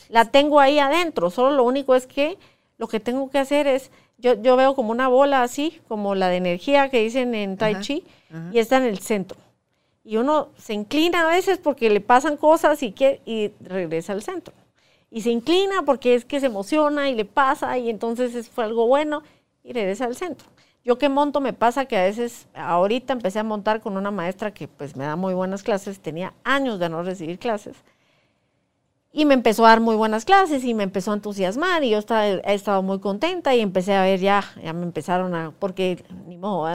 La 0.09 0.25
tengo 0.25 0.59
ahí 0.59 0.81
adentro. 0.81 1.31
Solo 1.31 1.53
lo 1.53 1.63
único 1.63 1.95
es 1.95 2.09
que 2.09 2.39
lo 2.77 2.89
que 2.89 2.99
tengo 2.99 3.31
que 3.31 3.39
hacer 3.39 3.69
es, 3.69 3.93
yo, 4.17 4.35
yo 4.43 4.57
veo 4.57 4.75
como 4.75 4.91
una 4.91 5.07
bola 5.07 5.45
así, 5.45 5.81
como 5.87 6.17
la 6.17 6.29
de 6.29 6.39
energía 6.39 6.91
que 6.91 7.01
dicen 7.01 7.37
en 7.37 7.57
Tai 7.57 7.79
Chi, 7.83 8.03
y 8.51 8.59
está 8.59 8.79
en 8.79 8.87
el 8.87 8.99
centro. 8.99 9.39
Y 10.03 10.17
uno 10.17 10.49
se 10.59 10.75
inclina 10.75 11.23
a 11.23 11.31
veces 11.31 11.59
porque 11.59 11.89
le 11.89 12.01
pasan 12.01 12.37
cosas 12.37 12.83
y, 12.83 12.91
que, 12.91 13.21
y 13.25 13.53
regresa 13.61 14.13
al 14.13 14.25
centro. 14.25 14.53
Y 15.09 15.21
se 15.21 15.31
inclina 15.31 15.85
porque 15.85 16.17
es 16.17 16.25
que 16.25 16.41
se 16.41 16.47
emociona 16.47 17.09
y 17.09 17.15
le 17.15 17.25
pasa 17.25 17.79
y 17.79 17.91
entonces 17.91 18.49
fue 18.49 18.65
algo 18.65 18.89
bueno 18.89 19.23
y 19.63 19.73
regresa 19.73 20.07
al 20.07 20.17
centro. 20.17 20.49
Yo 20.89 20.97
que 20.97 21.11
monto 21.11 21.43
me 21.43 21.53
pasa 21.53 21.85
que 21.85 21.99
a 21.99 22.05
veces, 22.05 22.47
ahorita 22.55 23.13
empecé 23.13 23.39
a 23.39 23.45
montar 23.45 23.83
con 23.83 23.99
una 23.99 24.11
maestra 24.11 24.55
que 24.55 24.69
pues 24.69 24.97
me 24.97 25.05
da 25.05 25.17
muy 25.17 25.35
buenas 25.35 25.63
clases, 25.63 26.01
tenía 26.01 26.33
años 26.45 26.79
de 26.79 26.89
no 26.89 27.03
recibir 27.03 27.39
clases 27.39 27.77
y 29.13 29.27
me 29.27 29.35
empezó 29.35 29.67
a 29.67 29.69
dar 29.69 29.81
muy 29.81 29.97
buenas 29.97 30.25
clases 30.25 30.65
y 30.65 30.73
me 30.73 30.85
empezó 30.85 31.11
a 31.11 31.15
entusiasmar 31.17 31.85
y 31.85 31.91
yo 31.91 31.99
estaba, 31.99 32.27
he 32.27 32.55
estado 32.55 32.83
muy 32.83 33.01
contenta 33.01 33.55
y 33.55 33.61
empecé 33.61 33.95
a 33.95 34.01
ver 34.01 34.19
ya, 34.19 34.43
ya 34.65 34.73
me 34.73 34.85
empezaron 34.85 35.35
a, 35.35 35.51
porque 35.59 36.03
ni 36.27 36.39
modo, 36.39 36.67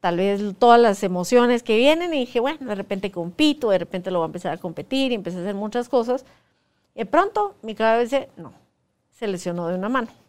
tal 0.00 0.16
vez 0.18 0.42
todas 0.58 0.78
las 0.78 1.02
emociones 1.02 1.62
que 1.62 1.78
vienen 1.78 2.12
y 2.12 2.18
dije, 2.18 2.40
bueno, 2.40 2.58
de 2.60 2.74
repente 2.74 3.10
compito, 3.10 3.70
de 3.70 3.78
repente 3.78 4.10
lo 4.10 4.18
voy 4.18 4.26
a 4.26 4.26
empezar 4.26 4.52
a 4.52 4.58
competir 4.58 5.12
y 5.12 5.14
empecé 5.14 5.38
a 5.38 5.40
hacer 5.40 5.54
muchas 5.54 5.88
cosas. 5.88 6.26
De 6.94 7.06
pronto 7.06 7.54
mi 7.62 7.74
cabeza, 7.74 8.26
no, 8.36 8.52
se 9.18 9.28
lesionó 9.28 9.66
de 9.68 9.76
una 9.76 9.88
mano. 9.88 10.25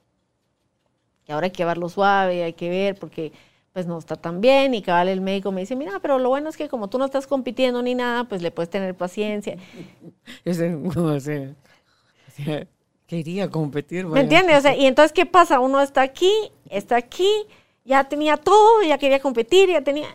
Y 1.27 1.31
ahora 1.31 1.45
hay 1.45 1.51
que 1.51 1.57
llevarlo 1.57 1.89
suave, 1.89 2.43
hay 2.43 2.53
que 2.53 2.69
ver 2.69 2.95
porque 2.95 3.33
pues 3.73 3.85
no 3.85 3.99
está 3.99 4.15
tan 4.15 4.41
bien 4.41 4.73
y 4.73 4.81
cabal 4.81 5.07
el 5.07 5.21
médico 5.21 5.51
me 5.51 5.61
dice, 5.61 5.75
mira, 5.75 5.99
pero 6.01 6.17
lo 6.17 6.29
bueno 6.29 6.49
es 6.49 6.57
que 6.57 6.67
como 6.67 6.89
tú 6.89 6.97
no 6.97 7.05
estás 7.05 7.27
compitiendo 7.27 7.83
ni 7.83 7.93
nada, 7.93 8.23
pues 8.23 8.41
le 8.41 8.49
puedes 8.49 8.69
tener 8.69 8.95
paciencia. 8.95 9.55
quería 13.07 13.49
competir. 13.49 14.05
¿Me 14.05 14.21
entiendes? 14.21 14.57
O 14.57 14.61
sea, 14.61 14.75
y 14.75 14.85
entonces, 14.85 15.13
¿qué 15.13 15.25
pasa? 15.25 15.59
Uno 15.59 15.81
está 15.81 16.01
aquí, 16.01 16.31
está 16.69 16.95
aquí, 16.95 17.29
ya 17.85 18.03
tenía 18.05 18.37
todo, 18.37 18.83
ya 18.83 18.97
quería 18.97 19.19
competir, 19.19 19.69
ya 19.69 19.81
tenía... 19.81 20.07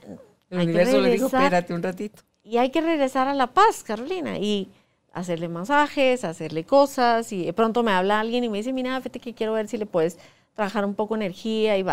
El 0.51 0.61
universo 0.61 1.01
le 1.01 1.13
dijo, 1.13 1.27
espérate 1.27 1.73
un 1.73 1.83
ratito. 1.83 2.23
Y 2.45 2.59
hay 2.59 2.71
que 2.71 2.81
regresar 2.81 3.29
a 3.29 3.35
la 3.35 3.47
paz, 3.47 3.83
Carolina, 3.83 4.39
y 4.39 4.71
hacerle 5.13 5.49
masajes, 5.49 6.25
hacerle 6.25 6.65
cosas, 6.65 7.33
y 7.33 7.47
de 7.47 7.53
pronto 7.53 7.83
me 7.83 7.93
habla 7.93 8.21
alguien 8.21 8.45
y 8.45 8.49
me 8.49 8.59
dice, 8.59 8.73
mira, 8.73 8.99
fíjate 8.99 9.21
que 9.21 9.35
quiero 9.35 9.53
ver 9.53 9.69
si 9.69 9.79
le 9.79 9.87
puedes 9.87 10.19
trabajar 10.55 10.85
un 10.85 10.95
poco 10.95 11.15
energía 11.15 11.77
y, 11.79 11.85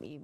y 0.00 0.20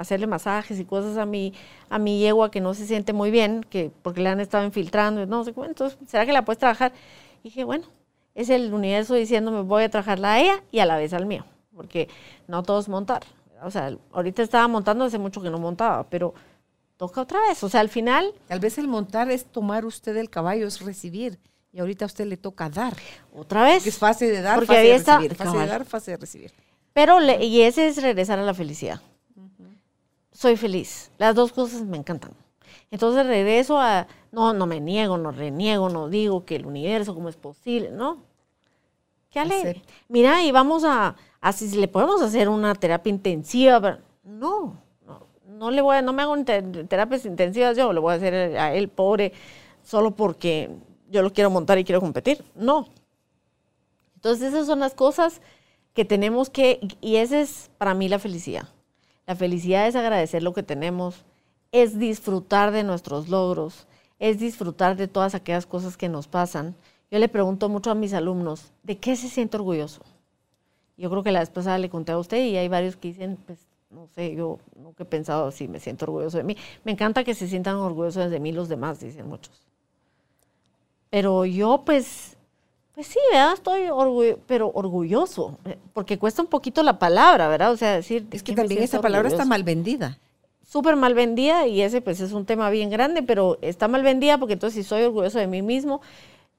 hacerle 0.00 0.26
masajes 0.26 0.80
y 0.80 0.84
cosas 0.84 1.18
a 1.18 1.26
mi, 1.26 1.52
a 1.88 1.98
mi 1.98 2.18
yegua 2.18 2.50
que 2.50 2.60
no 2.60 2.72
se 2.72 2.86
siente 2.86 3.12
muy 3.12 3.30
bien, 3.30 3.64
que 3.68 3.90
porque 4.02 4.22
le 4.22 4.30
han 4.30 4.40
estado 4.40 4.64
infiltrando, 4.64 5.24
no 5.26 5.44
sé 5.44 5.52
entonces, 5.56 5.98
¿será 6.06 6.24
que 6.24 6.32
la 6.32 6.44
puedes 6.44 6.58
trabajar? 6.58 6.92
Y 7.42 7.48
dije, 7.48 7.64
bueno, 7.64 7.84
es 8.34 8.48
el 8.48 8.72
universo 8.72 9.14
diciéndome 9.14 9.60
voy 9.62 9.84
a 9.84 9.90
trabajarla 9.90 10.34
a 10.34 10.40
ella 10.40 10.62
y 10.70 10.78
a 10.78 10.86
la 10.86 10.96
vez 10.96 11.12
al 11.12 11.26
mío, 11.26 11.44
porque 11.74 12.08
no 12.48 12.62
todos 12.62 12.88
montar. 12.88 13.24
O 13.62 13.70
sea, 13.70 13.94
ahorita 14.12 14.42
estaba 14.42 14.66
montando 14.68 15.04
hace 15.04 15.18
mucho 15.18 15.42
que 15.42 15.50
no 15.50 15.58
montaba, 15.58 16.04
pero 16.08 16.32
toca 16.96 17.20
otra 17.20 17.40
vez. 17.48 17.62
O 17.62 17.68
sea, 17.68 17.80
al 17.80 17.90
final... 17.90 18.32
Tal 18.48 18.58
vez 18.58 18.78
el 18.78 18.88
montar 18.88 19.30
es 19.30 19.44
tomar 19.44 19.84
usted 19.84 20.16
el 20.16 20.30
caballo, 20.30 20.66
es 20.66 20.80
recibir. 20.80 21.38
Y 21.72 21.80
ahorita 21.80 22.04
a 22.04 22.06
usted 22.06 22.24
le 22.24 22.38
toca 22.38 22.70
dar. 22.70 22.96
Otra 23.34 23.64
vez. 23.64 23.86
es 23.86 23.98
fase 23.98 24.30
de 24.30 24.40
dar, 24.40 24.64
fase 24.64 24.80
de 24.80 24.98
recibir. 24.98 25.34
Fase 25.34 25.58
de 25.58 25.66
dar, 25.66 25.84
fase 25.84 26.10
de 26.12 26.16
recibir. 26.16 26.52
Pero, 26.92 27.20
y 27.40 27.62
ese 27.62 27.88
es 27.88 28.02
regresar 28.02 28.38
a 28.38 28.42
la 28.42 28.54
felicidad 28.54 29.00
soy 30.40 30.56
feliz. 30.56 31.10
Las 31.18 31.34
dos 31.34 31.52
cosas 31.52 31.82
me 31.82 31.98
encantan. 31.98 32.32
Entonces 32.90 33.26
regreso 33.26 33.78
a, 33.78 34.06
no, 34.32 34.54
no 34.54 34.64
me 34.64 34.80
niego, 34.80 35.18
no 35.18 35.32
reniego, 35.32 35.90
no 35.90 36.08
digo 36.08 36.46
que 36.46 36.56
el 36.56 36.64
universo, 36.64 37.14
¿cómo 37.14 37.28
es 37.28 37.36
posible? 37.36 37.90
No. 37.90 38.22
Qué 39.28 39.38
alegre. 39.38 39.82
Mira, 40.08 40.42
y 40.42 40.50
vamos 40.50 40.82
a, 40.84 41.14
así 41.42 41.68
si 41.68 41.76
le 41.76 41.88
podemos 41.88 42.22
hacer 42.22 42.48
una 42.48 42.74
terapia 42.74 43.10
intensiva. 43.10 43.98
No, 44.24 44.78
no, 45.06 45.26
no 45.46 45.70
le 45.70 45.82
voy 45.82 45.96
a, 45.96 46.02
no 46.02 46.14
me 46.14 46.22
hago 46.22 46.34
terapias 46.42 47.26
intensivas 47.26 47.76
yo, 47.76 47.92
le 47.92 48.00
voy 48.00 48.14
a 48.14 48.16
hacer 48.16 48.56
a 48.56 48.74
él 48.74 48.88
pobre 48.88 49.34
solo 49.82 50.12
porque 50.12 50.70
yo 51.10 51.20
lo 51.20 51.34
quiero 51.34 51.50
montar 51.50 51.78
y 51.78 51.84
quiero 51.84 52.00
competir. 52.00 52.42
No. 52.54 52.88
Entonces 54.14 54.54
esas 54.54 54.66
son 54.66 54.80
las 54.80 54.94
cosas 54.94 55.42
que 55.94 56.04
tenemos 56.04 56.50
que, 56.50 56.80
y 57.00 57.16
esa 57.16 57.40
es 57.40 57.70
para 57.78 57.94
mí 57.94 58.08
la 58.08 58.18
felicidad. 58.18 58.68
La 59.26 59.36
felicidad 59.36 59.86
es 59.86 59.96
agradecer 59.96 60.42
lo 60.42 60.52
que 60.52 60.62
tenemos, 60.62 61.24
es 61.72 61.98
disfrutar 61.98 62.70
de 62.72 62.82
nuestros 62.82 63.28
logros, 63.28 63.86
es 64.18 64.38
disfrutar 64.38 64.96
de 64.96 65.08
todas 65.08 65.34
aquellas 65.34 65.66
cosas 65.66 65.96
que 65.96 66.08
nos 66.08 66.26
pasan. 66.28 66.74
Yo 67.10 67.18
le 67.18 67.28
pregunto 67.28 67.68
mucho 67.68 67.90
a 67.90 67.94
mis 67.94 68.12
alumnos, 68.12 68.72
¿de 68.82 68.98
qué 68.98 69.16
se 69.16 69.28
siente 69.28 69.56
orgulloso? 69.56 70.02
Yo 70.96 71.10
creo 71.10 71.22
que 71.22 71.32
la 71.32 71.40
vez 71.40 71.80
le 71.80 71.88
conté 71.88 72.12
a 72.12 72.18
usted 72.18 72.44
y 72.44 72.56
hay 72.56 72.68
varios 72.68 72.96
que 72.96 73.08
dicen, 73.08 73.38
pues, 73.46 73.58
no 73.88 74.06
sé, 74.14 74.34
yo 74.34 74.58
nunca 74.76 75.02
he 75.02 75.06
pensado 75.06 75.50
si 75.50 75.66
me 75.66 75.80
siento 75.80 76.04
orgulloso 76.04 76.36
de 76.36 76.44
mí. 76.44 76.56
Me 76.84 76.92
encanta 76.92 77.24
que 77.24 77.34
se 77.34 77.48
sientan 77.48 77.76
orgullosos 77.76 78.30
de 78.30 78.38
mí 78.38 78.52
los 78.52 78.68
demás, 78.68 79.00
dicen 79.00 79.26
muchos. 79.26 79.52
Pero 81.08 81.44
yo, 81.44 81.82
pues, 81.84 82.36
pues 82.94 83.06
sí, 83.06 83.18
¿verdad? 83.30 83.54
Estoy 83.54 83.88
orgulloso, 83.88 84.40
pero 84.46 84.70
orgulloso, 84.74 85.58
eh, 85.64 85.78
porque 85.92 86.18
cuesta 86.18 86.42
un 86.42 86.48
poquito 86.48 86.82
la 86.82 86.98
palabra, 86.98 87.48
¿verdad? 87.48 87.72
O 87.72 87.76
sea, 87.76 87.94
decir... 87.96 88.26
Es 88.30 88.42
que 88.42 88.54
también 88.54 88.82
esa 88.82 89.00
palabra 89.00 89.28
está 89.28 89.44
mal 89.44 89.62
vendida. 89.62 90.18
Súper 90.66 90.96
mal 90.96 91.14
vendida 91.14 91.66
y 91.66 91.82
ese 91.82 92.00
pues 92.00 92.20
es 92.20 92.32
un 92.32 92.46
tema 92.46 92.70
bien 92.70 92.90
grande, 92.90 93.22
pero 93.22 93.58
está 93.60 93.88
mal 93.88 94.02
vendida 94.02 94.38
porque 94.38 94.54
entonces 94.54 94.84
si 94.84 94.88
soy 94.88 95.02
orgulloso 95.02 95.38
de 95.38 95.46
mí 95.46 95.62
mismo... 95.62 96.00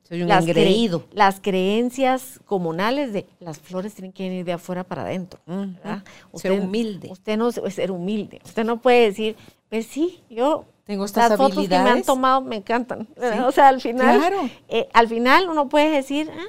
Soy 0.04 0.24
un 0.24 0.28
las 0.28 0.46
engreído. 0.46 1.06
las 1.14 1.40
creencias 1.40 2.42
comunales 2.46 3.14
de 3.14 3.26
las 3.40 3.60
flores 3.60 3.94
tienen 3.94 4.12
que 4.12 4.24
venir 4.24 4.44
de 4.44 4.52
afuera 4.52 4.84
para 4.84 5.04
adentro. 5.04 5.40
¿verdad? 5.46 6.04
ser 6.34 6.52
humilde. 6.52 7.08
Usted 7.10 7.38
no 7.38 7.52
ser 7.52 7.92
humilde. 7.92 8.42
Usted 8.44 8.66
no 8.66 8.82
puede 8.82 9.06
decir, 9.06 9.38
pues 9.70 9.86
sí, 9.86 10.22
yo 10.30 10.66
tengo 10.92 11.06
estas 11.06 11.30
Las 11.30 11.38
fotos 11.38 11.70
que 11.70 11.80
me 11.80 11.89
han 11.89 12.04
tomado 12.04 12.42
me 12.42 12.58
encantan. 12.58 13.08
O 13.46 13.52
sea, 13.54 13.70
al 13.70 13.80
final, 13.80 14.52
eh, 14.68 14.89
al 14.92 15.08
final 15.08 15.48
uno 15.48 15.70
puede 15.70 15.89
decir, 15.89 16.30
ah, 16.30 16.44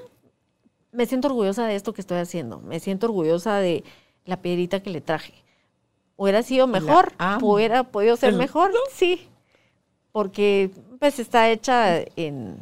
me 0.90 1.06
siento 1.06 1.28
orgullosa 1.28 1.64
de 1.64 1.76
esto 1.76 1.94
que 1.94 2.00
estoy 2.00 2.18
haciendo, 2.18 2.58
me 2.58 2.80
siento 2.80 3.06
orgullosa 3.06 3.58
de 3.58 3.84
la 4.24 4.42
piedrita 4.42 4.82
que 4.82 4.90
le 4.90 5.00
traje. 5.00 5.32
Hubiera 6.16 6.42
sido 6.42 6.66
mejor, 6.66 7.12
hubiera 7.40 7.84
podido 7.84 8.16
ser 8.16 8.34
mejor, 8.34 8.72
sí, 8.92 9.28
porque 10.10 10.72
pues 10.98 11.20
está 11.20 11.48
hecha 11.48 12.00
en 12.16 12.56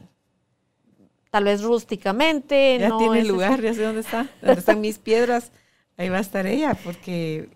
tal 1.31 1.45
vez 1.45 1.62
rústicamente. 1.62 2.76
Ya 2.78 2.99
tiene 2.99 3.24
lugar, 3.24 3.62
ya 3.62 3.72
sé 3.72 3.85
dónde 3.85 4.03
está, 4.03 4.28
donde 4.43 4.61
están 4.61 4.83
mis 4.83 4.99
piedras, 4.99 5.51
ahí 5.97 6.11
va 6.11 6.18
a 6.18 6.20
estar 6.20 6.47
ella, 6.47 6.76
porque 6.85 7.49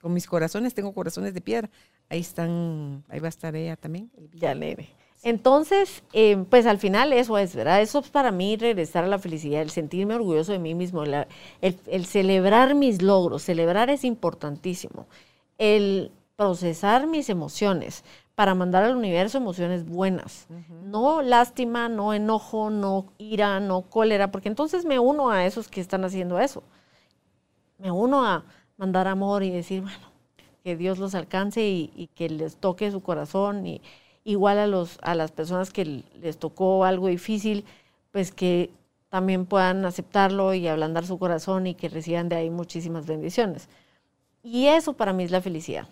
con 0.00 0.14
mis 0.14 0.26
corazones 0.26 0.72
tengo 0.72 0.94
corazones 0.94 1.34
de 1.34 1.42
piedra 1.42 1.68
ahí 2.08 2.20
están, 2.20 3.04
ahí 3.08 3.20
va 3.20 3.26
a 3.26 3.30
estar 3.30 3.54
ella 3.56 3.76
también. 3.76 4.10
Ya, 4.34 4.54
nene. 4.54 4.88
Entonces, 5.22 6.04
eh, 6.12 6.44
pues 6.48 6.66
al 6.66 6.78
final 6.78 7.12
eso 7.12 7.36
es, 7.38 7.54
¿verdad? 7.56 7.80
Eso 7.80 7.98
es 7.98 8.08
para 8.10 8.30
mí 8.30 8.56
regresar 8.56 9.04
a 9.04 9.08
la 9.08 9.18
felicidad, 9.18 9.62
el 9.62 9.70
sentirme 9.70 10.14
orgulloso 10.14 10.52
de 10.52 10.58
mí 10.58 10.74
mismo, 10.74 11.02
el, 11.02 12.06
celebrar 12.06 12.74
mis 12.74 13.02
logros, 13.02 13.42
celebrar 13.42 13.90
es 13.90 14.04
importantísimo. 14.04 15.06
El 15.58 16.12
procesar 16.36 17.06
mis 17.06 17.28
emociones 17.30 18.04
para 18.34 18.54
mandar 18.54 18.84
al 18.84 18.94
universo 18.94 19.38
emociones 19.38 19.86
buenas. 19.86 20.46
No 20.84 21.22
lástima, 21.22 21.88
no 21.88 22.12
enojo, 22.12 22.70
no 22.70 23.06
ira, 23.18 23.58
no 23.58 23.82
cólera, 23.82 24.30
porque 24.30 24.48
entonces 24.48 24.84
me 24.84 24.98
uno 24.98 25.30
a 25.30 25.46
esos 25.46 25.68
que 25.68 25.80
están 25.80 26.04
haciendo 26.04 26.38
eso. 26.38 26.62
Me 27.78 27.90
uno 27.90 28.24
a 28.24 28.44
mandar 28.76 29.08
amor 29.08 29.42
y 29.42 29.50
decir, 29.50 29.80
bueno, 29.80 30.15
que 30.66 30.74
Dios 30.76 30.98
los 30.98 31.14
alcance 31.14 31.64
y, 31.64 32.10
que 32.16 32.28
les 32.28 32.56
toque 32.56 32.90
su 32.90 33.00
corazón 33.00 33.68
y, 33.68 33.80
igual 34.24 34.58
a, 34.58 34.66
los, 34.66 34.98
a 35.00 35.14
las 35.14 35.30
personas 35.30 35.70
que 35.70 36.02
les 36.20 36.38
tocó 36.38 36.84
algo 36.84 37.06
difícil, 37.06 37.64
pues 38.10 38.32
que 38.32 38.70
también 39.08 39.46
puedan 39.46 39.84
aceptarlo 39.84 40.54
y 40.54 40.66
ablandar 40.66 41.06
su 41.06 41.20
corazón 41.20 41.68
y 41.68 41.74
que 41.76 41.88
reciban 41.88 42.28
de 42.28 42.34
ahí 42.34 42.50
muchísimas 42.50 43.06
bendiciones. 43.06 43.68
Y 44.42 44.66
eso 44.66 44.94
para 44.94 45.12
mí 45.12 45.22
es 45.22 45.30
la 45.30 45.40
felicidad. 45.40 45.86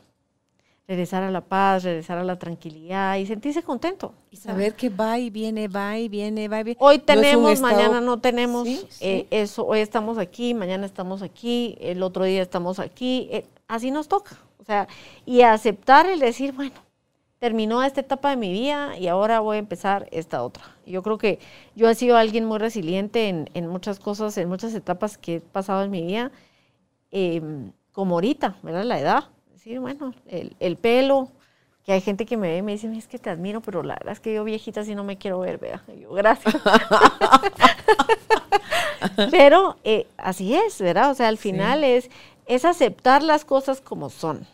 Regresar 0.88 1.22
a 1.22 1.30
la 1.30 1.42
paz, 1.42 1.84
regresar 1.84 2.18
a 2.18 2.24
la 2.24 2.36
tranquilidad 2.40 3.16
y 3.18 3.26
sentirse 3.26 3.62
contento. 3.62 4.12
Y 4.32 4.38
saber 4.38 4.74
que 4.74 4.88
va 4.88 5.20
y 5.20 5.30
viene, 5.30 5.68
va 5.68 5.96
y 5.98 6.08
viene, 6.08 6.48
va 6.48 6.58
y 6.60 6.64
viene. 6.64 6.78
Hoy 6.80 6.98
No 6.98 7.04
tenemos, 7.04 7.52
estado- 7.52 7.76
mañana 7.76 8.00
no 8.00 8.18
tenemos. 8.18 8.66
Sí, 8.66 8.84
sí. 8.90 9.04
eh, 9.04 9.26
eso, 9.30 9.64
hoy 9.64 9.78
estamos 9.78 10.18
aquí, 10.18 10.52
mañana 10.52 10.84
estamos 10.84 11.22
aquí, 11.22 11.76
el 11.80 12.02
otro 12.02 12.24
día 12.24 12.42
estamos 12.42 12.80
aquí. 12.80 13.28
eh, 13.30 13.46
así 13.68 13.92
nos 13.92 14.08
toca. 14.08 14.36
O 14.64 14.66
sea, 14.66 14.88
y 15.26 15.42
aceptar 15.42 16.06
el 16.06 16.20
decir, 16.20 16.54
bueno, 16.54 16.72
terminó 17.38 17.82
esta 17.82 18.00
etapa 18.00 18.30
de 18.30 18.36
mi 18.36 18.50
vida 18.50 18.96
y 18.96 19.08
ahora 19.08 19.40
voy 19.40 19.56
a 19.56 19.58
empezar 19.58 20.08
esta 20.10 20.42
otra. 20.42 20.64
Yo 20.86 21.02
creo 21.02 21.18
que 21.18 21.38
yo 21.74 21.90
he 21.90 21.94
sido 21.94 22.16
alguien 22.16 22.46
muy 22.46 22.56
resiliente 22.56 23.28
en, 23.28 23.50
en 23.52 23.68
muchas 23.68 24.00
cosas, 24.00 24.38
en 24.38 24.48
muchas 24.48 24.72
etapas 24.72 25.18
que 25.18 25.34
he 25.34 25.40
pasado 25.40 25.84
en 25.84 25.90
mi 25.90 26.00
vida, 26.00 26.32
eh, 27.10 27.42
como 27.92 28.14
ahorita, 28.14 28.56
¿verdad? 28.62 28.84
La 28.84 28.98
edad. 28.98 29.24
Decir, 29.52 29.80
bueno, 29.80 30.14
el, 30.28 30.56
el 30.60 30.78
pelo, 30.78 31.28
que 31.84 31.92
hay 31.92 32.00
gente 32.00 32.24
que 32.24 32.38
me 32.38 32.48
ve 32.48 32.56
y 32.56 32.62
me 32.62 32.72
dice, 32.72 32.90
es 32.96 33.06
que 33.06 33.18
te 33.18 33.28
admiro, 33.28 33.60
pero 33.60 33.82
la 33.82 33.96
verdad 33.96 34.14
es 34.14 34.20
que 34.20 34.32
yo 34.32 34.44
viejita 34.44 34.80
así 34.80 34.94
no 34.94 35.04
me 35.04 35.18
quiero 35.18 35.40
ver, 35.40 35.58
vea. 35.58 35.84
Y 35.94 36.00
yo, 36.00 36.12
gracias. 36.14 36.56
pero 39.30 39.76
eh, 39.84 40.06
así 40.16 40.54
es, 40.54 40.80
¿verdad? 40.80 41.10
O 41.10 41.14
sea, 41.14 41.28
al 41.28 41.36
final 41.36 41.84
es, 41.84 42.08
es 42.46 42.64
aceptar 42.64 43.22
las 43.22 43.44
cosas 43.44 43.80
como 43.80 44.10
son. 44.10 44.46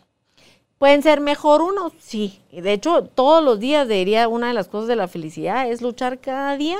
¿Pueden 0.77 1.03
ser 1.03 1.21
mejor 1.21 1.61
uno? 1.61 1.91
Sí. 1.99 2.41
Y 2.51 2.61
De 2.61 2.73
hecho, 2.73 3.03
todos 3.03 3.43
los 3.43 3.59
días 3.59 3.87
diría 3.87 4.27
una 4.27 4.47
de 4.47 4.53
las 4.53 4.67
cosas 4.67 4.87
de 4.87 4.95
la 4.95 5.07
felicidad 5.07 5.69
es 5.69 5.81
luchar 5.81 6.19
cada 6.19 6.57
día 6.57 6.77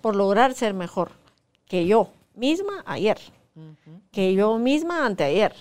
por 0.00 0.16
lograr 0.16 0.54
ser 0.54 0.74
mejor 0.74 1.12
que 1.66 1.86
yo 1.86 2.08
misma 2.34 2.82
ayer, 2.86 3.18
que 4.12 4.34
yo 4.34 4.58
misma 4.58 5.06
anteayer. 5.06 5.54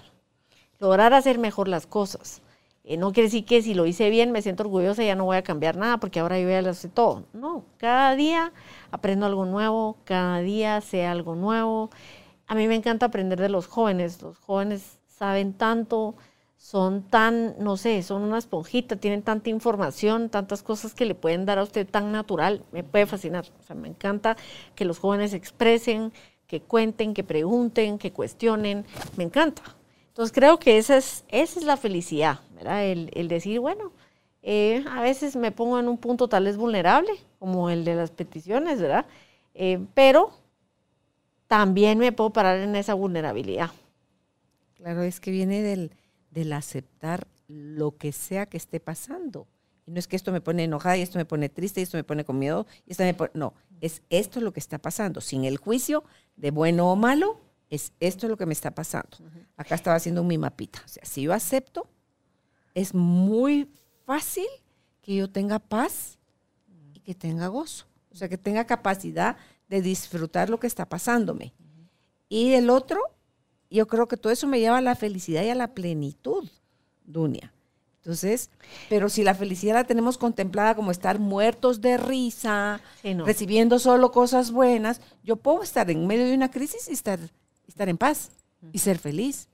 Lograr 0.79 1.13
hacer 1.13 1.37
mejor 1.37 1.67
las 1.67 1.87
cosas. 1.87 2.41
Eh, 2.83 2.97
no 2.97 3.11
quiere 3.11 3.27
decir 3.27 3.45
que 3.45 3.63
si 3.63 3.73
lo 3.73 3.87
hice 3.87 4.11
bien 4.11 4.31
me 4.31 4.43
siento 4.43 4.61
orgullosa 4.63 5.03
y 5.03 5.07
ya 5.07 5.15
no 5.15 5.25
voy 5.25 5.37
a 5.37 5.43
cambiar 5.43 5.75
nada 5.75 5.97
porque 5.97 6.19
ahora 6.19 6.39
yo 6.39 6.47
ya 6.49 6.61
lo 6.61 6.73
sé 6.73 6.87
todo. 6.87 7.23
No, 7.33 7.65
cada 7.77 8.15
día 8.15 8.53
aprendo 8.91 9.25
algo 9.25 9.45
nuevo, 9.45 9.97
cada 10.03 10.39
día 10.39 10.81
sé 10.81 11.05
algo 11.05 11.35
nuevo. 11.35 11.89
A 12.47 12.55
mí 12.55 12.67
me 12.67 12.75
encanta 12.75 13.07
aprender 13.07 13.39
de 13.39 13.49
los 13.49 13.67
jóvenes. 13.67 14.21
Los 14.21 14.37
jóvenes 14.37 14.99
saben 15.07 15.53
tanto, 15.53 16.15
son 16.57 17.03
tan, 17.03 17.55
no 17.59 17.77
sé, 17.77 18.03
son 18.03 18.21
una 18.21 18.37
esponjita, 18.37 18.95
tienen 18.95 19.23
tanta 19.23 19.49
información, 19.49 20.29
tantas 20.29 20.63
cosas 20.63 20.93
que 20.93 21.05
le 21.05 21.15
pueden 21.15 21.45
dar 21.45 21.59
a 21.59 21.63
usted 21.63 21.87
tan 21.87 22.11
natural. 22.11 22.63
Me 22.71 22.83
puede 22.83 23.05
fascinar. 23.05 23.45
O 23.59 23.63
sea, 23.63 23.75
me 23.75 23.87
encanta 23.87 24.37
que 24.75 24.85
los 24.85 24.99
jóvenes 24.99 25.33
expresen, 25.33 26.13
que 26.47 26.61
cuenten, 26.61 27.13
que 27.13 27.23
pregunten, 27.23 27.97
que 27.97 28.11
cuestionen. 28.11 28.85
Me 29.17 29.23
encanta. 29.23 29.63
Entonces 30.09 30.33
creo 30.33 30.59
que 30.59 30.77
esa 30.77 30.97
es, 30.97 31.25
esa 31.27 31.59
es 31.59 31.65
la 31.65 31.77
felicidad, 31.77 32.39
¿verdad? 32.55 32.85
El, 32.85 33.27
decir, 33.27 33.59
bueno, 33.59 33.91
eh, 34.43 34.85
a 34.89 35.01
veces 35.01 35.35
me 35.35 35.51
pongo 35.51 35.77
en 35.77 35.89
un 35.89 35.97
punto 35.97 36.29
tal 36.29 36.45
vez 36.45 36.55
vulnerable, 36.55 37.11
como 37.37 37.69
el 37.69 37.83
de 37.83 37.95
las 37.95 38.11
peticiones, 38.11 38.79
¿verdad? 38.79 39.07
Eh, 39.55 39.79
pero 39.93 40.31
también 41.47 41.97
me 41.99 42.11
puedo 42.11 42.31
parar 42.31 42.59
en 42.59 42.75
esa 42.75 42.93
vulnerabilidad. 42.93 43.71
Claro, 44.75 45.03
es 45.03 45.19
que 45.19 45.31
viene 45.31 45.61
del, 45.61 45.91
del 46.31 46.53
aceptar 46.53 47.27
lo 47.47 47.97
que 47.97 48.11
sea 48.11 48.45
que 48.45 48.57
esté 48.57 48.79
pasando. 48.79 49.47
Y 49.85 49.91
no 49.91 49.99
es 49.99 50.07
que 50.07 50.15
esto 50.15 50.31
me 50.31 50.41
pone 50.41 50.63
enojada 50.63 50.97
y 50.97 51.01
esto 51.01 51.19
me 51.19 51.25
pone 51.25 51.47
triste 51.49 51.79
y 51.79 51.83
esto 51.83 51.97
me 51.97 52.03
pone 52.03 52.25
con 52.25 52.39
miedo 52.39 52.65
y 52.85 52.91
esto 52.91 53.03
me 53.03 53.13
pone... 53.13 53.31
No, 53.33 53.53
es 53.81 54.01
esto 54.09 54.41
lo 54.41 54.51
que 54.51 54.59
está 54.59 54.79
pasando. 54.79 55.21
Sin 55.21 55.45
el 55.45 55.57
juicio 55.57 56.03
de 56.35 56.51
bueno 56.51 56.91
o 56.91 56.95
malo, 56.95 57.39
es 57.69 57.93
esto 57.99 58.27
lo 58.27 58.37
que 58.37 58.45
me 58.45 58.53
está 58.53 58.71
pasando. 58.71 59.17
Acá 59.57 59.75
estaba 59.75 59.95
haciendo 59.95 60.23
mi 60.23 60.37
mapita. 60.37 60.81
O 60.83 60.87
sea, 60.87 61.05
si 61.05 61.23
yo 61.23 61.33
acepto, 61.33 61.87
es 62.73 62.93
muy 62.93 63.69
fácil 64.05 64.47
que 65.01 65.15
yo 65.15 65.29
tenga 65.29 65.59
paz 65.59 66.17
y 66.93 66.99
que 67.01 67.13
tenga 67.13 67.47
gozo. 67.47 67.85
O 68.11 68.15
sea, 68.15 68.27
que 68.27 68.37
tenga 68.37 68.65
capacidad 68.65 69.37
de 69.67 69.81
disfrutar 69.81 70.49
lo 70.49 70.59
que 70.59 70.67
está 70.67 70.87
pasándome. 70.87 71.53
Y 72.29 72.53
el 72.53 72.69
otro, 72.69 72.99
yo 73.69 73.87
creo 73.87 74.07
que 74.07 74.17
todo 74.17 74.31
eso 74.33 74.47
me 74.47 74.59
lleva 74.59 74.77
a 74.77 74.81
la 74.81 74.95
felicidad 74.95 75.43
y 75.43 75.49
a 75.49 75.55
la 75.55 75.73
plenitud, 75.73 76.47
Dunia. 77.05 77.51
Entonces, 77.97 78.51
pero 78.87 79.09
si 79.09 79.23
la 79.23 79.33
felicidad 79.33 79.73
la 79.73 79.83
tenemos 79.83 80.17
contemplada 80.19 80.75
como 80.75 80.91
estar 80.91 81.17
muertos 81.17 81.81
de 81.81 81.97
risa, 81.97 82.79
Sí, 83.01 83.15
no. 83.15 83.25
recibiendo 83.25 83.79
solo 83.79 84.11
cosas 84.11 84.51
buenas, 84.51 85.01
yo 85.23 85.37
puedo 85.37 85.63
estar 85.63 85.89
en 85.89 86.05
medio 86.05 86.25
de 86.25 86.35
una 86.35 86.51
crisis 86.51 86.87
y 86.87 86.93
estar, 86.93 87.19
estar 87.67 87.89
en 87.89 87.97
paz 87.97 88.29
y 88.71 88.77
ser 88.79 88.99
feliz. 88.99 89.47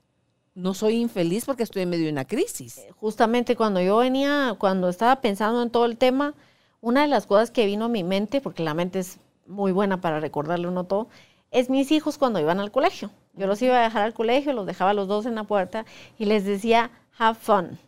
No 0.54 0.74
soy 0.74 0.96
infeliz 0.96 1.46
porque 1.46 1.62
estoy 1.62 1.82
en 1.82 1.88
medio 1.90 2.04
de 2.04 2.12
una 2.12 2.26
crisis. 2.26 2.78
justamente 2.96 3.56
cuando 3.56 3.80
yo 3.80 3.96
venía, 3.98 4.54
cuando 4.58 4.90
estaba 4.90 5.22
pensando 5.22 5.62
en 5.62 5.70
todo 5.70 5.86
el 5.86 5.96
tema, 5.96 6.34
una 6.82 7.02
de 7.02 7.08
las 7.08 7.26
cosas 7.26 7.50
que 7.50 7.64
vino 7.64 7.86
a 7.86 7.88
mi 7.88 8.04
mente, 8.04 8.42
porque 8.42 8.62
la 8.62 8.74
mente 8.74 8.98
es 8.98 9.18
muy 9.46 9.72
buena 9.72 10.00
para 10.00 10.20
recordarle 10.20 10.68
uno 10.68 10.84
todo, 10.84 11.08
es 11.50 11.68
mis 11.70 11.90
hijos 11.92 12.18
cuando 12.18 12.40
iban 12.40 12.60
al 12.60 12.70
colegio. 12.70 13.10
Yo 13.34 13.46
los 13.46 13.60
iba 13.62 13.78
a 13.78 13.82
dejar 13.82 14.02
al 14.02 14.14
colegio, 14.14 14.52
los 14.52 14.66
dejaba 14.66 14.90
a 14.90 14.94
los 14.94 15.08
dos 15.08 15.26
en 15.26 15.34
la 15.34 15.44
puerta 15.44 15.84
y 16.18 16.24
les 16.24 16.44
decía, 16.44 16.90
have 17.18 17.38
fun, 17.38 17.78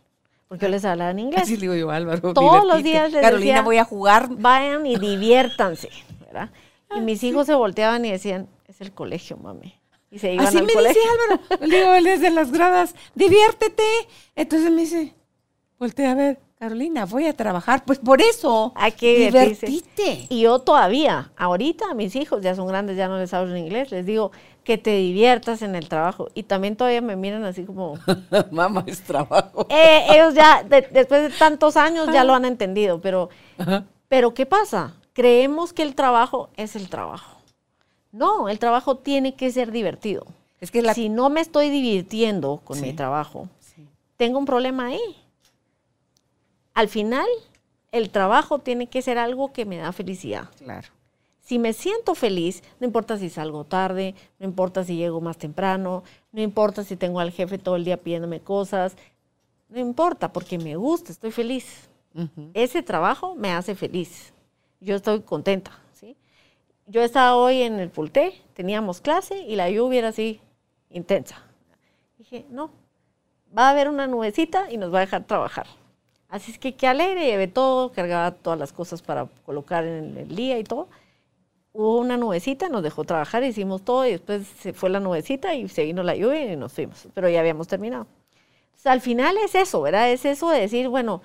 porque 0.47 0.65
yo 0.65 0.69
les 0.69 0.85
hablaba 0.85 1.11
en 1.11 1.19
inglés. 1.19 1.43
Así 1.43 1.55
le 1.55 1.61
digo 1.61 1.75
yo, 1.75 1.91
Álvaro. 1.91 2.33
Todos 2.33 2.65
los 2.65 2.83
días 2.83 3.11
les 3.11 3.21
Carolina, 3.21 3.53
decía, 3.53 3.61
voy 3.63 3.77
a 3.77 3.83
jugar. 3.85 4.27
Vayan 4.29 4.85
y 4.85 4.97
diviértanse, 4.97 5.89
¿verdad? 6.19 6.49
Y 6.95 7.01
mis 7.01 7.23
hijos 7.23 7.47
se 7.47 7.55
volteaban 7.55 8.05
y 8.05 8.11
decían, 8.11 8.47
es 8.67 8.81
el 8.81 8.91
colegio, 8.91 9.37
mami. 9.37 9.75
Y 10.11 10.19
se 10.19 10.33
iban 10.33 10.47
Así 10.47 10.57
al 10.59 10.65
me 10.65 10.73
colegio. 10.73 11.01
dice 11.01 11.13
Álvaro. 11.33 11.65
Le 11.67 11.77
digo, 11.79 11.91
desde 12.09 12.29
las 12.29 12.51
gradas, 12.51 12.95
diviértete. 13.15 13.83
Entonces 14.35 14.71
me 14.71 14.81
dice, 14.81 15.13
voltea 15.79 16.11
a 16.11 16.15
ver, 16.15 16.39
Carolina, 16.65 17.05
voy 17.05 17.27
a 17.27 17.33
trabajar. 17.33 17.83
Pues 17.85 17.99
por 17.99 18.21
eso, 18.21 18.73
Hay 18.75 18.93
que 18.93 19.19
divertirse. 19.25 19.67
divertite. 19.67 20.25
Y 20.29 20.41
yo 20.41 20.59
todavía, 20.59 21.31
ahorita 21.37 21.93
mis 21.93 22.15
hijos 22.15 22.41
ya 22.41 22.55
son 22.55 22.67
grandes, 22.67 22.97
ya 22.97 23.07
no 23.07 23.17
les 23.19 23.31
hablo 23.35 23.51
en 23.55 23.65
inglés, 23.65 23.91
les 23.91 24.05
digo 24.05 24.31
que 24.63 24.79
te 24.79 24.95
diviertas 24.97 25.61
en 25.61 25.75
el 25.75 25.87
trabajo. 25.89 26.29
Y 26.33 26.41
también 26.43 26.75
todavía 26.75 27.01
me 27.01 27.15
miran 27.15 27.43
así 27.45 27.65
como, 27.65 27.99
Mamá, 28.51 28.83
es 28.87 29.01
trabajo. 29.03 29.67
eh, 29.69 30.05
ellos 30.09 30.33
ya, 30.33 30.63
de- 30.63 30.87
después 30.91 31.21
de 31.21 31.29
tantos 31.37 31.77
años 31.77 32.07
ya 32.11 32.23
lo 32.23 32.33
han 32.33 32.45
entendido, 32.45 32.99
pero, 32.99 33.29
pero 34.07 34.33
¿qué 34.33 34.47
pasa? 34.47 34.95
Creemos 35.13 35.71
que 35.71 35.83
el 35.83 35.93
trabajo 35.93 36.49
es 36.57 36.75
el 36.75 36.89
trabajo. 36.89 37.37
No, 38.11 38.49
el 38.49 38.57
trabajo 38.57 38.97
tiene 38.97 39.35
que 39.35 39.51
ser 39.51 39.71
divertido. 39.71 40.25
Es 40.61 40.71
que 40.71 40.81
la... 40.81 40.93
Si 40.95 41.09
no 41.09 41.29
me 41.29 41.41
estoy 41.41 41.69
divirtiendo 41.69 42.59
con 42.63 42.77
Sí. 42.77 42.81
mi 42.81 42.93
trabajo, 42.93 43.49
tengo 44.17 44.39
un 44.39 44.45
problema 44.45 44.87
ahí. 44.87 44.99
Al 46.75 46.89
final, 46.89 47.25
el 47.91 48.09
trabajo 48.09 48.59
tiene 48.59 48.87
que 48.87 49.01
ser 49.01 49.17
algo 49.17 49.53
que 49.53 49.65
me 49.65 49.77
da 49.77 49.93
felicidad. 49.93 50.49
Claro. 50.57 50.89
Si 51.39 51.57
me 51.57 51.73
siento 51.73 52.15
feliz, 52.15 52.63
no 52.79 52.85
importa 52.85 53.17
si 53.17 53.29
salgo 53.29 53.63
tarde, 53.63 54.13
no 54.39 54.45
importa 54.45 54.83
si 54.83 54.97
llego 54.97 55.21
más 55.21 55.37
temprano, 55.37 56.03
no 56.31 56.41
importa 56.41 56.83
si 56.83 56.97
tengo 56.97 57.19
al 57.19 57.31
jefe 57.31 57.57
todo 57.57 57.77
el 57.77 57.85
día 57.85 57.97
pidiéndome 57.97 58.41
cosas, 58.41 58.97
no 59.69 59.79
importa, 59.79 60.33
porque 60.33 60.57
me 60.57 60.75
gusta, 60.75 61.11
estoy 61.11 61.31
feliz. 61.31 61.89
Ese 62.53 62.81
trabajo 62.81 63.35
me 63.35 63.51
hace 63.51 63.75
feliz. 63.75 64.33
Yo 64.79 64.95
estoy 64.95 65.21
contenta. 65.21 65.71
¿sí? 65.93 66.17
Yo 66.87 67.01
estaba 67.01 67.35
hoy 67.35 67.61
en 67.61 67.79
el 67.79 67.89
Pulté, 67.89 68.41
teníamos 68.53 68.99
clase 68.99 69.37
y 69.37 69.55
la 69.55 69.69
lluvia 69.69 69.99
era 69.99 70.07
así 70.09 70.41
intensa. 70.89 71.41
Dije, 72.17 72.45
no, 72.49 72.71
va 73.57 73.67
a 73.67 73.71
haber 73.71 73.87
una 73.87 74.07
nubecita 74.07 74.71
y 74.71 74.77
nos 74.77 74.93
va 74.93 74.97
a 74.97 75.01
dejar 75.01 75.25
trabajar. 75.25 75.67
Así 76.29 76.51
es 76.51 76.59
que 76.59 76.75
qué 76.75 76.87
alegre, 76.87 77.25
llevé 77.25 77.47
todo, 77.47 77.91
cargaba 77.91 78.31
todas 78.31 78.59
las 78.59 78.73
cosas 78.73 79.01
para 79.01 79.27
colocar 79.45 79.85
en 79.85 80.17
el 80.17 80.35
día 80.35 80.59
y 80.59 80.63
todo. 80.63 80.89
Hubo 81.73 81.99
una 81.99 82.17
nubecita, 82.17 82.69
nos 82.69 82.83
dejó 82.83 83.03
trabajar, 83.03 83.43
hicimos 83.43 83.83
todo 83.83 84.05
y 84.05 84.11
después 84.11 84.47
se 84.47 84.73
fue 84.73 84.89
la 84.89 84.99
nubecita 84.99 85.53
y 85.55 85.67
se 85.69 85.83
vino 85.83 86.03
la 86.03 86.15
lluvia 86.15 86.53
y 86.53 86.55
nos 86.55 86.73
fuimos, 86.73 87.07
pero 87.13 87.29
ya 87.29 87.39
habíamos 87.41 87.67
terminado. 87.67 88.07
Entonces, 88.67 88.87
al 88.87 89.01
final 89.01 89.37
es 89.37 89.55
eso, 89.55 89.81
¿verdad? 89.81 90.11
Es 90.11 90.25
eso 90.25 90.49
de 90.49 90.61
decir, 90.61 90.87
bueno, 90.89 91.21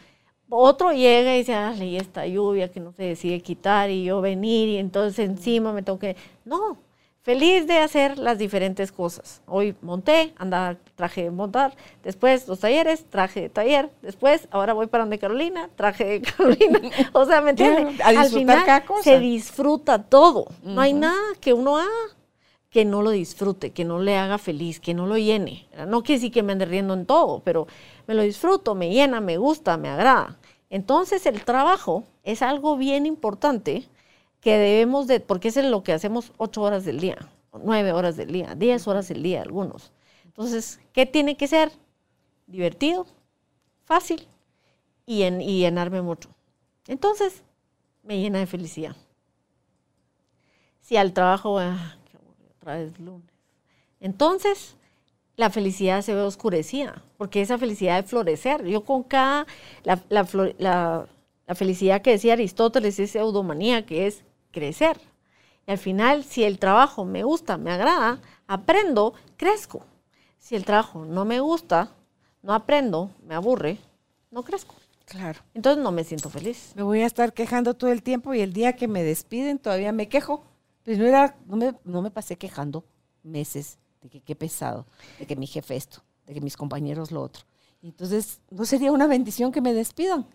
otro 0.49 0.93
llega 0.93 1.35
y 1.35 1.39
dice, 1.39 1.55
ah, 1.55 1.75
y 1.75 1.97
esta 1.97 2.27
lluvia 2.27 2.71
que 2.71 2.81
no 2.81 2.93
se 2.93 3.05
decide 3.05 3.41
quitar 3.41 3.91
y 3.91 4.05
yo 4.05 4.21
venir 4.21 4.69
y 4.69 4.79
entonces 4.79 5.19
encima 5.29 5.73
me 5.73 5.83
tengo 5.83 5.99
que... 5.99 6.17
No, 6.45 6.79
feliz 7.23 7.67
de 7.67 7.79
hacer 7.79 8.19
las 8.19 8.39
diferentes 8.39 8.93
cosas. 8.93 9.43
Hoy 9.47 9.75
monté, 9.83 10.33
andaba, 10.39 10.77
traje 10.95 11.25
de 11.25 11.31
montar, 11.31 11.77
después 12.03 12.49
los 12.49 12.61
talleres, 12.61 13.05
traje 13.09 13.43
de 13.43 13.49
taller, 13.49 13.91
después 14.03 14.49
ahora 14.51 14.73
voy 14.73 14.87
para 14.87 15.05
donde 15.05 15.19
Carolina, 15.19 15.69
traje 15.77 16.05
de 16.05 16.23
Carolina. 16.23 16.81
O 17.13 17.25
sea, 17.25 17.41
¿me 17.41 17.51
entiendes? 17.51 17.97
Claro, 17.97 18.19
a 18.19 18.23
disfrutar 18.23 18.65
cada 18.65 18.85
cosa. 18.85 19.03
se 19.03 19.19
disfruta 19.21 20.03
todo. 20.03 20.47
No 20.63 20.81
hay 20.81 20.93
nada 20.93 21.21
que 21.41 21.53
uno 21.53 21.77
haga 21.79 21.89
que 22.71 22.85
no 22.85 23.03
lo 23.03 23.11
disfrute, 23.11 23.73
que 23.73 23.85
no 23.85 23.99
le 23.99 24.17
haga 24.17 24.39
feliz, 24.39 24.79
que 24.79 24.95
no 24.95 25.07
lo 25.07 25.19
llene. 25.19 25.67
No 25.89 26.03
quiere 26.03 26.21
decir 26.21 26.33
que 26.33 26.45
me 26.45 26.53
ande 26.53 26.67
riendo 26.67 26.95
en 26.95 27.05
todo, 27.05 27.41
pero 27.41 27.67
me 28.07 28.15
lo 28.15 28.23
disfruto, 28.23 28.77
me 28.77 28.91
llena, 28.91 29.21
me 29.21 29.39
gusta, 29.39 29.77
me 29.77 29.89
agrada. 29.89 30.39
Entonces 30.71 31.27
el 31.27 31.45
trabajo 31.45 32.05
es 32.23 32.43
algo 32.43 32.77
bien 32.77 33.07
importante 33.07 33.89
que 34.41 34.57
debemos 34.57 35.07
de, 35.07 35.21
porque 35.21 35.49
es 35.49 35.57
lo 35.57 35.83
que 35.83 35.93
hacemos 35.93 36.33
ocho 36.39 36.63
horas 36.63 36.85
del 36.85 37.01
día, 37.01 37.19
nueve 37.63 37.93
horas 37.93 38.17
del 38.17 38.33
día, 38.33 38.55
diez 38.55 38.87
horas 38.89 39.09
del 39.09 39.23
día 39.23 39.43
algunos. 39.43 39.93
Entonces, 40.25 40.81
¿qué 40.93 41.07
tiene 41.07 41.37
que 41.37 41.47
ser? 41.49 41.71
Divertido, 42.47 43.07
fácil 43.85 44.27
y, 45.07 45.23
en, 45.23 45.41
y 45.41 45.59
llenarme 45.59 46.03
mucho. 46.03 46.31
Entonces, 46.87 47.43
me 48.03 48.19
llena 48.21 48.39
de 48.39 48.47
felicidad. 48.47 48.97
Si 50.81 50.97
al 50.97 51.13
trabajo, 51.13 51.59
ah, 51.59 51.97
otra 52.57 52.77
vez 52.77 52.99
lunes. 52.99 53.29
Entonces, 54.01 54.77
la 55.37 55.51
felicidad 55.51 56.03
se 56.03 56.15
ve 56.15 56.23
oscurecida, 56.23 57.05
porque 57.17 57.43
esa 57.43 57.59
felicidad 57.59 58.03
de 58.03 58.09
florecer. 58.09 58.65
Yo 58.67 58.85
con 58.85 59.03
cada, 59.03 59.47
la- 59.85 60.03
la 61.47 61.55
felicidad 61.55 62.03
que 62.03 62.13
decía 62.13 62.33
Aristóteles 62.35 62.99
es 62.99 63.15
eudomanía, 63.17 63.85
que 63.87 64.07
es 64.07 64.25
crecer. 64.51 65.01
Y 65.67 65.71
al 65.71 65.79
final, 65.79 66.25
si 66.25 66.45
el 66.45 66.59
trabajo 66.59 67.05
me 67.05 67.23
gusta, 67.23 67.57
me 67.57 67.71
agrada, 67.71 68.21
aprendo, 68.47 69.15
crezco. 69.37 69.85
Si 70.39 70.57
el 70.57 70.65
trabajo 70.65 71.05
no 71.05 71.25
me 71.25 71.41
gusta, 71.41 71.93
no 72.43 72.55
aprendo, 72.55 73.11
me 73.27 73.35
aburre, 73.35 73.79
no 74.31 74.43
crezco. 74.43 74.75
Claro. 75.05 75.41
Entonces 75.55 75.83
no 75.83 75.91
me 75.91 76.05
siento 76.05 76.31
feliz. 76.31 76.73
Me 76.77 76.83
voy 76.83 77.01
a 77.01 77.07
estar 77.07 77.33
quejando 77.33 77.75
todo 77.75 77.91
el 77.91 78.03
tiempo 78.03 78.33
y 78.33 78.41
el 78.41 78.53
día 78.53 78.75
que 78.75 78.87
me 78.87 79.03
despiden 79.03 79.59
todavía 79.59 79.93
me 79.93 80.09
quejo. 80.09 80.45
Pues 80.85 80.99
no, 80.99 81.05
era, 81.05 81.37
no, 81.47 81.57
me, 81.57 81.75
no 81.85 82.01
me 82.01 82.11
pasé 82.11 82.37
quejando 82.37 82.85
meses 83.23 83.79
de 84.01 84.09
que 84.09 84.21
qué 84.21 84.35
pesado, 84.35 84.87
de 85.19 85.27
que 85.27 85.37
mi 85.37 85.47
jefe 85.47 85.77
esto, 85.77 86.01
de 86.27 86.35
que 86.35 86.41
mis 86.41 86.57
compañeros 86.57 87.11
lo 87.11 87.23
otro. 87.23 87.43
Entonces, 87.83 88.41
¿no 88.51 88.65
sería 88.65 88.93
una 88.93 89.07
bendición 89.07 89.53
que 89.53 89.61
me 89.61 89.75
despidan? 89.75 90.27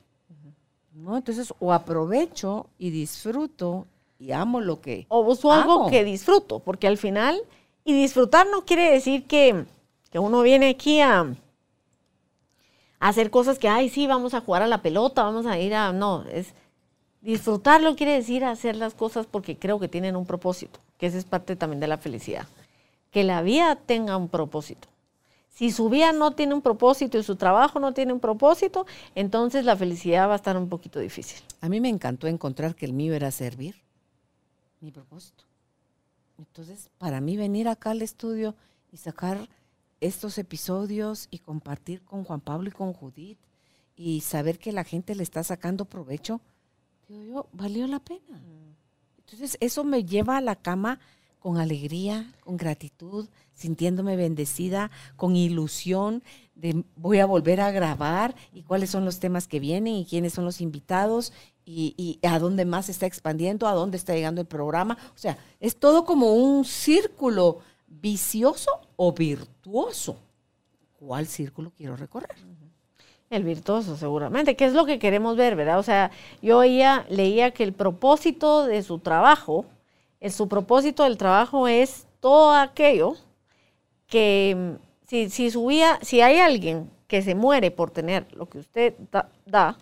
¿No? 0.92 1.18
Entonces, 1.18 1.54
o 1.60 1.74
aprovecho 1.74 2.70
y 2.78 2.90
disfruto 2.90 3.88
y 4.20 4.32
amo 4.32 4.62
lo 4.62 4.82
que... 4.82 5.06
O 5.10 5.24
busco 5.24 5.52
algo 5.52 5.90
que 5.90 6.04
disfruto, 6.04 6.60
porque 6.60 6.88
al 6.88 6.98
final, 6.98 7.42
y 7.84 7.94
disfrutar 7.94 8.48
no 8.48 8.66
quiere 8.66 8.92
decir 8.92 9.26
que, 9.26 9.66
que 10.12 10.20
uno 10.20 10.42
viene 10.42 10.70
aquí 10.70 11.02
a, 11.02 11.22
a 11.22 11.36
hacer 13.00 13.30
cosas 13.30 13.60
que, 13.60 13.68
ay, 13.68 13.90
sí, 13.90 14.08
vamos 14.08 14.34
a 14.34 14.42
jugar 14.42 14.62
a 14.62 14.68
la 14.68 14.82
pelota, 14.82 15.24
vamos 15.24 15.46
a 15.46 15.60
ir 15.60 15.74
a... 15.76 15.92
No, 15.92 16.24
es 16.32 16.54
disfrutarlo 17.26 17.96
quiere 17.96 18.14
decir 18.14 18.46
hacer 18.46 18.76
las 18.76 18.94
cosas 18.94 19.26
porque 19.26 19.58
creo 19.58 19.80
que 19.80 19.88
tienen 19.88 20.16
un 20.16 20.28
propósito, 20.28 20.80
que 21.00 21.08
esa 21.08 21.18
es 21.18 21.26
parte 21.26 21.56
también 21.56 21.80
de 21.80 21.88
la 21.88 21.98
felicidad. 21.98 22.48
Que 23.10 23.24
la 23.24 23.42
vida 23.42 23.76
tenga 23.76 24.16
un 24.16 24.30
propósito. 24.30 24.88
Si 25.50 25.72
su 25.72 25.90
vida 25.90 26.12
no 26.12 26.32
tiene 26.32 26.54
un 26.54 26.62
propósito 26.62 27.18
y 27.18 27.24
su 27.24 27.36
trabajo 27.38 27.80
no 27.80 27.94
tiene 27.94 28.14
un 28.14 28.20
propósito, 28.20 28.86
entonces 29.16 29.66
la 29.66 29.76
felicidad 29.76 30.28
va 30.28 30.34
a 30.34 30.36
estar 30.36 30.56
un 30.58 30.70
poquito 30.70 31.00
difícil. 31.00 31.42
A 31.62 31.70
mí 31.70 31.80
me 31.80 31.90
encantó 31.90 32.28
encontrar 32.28 32.76
que 32.76 32.86
el 32.86 32.94
mío 32.94 33.14
era 33.14 33.32
servir, 33.32 33.76
mi 34.86 34.92
propósito. 34.92 35.44
Entonces, 36.38 36.90
para 37.00 37.20
mí 37.20 37.38
venir 37.38 37.68
acá 37.68 37.92
al 37.92 38.02
estudio 38.02 38.56
y 38.92 38.98
sacar 38.98 39.50
estos 40.00 40.38
episodios 40.38 41.28
y 41.32 41.40
compartir 41.40 42.04
con 42.04 42.24
Juan 42.24 42.40
Pablo 42.40 42.70
y 42.70 42.72
con 42.72 42.94
Judith 42.94 43.40
y 43.96 44.22
saber 44.22 44.60
que 44.60 44.72
la 44.72 44.84
gente 44.84 45.16
le 45.16 45.24
está 45.24 45.44
sacando 45.44 45.86
provecho, 45.86 46.40
digo 47.08 47.24
yo, 47.24 47.50
valió 47.52 47.88
la 47.88 48.00
pena. 48.00 48.42
Entonces, 49.18 49.58
eso 49.60 49.84
me 49.84 50.06
lleva 50.06 50.38
a 50.38 50.42
la 50.42 50.56
cama 50.56 51.00
con 51.40 51.58
alegría, 51.58 52.32
con 52.42 52.58
gratitud, 52.58 53.28
sintiéndome 53.54 54.16
bendecida, 54.16 54.92
con 55.16 55.36
ilusión 55.36 56.24
de 56.54 56.84
voy 56.96 57.20
a 57.20 57.26
volver 57.26 57.62
a 57.62 57.72
grabar 57.72 58.36
y 58.54 58.64
cuáles 58.64 58.90
son 58.90 59.06
los 59.06 59.20
temas 59.20 59.48
que 59.48 59.60
vienen 59.60 59.96
y 59.96 60.06
quiénes 60.06 60.34
son 60.34 60.46
los 60.46 60.62
invitados 60.62 61.34
y, 61.66 62.20
a 62.24 62.40
dónde 62.40 62.66
más 62.66 62.86
se 62.86 62.92
está 62.92 63.06
expandiendo, 63.06 63.68
a 63.68 63.74
dónde 63.74 63.98
está 63.98 64.14
llegando 64.14 64.42
el 64.42 64.48
programa. 64.48 64.98
O 65.16 65.18
sea, 65.18 65.38
es 65.60 65.76
todo 65.78 66.06
como 66.06 66.34
un 66.34 66.64
círculo 66.66 67.60
vicioso 67.88 68.72
o 68.96 69.12
virtuoso. 69.14 70.18
¿Cuál 71.00 71.28
círculo 71.28 71.72
quiero 71.76 71.96
recorrer? 71.96 72.36
El 73.30 73.44
virtuoso, 73.44 73.98
seguramente, 73.98 74.56
que 74.56 74.66
es 74.66 74.74
lo 74.74 74.86
que 74.86 75.00
queremos 75.00 75.36
ver, 75.36 75.56
¿verdad? 75.56 75.80
O 75.80 75.84
sea, 75.84 76.12
yo 76.42 76.62
leía 76.62 77.52
que 77.52 77.64
el 77.64 77.74
propósito 77.74 78.66
de 78.66 78.84
su 78.84 79.00
trabajo, 79.00 79.66
el, 80.20 80.32
su 80.32 80.48
propósito 80.48 81.04
del 81.04 81.18
trabajo 81.18 81.68
es 81.68 82.06
todo 82.20 82.54
aquello 82.54 83.16
que 84.08 84.56
mm, 84.80 85.08
si, 85.08 85.30
si 85.30 85.50
su 85.52 85.66
vida- 85.66 86.00
si 86.02 86.22
hay 86.22 86.38
alguien 86.38 86.90
que 87.08 87.22
se 87.22 87.36
muere 87.36 87.72
por 87.72 87.92
tener 87.92 88.28
lo 88.36 88.48
que 88.48 88.60
usted 88.60 88.94
da, 89.46 89.78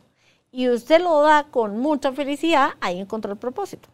y 0.54 0.70
usted 0.70 1.02
lo 1.02 1.20
da 1.22 1.46
con 1.46 1.80
mucha 1.80 2.14
felicidad, 2.14 2.74
ahí 2.80 3.00
encontró 3.00 3.32
el 3.32 3.40
propósito. 3.40 3.90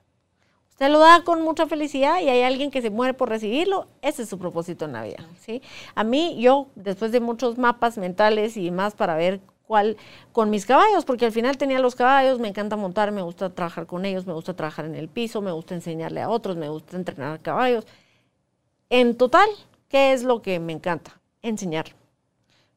Usted 0.71 0.89
lo 0.91 0.99
da 0.99 1.23
con 1.23 1.41
mucha 1.41 1.67
felicidad 1.67 2.19
y 2.19 2.27
hay 2.27 2.41
alguien 2.41 2.69
que 2.69 2.81
se 2.81 2.89
muere 2.89 3.13
por 3.13 3.29
recibirlo, 3.29 3.87
ese 4.01 4.23
es 4.23 4.29
su 4.29 4.37
propósito 4.37 4.83
en 4.83 4.91
la 4.91 5.03
vida. 5.03 5.25
¿sí? 5.39 5.61
A 5.95 6.03
mí, 6.03 6.37
yo, 6.39 6.67
después 6.75 7.13
de 7.13 7.21
muchos 7.21 7.57
mapas 7.57 7.97
mentales 7.97 8.57
y 8.57 8.71
más 8.71 8.93
para 8.93 9.15
ver 9.15 9.39
cuál, 9.65 9.95
con 10.33 10.49
mis 10.49 10.65
caballos, 10.65 11.05
porque 11.05 11.25
al 11.25 11.31
final 11.31 11.57
tenía 11.57 11.79
los 11.79 11.95
caballos, 11.95 12.39
me 12.39 12.49
encanta 12.49 12.75
montar, 12.75 13.13
me 13.13 13.21
gusta 13.21 13.49
trabajar 13.55 13.87
con 13.87 14.03
ellos, 14.03 14.27
me 14.27 14.33
gusta 14.33 14.53
trabajar 14.53 14.83
en 14.83 14.95
el 14.95 15.07
piso, 15.07 15.41
me 15.41 15.53
gusta 15.53 15.75
enseñarle 15.75 16.21
a 16.21 16.29
otros, 16.29 16.57
me 16.57 16.67
gusta 16.67 16.97
entrenar 16.97 17.39
caballos. 17.41 17.87
En 18.89 19.15
total, 19.15 19.47
¿qué 19.87 20.11
es 20.11 20.23
lo 20.23 20.41
que 20.41 20.59
me 20.59 20.73
encanta? 20.73 21.21
Enseñar, 21.41 21.85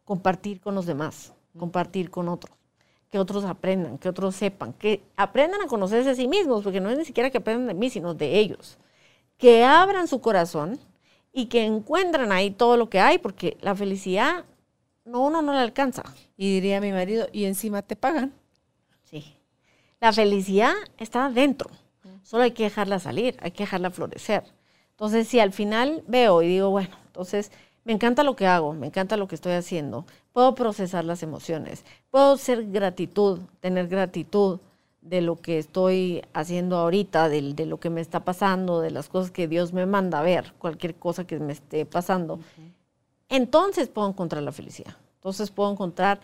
compartir 0.04 0.60
con 0.60 0.76
los 0.76 0.86
demás, 0.86 1.32
compartir 1.58 2.10
con 2.10 2.28
otros 2.28 2.61
que 3.12 3.18
otros 3.18 3.44
aprendan, 3.44 3.98
que 3.98 4.08
otros 4.08 4.34
sepan, 4.34 4.72
que 4.72 5.02
aprendan 5.16 5.60
a 5.60 5.66
conocerse 5.66 6.08
a 6.08 6.14
sí 6.14 6.26
mismos, 6.26 6.62
porque 6.62 6.80
no 6.80 6.88
es 6.88 6.96
ni 6.96 7.04
siquiera 7.04 7.28
que 7.28 7.36
aprendan 7.36 7.66
de 7.66 7.74
mí, 7.74 7.90
sino 7.90 8.14
de 8.14 8.38
ellos. 8.38 8.78
Que 9.36 9.64
abran 9.64 10.08
su 10.08 10.22
corazón 10.22 10.80
y 11.30 11.46
que 11.46 11.62
encuentren 11.62 12.32
ahí 12.32 12.50
todo 12.50 12.78
lo 12.78 12.88
que 12.88 13.00
hay, 13.00 13.18
porque 13.18 13.58
la 13.60 13.74
felicidad 13.74 14.46
no 15.04 15.26
uno 15.26 15.42
no 15.42 15.52
la 15.52 15.60
alcanza. 15.60 16.04
Y 16.38 16.54
diría 16.54 16.80
mi 16.80 16.90
marido, 16.90 17.28
y 17.32 17.44
encima 17.44 17.82
te 17.82 17.96
pagan. 17.96 18.32
Sí. 19.04 19.36
La 20.00 20.14
felicidad 20.14 20.72
está 20.96 21.28
dentro. 21.28 21.68
Solo 22.22 22.44
hay 22.44 22.52
que 22.52 22.62
dejarla 22.62 22.98
salir, 22.98 23.36
hay 23.42 23.50
que 23.50 23.64
dejarla 23.64 23.90
florecer. 23.90 24.42
Entonces, 24.92 25.28
si 25.28 25.38
al 25.38 25.52
final 25.52 26.02
veo 26.06 26.40
y 26.40 26.48
digo, 26.48 26.70
bueno, 26.70 26.96
entonces 27.08 27.52
me 27.84 27.92
encanta 27.92 28.22
lo 28.22 28.36
que 28.36 28.46
hago, 28.46 28.72
me 28.72 28.86
encanta 28.86 29.16
lo 29.16 29.28
que 29.28 29.34
estoy 29.34 29.52
haciendo, 29.52 30.04
puedo 30.32 30.54
procesar 30.54 31.04
las 31.04 31.22
emociones, 31.22 31.84
puedo 32.10 32.36
ser 32.36 32.70
gratitud, 32.70 33.40
tener 33.60 33.88
gratitud 33.88 34.60
de 35.00 35.20
lo 35.20 35.36
que 35.36 35.58
estoy 35.58 36.22
haciendo 36.32 36.76
ahorita, 36.76 37.28
de, 37.28 37.54
de 37.54 37.66
lo 37.66 37.80
que 37.80 37.90
me 37.90 38.00
está 38.00 38.20
pasando, 38.20 38.80
de 38.80 38.92
las 38.92 39.08
cosas 39.08 39.32
que 39.32 39.48
Dios 39.48 39.72
me 39.72 39.84
manda 39.84 40.20
a 40.20 40.22
ver, 40.22 40.52
cualquier 40.58 40.94
cosa 40.94 41.26
que 41.26 41.40
me 41.40 41.52
esté 41.52 41.84
pasando. 41.84 42.38
Entonces 43.28 43.88
puedo 43.88 44.08
encontrar 44.08 44.42
la 44.42 44.52
felicidad. 44.52 44.94
Entonces 45.16 45.50
puedo 45.50 45.72
encontrar 45.72 46.20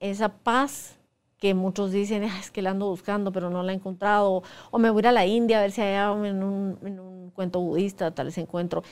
esa 0.00 0.28
paz 0.30 0.96
que 1.38 1.52
muchos 1.52 1.92
dicen, 1.92 2.24
"Ah, 2.24 2.38
es 2.40 2.50
que 2.50 2.62
la 2.62 2.70
ando 2.70 2.88
buscando, 2.88 3.32
pero 3.32 3.50
no 3.50 3.62
la 3.62 3.72
he 3.72 3.74
encontrado, 3.74 4.42
o 4.70 4.78
me 4.78 4.88
voy 4.88 5.00
a 5.00 5.02
ir 5.02 5.08
a 5.08 5.12
la 5.12 5.26
India 5.26 5.58
a 5.58 5.62
ver 5.62 5.72
si 5.72 5.82
allá 5.82 6.12
en 6.26 6.42
un, 6.42 6.78
en 6.82 7.00
un 7.00 7.30
cuento 7.30 7.60
budista 7.60 8.10
tal 8.12 8.26
vez 8.26 8.38
encuentro. 8.38 8.82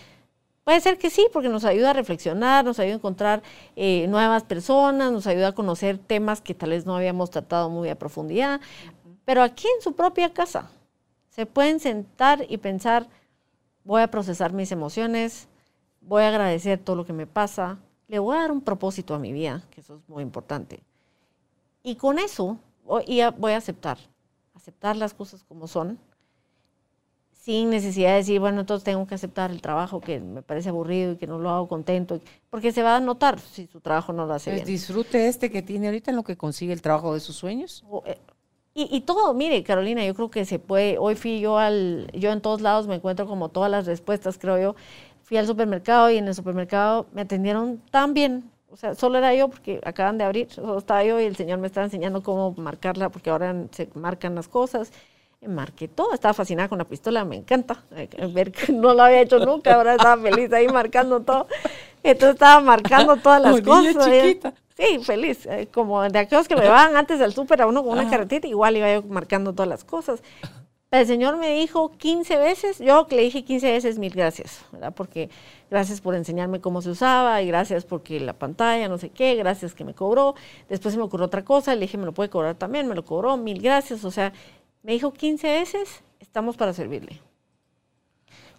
Puede 0.65 0.81
ser 0.81 0.97
que 0.99 1.11
sí, 1.11 1.27
porque 1.33 1.49
nos 1.49 1.65
ayuda 1.65 1.91
a 1.91 1.93
reflexionar, 1.93 2.65
nos 2.65 2.79
ayuda 2.79 2.95
a 2.95 2.97
encontrar 2.99 3.43
eh, 3.75 4.07
nuevas 4.09 4.45
personas, 4.45 5.11
nos 5.11 5.27
ayuda 5.27 5.49
a 5.49 5.53
conocer 5.55 5.99
temas 5.99 6.41
que 6.41 6.55
tal 6.55 6.71
vez 6.71 6.87
no 6.87 6.95
habíamos 6.95 7.31
tratado 7.31 7.69
muy 7.69 7.89
a 7.89 7.99
profundidad, 7.99 8.61
pero 9.25 9.43
aquí 9.43 9.67
en 9.77 9.83
su 9.83 9.95
propia 9.95 10.33
casa 10.33 10.71
se 11.31 11.47
pueden 11.47 11.81
sentar 11.81 12.47
y 12.49 12.59
pensar, 12.59 13.09
voy 13.85 14.03
a 14.03 14.09
procesar 14.11 14.53
mis 14.53 14.71
emociones, 14.71 15.49
voy 16.01 16.23
a 16.23 16.29
agradecer 16.29 16.79
todo 16.79 16.95
lo 16.95 17.05
que 17.07 17.13
me 17.13 17.27
pasa, 17.27 17.79
le 18.07 18.21
voy 18.21 18.37
a 18.37 18.41
dar 18.43 18.53
un 18.53 18.61
propósito 18.61 19.15
a 19.15 19.19
mi 19.19 19.33
vida, 19.33 19.63
que 19.71 19.81
eso 19.81 19.97
es 19.97 20.09
muy 20.09 20.23
importante. 20.23 20.83
Y 21.83 21.97
con 21.97 22.21
eso 22.21 22.59
voy 22.85 23.21
a- 23.21 23.31
voy 23.33 23.53
a 23.53 23.57
aceptar, 23.57 23.99
aceptar 24.55 24.95
las 24.97 25.13
cosas 25.13 25.43
como 25.43 25.67
son, 25.67 25.99
sin 27.45 27.71
necesidad 27.71 28.11
de 28.13 28.17
decir, 28.19 28.41
bueno, 28.41 28.61
entonces 28.61 28.85
tengo 28.85 29.07
que 29.07 29.15
aceptar 29.17 29.51
el 29.51 29.61
trabajo 29.61 30.01
que 30.01 30.21
me 30.21 30.43
parece 30.43 30.69
aburrido 30.71 31.13
y 31.13 31.17
que 31.19 31.27
no 31.27 31.39
lo 31.39 31.51
hago 31.51 31.69
contento, 31.69 32.21
porque 32.51 32.73
se 32.73 32.83
va 32.83 32.97
a 32.97 33.01
notar 33.01 33.41
si 33.41 33.67
su 33.67 33.81
trabajo 33.81 34.13
no 34.13 34.27
lo 34.27 34.35
hace 34.35 34.51
Pues 34.51 34.57
bien. 34.57 34.67
disfrute 34.67 35.29
este 35.29 35.51
que 35.51 35.63
tiene 35.63 35.87
ahorita 35.89 36.11
en 36.11 36.17
lo 36.17 36.23
que 36.25 36.37
consigue 36.37 36.73
el 36.73 36.83
trabajo 36.83 37.15
de 37.15 37.21
sus 37.21 37.37
sueños. 37.37 37.85
O, 37.89 38.03
eh, 38.07 38.19
Y, 38.75 38.89
y 38.97 39.03
todo, 39.03 39.35
mire, 39.35 39.63
Carolina, 39.65 40.05
yo 40.07 40.15
creo 40.15 40.31
que 40.31 40.45
se 40.47 40.59
puede, 40.59 40.99
hoy 40.99 41.15
fui 41.15 41.41
yo 41.41 41.59
al, 41.59 42.09
yo 42.15 42.33
en 42.33 42.41
todos 42.41 42.63
lados 42.63 42.87
me 42.89 42.95
encuentro 42.97 43.27
como 43.27 43.51
todas 43.51 43.71
las 43.71 43.87
respuestas, 43.87 44.39
creo 44.39 44.59
yo. 44.61 44.77
Fui 45.23 45.37
al 45.39 45.47
supermercado 45.47 46.11
y 46.11 46.17
en 46.19 46.29
el 46.29 46.35
supermercado 46.35 47.07
me 47.13 47.23
atendieron 47.23 47.83
tan 47.91 48.15
bien. 48.15 48.51
O 48.71 48.77
sea, 48.77 48.95
solo 48.95 49.19
era 49.19 49.35
yo 49.35 49.49
porque 49.51 49.81
acaban 49.85 50.17
de 50.19 50.25
abrir, 50.25 50.51
solo 50.51 50.79
estaba 50.79 51.05
yo 51.05 51.21
y 51.21 51.25
el 51.25 51.37
señor 51.37 51.59
me 51.59 51.67
estaba 51.67 51.85
enseñando 51.87 52.23
cómo 52.23 52.53
marcarla, 52.57 53.11
porque 53.11 53.29
ahora 53.31 53.55
se 53.73 53.89
marcan 53.95 54.35
las 54.35 54.49
cosas. 54.49 54.93
Marqué 55.49 55.89
todo, 55.89 56.15
estaba 56.15 56.35
fascinada 56.35 56.69
con 56.69 56.79
la 56.79 56.85
pistola, 56.85 57.25
me 57.25 57.37
encanta 57.37 57.83
eh, 57.97 58.09
ver 58.33 58.53
que 58.53 58.73
no 58.73 58.95
lo 58.95 59.03
había 59.03 59.23
hecho 59.23 59.39
nunca, 59.45 59.75
ahora 59.75 59.95
estaba 59.95 60.23
feliz 60.23 60.53
ahí 60.53 60.69
marcando 60.69 61.21
todo. 61.21 61.49
Entonces 62.05 62.35
estaba 62.35 62.61
marcando 62.61 63.17
todas 63.17 63.43
las 63.43 63.61
Como 63.61 63.83
cosas. 63.83 64.07
¿eh? 64.09 64.23
chiquita. 64.23 64.55
Sí, 64.77 65.01
feliz. 65.05 65.45
eh, 65.47 65.69
como 65.73 66.03
de 66.03 66.19
aquellos 66.19 66.49
que 66.49 66.55
lo 66.55 66.63
llevaban 66.63 66.97
antes 66.97 67.19
del 67.19 67.33
súper 67.33 67.61
a 67.63 67.67
uno 67.67 67.83
con 67.83 67.93
una 67.93 68.09
carretita, 68.09 68.47
igual 68.47 68.77
iba 68.77 68.93
yo 68.93 69.03
marcando 69.03 69.53
todas 69.53 69.69
las 69.69 69.85
cosas. 69.85 70.23
El 70.93 71.07
Señor 71.07 71.39
me 71.39 71.55
dijo 71.55 71.91
15 71.97 72.37
veces, 72.37 72.79
yo 72.79 73.07
le 73.11 73.23
dije 73.23 73.45
15 73.45 73.73
veces 73.73 73.99
mil 73.99 74.13
gracias, 74.13 74.63
¿verdad? 74.73 74.93
Porque 74.95 75.31
gracias 75.71 76.03
por 76.03 76.15
enseñarme 76.15 76.61
cómo 76.61 76.83
se 76.83 76.91
usaba 76.91 77.41
y 77.41 77.47
gracias 77.47 77.87
porque 77.87 78.21
la 78.21 78.35
pantalla, 78.35 78.89
no 78.89 78.99
sé 78.99 79.09
qué, 79.09 79.35
gracias 79.35 79.75
que 79.75 79.85
me 79.85 79.95
cobró. 79.95 80.35
Después 80.69 80.93
se 80.93 80.99
me 80.99 81.05
ocurrió 81.05 81.27
otra 81.27 81.45
cosa, 81.47 81.75
le 81.75 81.81
dije, 81.83 81.97
me 81.97 82.05
lo 82.05 82.13
puede 82.13 82.29
cobrar 82.29 82.57
también, 82.57 82.87
me 82.89 82.95
lo 82.95 83.05
cobró, 83.07 83.39
mil 83.39 83.63
gracias. 83.63 84.05
O 84.05 84.11
sea, 84.11 84.35
me 84.83 84.93
dijo 84.93 85.13
15 85.13 85.47
veces, 85.49 86.03
estamos 86.21 86.57
para 86.57 86.73
servirle. 86.73 87.21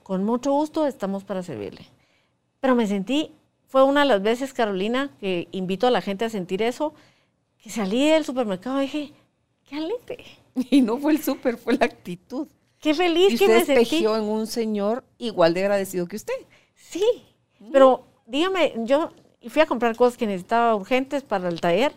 Con 0.03 0.23
mucho 0.23 0.51
gusto 0.51 0.85
estamos 0.85 1.23
para 1.23 1.43
servirle. 1.43 1.85
Pero 2.59 2.75
me 2.75 2.87
sentí, 2.87 3.31
fue 3.67 3.83
una 3.83 4.01
de 4.01 4.07
las 4.07 4.21
veces, 4.21 4.53
Carolina, 4.53 5.11
que 5.19 5.47
invito 5.51 5.87
a 5.87 5.91
la 5.91 6.01
gente 6.01 6.25
a 6.25 6.29
sentir 6.29 6.61
eso, 6.61 6.93
que 7.61 7.69
salí 7.69 8.09
del 8.09 8.25
supermercado 8.25 8.79
y 8.81 8.85
dije, 8.85 9.13
qué 9.67 9.75
alegre, 9.77 10.25
Y 10.69 10.81
no 10.81 10.97
fue 10.97 11.13
el 11.13 11.23
súper, 11.23 11.57
fue 11.57 11.77
la 11.77 11.85
actitud. 11.85 12.47
qué 12.79 12.93
feliz 12.93 13.33
Y 13.33 13.37
que 13.37 13.47
me 13.47 13.65
sentí. 13.65 14.05
en 14.05 14.23
un 14.23 14.45
señor 14.47 15.03
igual 15.17 15.53
de 15.53 15.61
agradecido 15.61 16.07
que 16.07 16.17
usted. 16.17 16.33
Sí, 16.75 17.03
pero 17.71 18.05
dígame, 18.27 18.73
yo 18.85 19.09
fui 19.47 19.61
a 19.61 19.65
comprar 19.65 19.95
cosas 19.95 20.17
que 20.17 20.27
necesitaba 20.27 20.75
urgentes 20.75 21.23
para 21.23 21.49
el 21.49 21.59
taller 21.59 21.93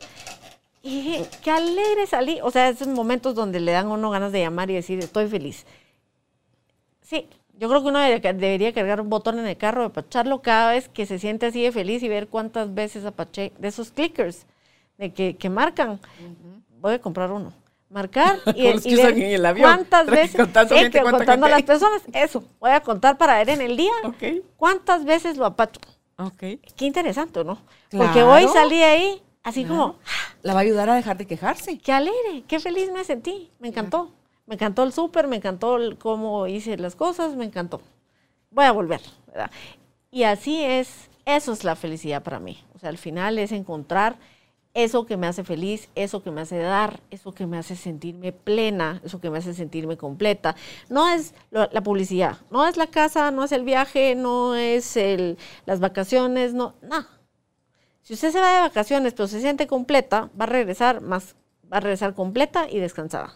y 0.86 1.02
dije, 1.02 1.26
qué 1.42 1.50
alegre 1.50 2.06
salí. 2.06 2.38
O 2.42 2.50
sea, 2.50 2.68
esos 2.68 2.86
momentos 2.86 3.34
donde 3.34 3.58
le 3.58 3.72
dan 3.72 3.86
a 3.86 3.94
uno 3.94 4.10
ganas 4.10 4.30
de 4.30 4.40
llamar 4.40 4.70
y 4.70 4.74
decir, 4.74 5.00
estoy 5.00 5.26
feliz. 5.26 5.66
Sí, 7.02 7.28
yo 7.58 7.68
creo 7.68 7.82
que 7.82 7.88
uno 7.88 7.98
debería, 7.98 8.72
cargar 8.72 9.00
un 9.00 9.10
botón 9.10 9.38
en 9.40 9.46
el 9.46 9.56
carro, 9.56 9.84
apacharlo 9.84 10.42
cada 10.42 10.72
vez 10.72 10.88
que 10.88 11.04
se 11.06 11.18
siente 11.18 11.46
así 11.46 11.62
de 11.62 11.72
feliz 11.72 12.02
y 12.04 12.08
ver 12.08 12.28
cuántas 12.28 12.72
veces 12.72 13.04
apaché 13.04 13.52
de 13.58 13.68
esos 13.68 13.90
clickers 13.90 14.46
de 14.96 15.12
que, 15.12 15.36
que 15.36 15.50
marcan. 15.50 15.98
Voy 16.80 16.94
a 16.94 17.00
comprar 17.00 17.32
uno. 17.32 17.52
Marcar 17.90 18.38
y, 18.54 18.68
y 18.68 18.94
ver 18.96 19.18
en 19.18 19.22
el 19.22 19.46
avión, 19.46 19.68
cuántas 19.68 20.06
veces, 20.06 20.36
contando 20.36 20.74
sí, 20.74 20.80
gente, 20.80 20.98
que 20.98 21.02
cuánta 21.02 21.18
contando 21.18 21.46
a 21.46 21.48
gente 21.50 21.72
las 21.72 21.80
personas, 21.80 22.02
eso, 22.12 22.44
voy 22.60 22.70
a 22.70 22.80
contar 22.80 23.16
para 23.16 23.38
ver 23.38 23.50
en 23.50 23.60
el 23.60 23.76
día 23.76 23.92
Ok. 24.04 24.44
cuántas 24.56 25.04
veces 25.04 25.36
lo 25.36 25.46
apacho. 25.46 25.80
Ok. 26.18 26.38
Qué 26.38 26.84
interesante, 26.84 27.44
¿no? 27.44 27.58
Porque 27.90 28.12
Claro. 28.12 28.32
hoy 28.32 28.48
salí 28.48 28.82
ahí 28.82 29.22
así 29.46 29.64
como, 29.64 29.96
La 30.42 30.52
va 30.54 30.60
a 30.60 30.62
ayudar 30.62 30.90
a 30.90 30.94
dejar 30.94 31.16
de 31.16 31.26
quejarse. 31.26 31.78
qué 31.78 31.92
alegre, 31.92 32.44
qué 32.46 32.60
feliz 32.60 32.90
me 32.92 33.04
sentí, 33.04 33.50
me 33.58 33.68
encantó. 33.68 34.10
Me 34.46 34.54
encantó 34.54 34.84
el 34.84 34.92
súper, 34.92 35.26
me 35.26 35.36
encantó 35.36 35.76
el 35.76 35.98
cómo 35.98 36.46
hice 36.46 36.76
las 36.76 36.94
cosas, 36.94 37.34
me 37.34 37.44
encantó. 37.44 37.80
Voy 38.50 38.64
a 38.64 38.72
volver, 38.72 39.00
¿verdad? 39.26 39.50
Y 40.10 40.22
así 40.22 40.62
es, 40.62 41.10
eso 41.24 41.52
es 41.52 41.64
la 41.64 41.74
felicidad 41.74 42.22
para 42.22 42.38
mí. 42.38 42.62
O 42.74 42.78
sea, 42.78 42.90
al 42.90 42.98
final 42.98 43.38
es 43.38 43.50
encontrar 43.50 44.16
eso 44.72 45.06
que 45.06 45.16
me 45.16 45.26
hace 45.26 45.42
feliz, 45.42 45.88
eso 45.94 46.22
que 46.22 46.30
me 46.30 46.42
hace 46.42 46.58
dar, 46.58 47.00
eso 47.10 47.32
que 47.32 47.46
me 47.46 47.56
hace 47.58 47.74
sentirme 47.76 48.30
plena, 48.32 49.00
eso 49.04 49.20
que 49.20 49.30
me 49.30 49.38
hace 49.38 49.54
sentirme 49.54 49.96
completa. 49.96 50.54
No 50.90 51.08
es 51.08 51.34
lo- 51.50 51.68
la 51.72 51.82
publicidad, 51.82 52.36
no 52.50 52.66
es 52.68 52.76
la 52.76 52.86
casa, 52.86 53.30
no 53.30 53.42
es 53.42 53.52
el 53.52 53.64
viaje, 53.64 54.14
no 54.14 54.54
es 54.54 54.96
el- 54.96 55.38
las 55.64 55.80
vacaciones, 55.80 56.52
no, 56.54 56.74
nada. 56.82 57.08
Si 58.06 58.14
usted 58.14 58.30
se 58.30 58.40
va 58.40 58.54
de 58.54 58.60
vacaciones 58.60 59.14
pero 59.14 59.26
se 59.26 59.40
siente 59.40 59.66
completa, 59.66 60.30
va 60.40 60.44
a 60.44 60.46
regresar 60.46 61.00
más, 61.00 61.34
va 61.72 61.78
a 61.78 61.80
regresar 61.80 62.14
completa 62.14 62.70
y 62.70 62.78
descansada. 62.78 63.34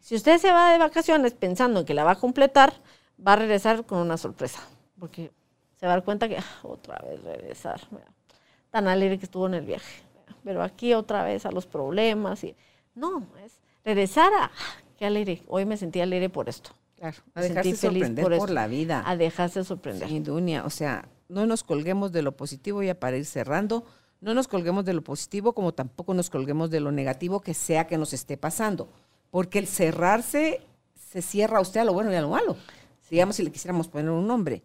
Si 0.00 0.14
usted 0.14 0.38
se 0.38 0.52
va 0.52 0.70
de 0.70 0.78
vacaciones 0.78 1.34
pensando 1.34 1.80
en 1.80 1.86
que 1.86 1.92
la 1.92 2.04
va 2.04 2.12
a 2.12 2.20
completar, 2.20 2.72
va 3.18 3.32
a 3.32 3.36
regresar 3.36 3.84
con 3.84 3.98
una 3.98 4.16
sorpresa, 4.16 4.60
porque 4.96 5.32
se 5.80 5.86
va 5.86 5.94
a 5.94 5.96
dar 5.96 6.04
cuenta 6.04 6.28
que 6.28 6.38
"Ah, 6.38 6.44
otra 6.62 7.00
vez 7.04 7.20
regresar, 7.24 7.80
mira, 7.90 8.06
tan 8.70 8.86
alegre 8.86 9.18
que 9.18 9.24
estuvo 9.24 9.48
en 9.48 9.54
el 9.54 9.66
viaje, 9.66 10.02
pero 10.44 10.62
aquí 10.62 10.94
otra 10.94 11.24
vez 11.24 11.44
a 11.44 11.50
los 11.50 11.66
problemas 11.66 12.44
y 12.44 12.54
no, 12.94 13.26
es 13.44 13.58
regresar 13.84 14.32
a 14.34 14.44
"Ah, 14.44 14.50
qué 15.00 15.06
alegre, 15.06 15.42
hoy 15.48 15.64
me 15.66 15.76
sentí 15.76 16.00
alegre 16.00 16.28
por 16.28 16.48
esto, 16.48 16.70
Claro. 16.94 17.16
A 17.34 17.40
Me 17.40 17.48
dejarse 17.48 17.74
sorprender 17.76 18.22
por 18.24 18.36
por, 18.38 18.50
la 18.50 18.68
vida. 18.68 19.02
a 19.04 19.16
dejarse 19.16 19.64
sorprender. 19.64 20.08
Sí, 20.08 20.20
Dunia, 20.20 20.64
o 20.64 20.70
sea, 20.70 21.08
no 21.28 21.44
nos 21.46 21.64
colguemos 21.64 22.12
de 22.12 22.22
lo 22.22 22.36
positivo 22.36 22.84
ya 22.84 22.94
para 22.94 23.16
ir 23.16 23.24
cerrando. 23.26 23.84
No 24.22 24.34
nos 24.34 24.46
colguemos 24.46 24.84
de 24.84 24.94
lo 24.94 25.02
positivo 25.02 25.52
como 25.52 25.74
tampoco 25.74 26.14
nos 26.14 26.30
colguemos 26.30 26.70
de 26.70 26.78
lo 26.78 26.92
negativo 26.92 27.40
que 27.40 27.54
sea 27.54 27.88
que 27.88 27.98
nos 27.98 28.12
esté 28.12 28.36
pasando. 28.36 28.88
Porque 29.32 29.58
el 29.58 29.66
cerrarse 29.66 30.60
se 30.94 31.22
cierra 31.22 31.58
a 31.58 31.60
usted 31.60 31.80
a 31.80 31.84
lo 31.84 31.92
bueno 31.92 32.12
y 32.12 32.14
a 32.14 32.22
lo 32.22 32.30
malo. 32.30 32.56
Digamos, 33.10 33.36
si 33.36 33.42
le 33.42 33.50
quisiéramos 33.50 33.88
poner 33.88 34.10
un 34.10 34.26
nombre. 34.26 34.62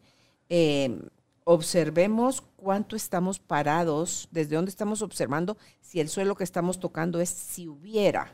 Eh, 0.47 1.01
observemos 1.43 2.43
cuánto 2.55 2.95
estamos 2.95 3.39
parados, 3.39 4.29
desde 4.31 4.55
dónde 4.55 4.69
estamos 4.69 5.01
observando, 5.01 5.57
si 5.81 5.99
el 5.99 6.07
suelo 6.07 6.35
que 6.35 6.43
estamos 6.43 6.79
tocando 6.79 7.19
es 7.19 7.29
si 7.29 7.67
hubiera. 7.67 8.31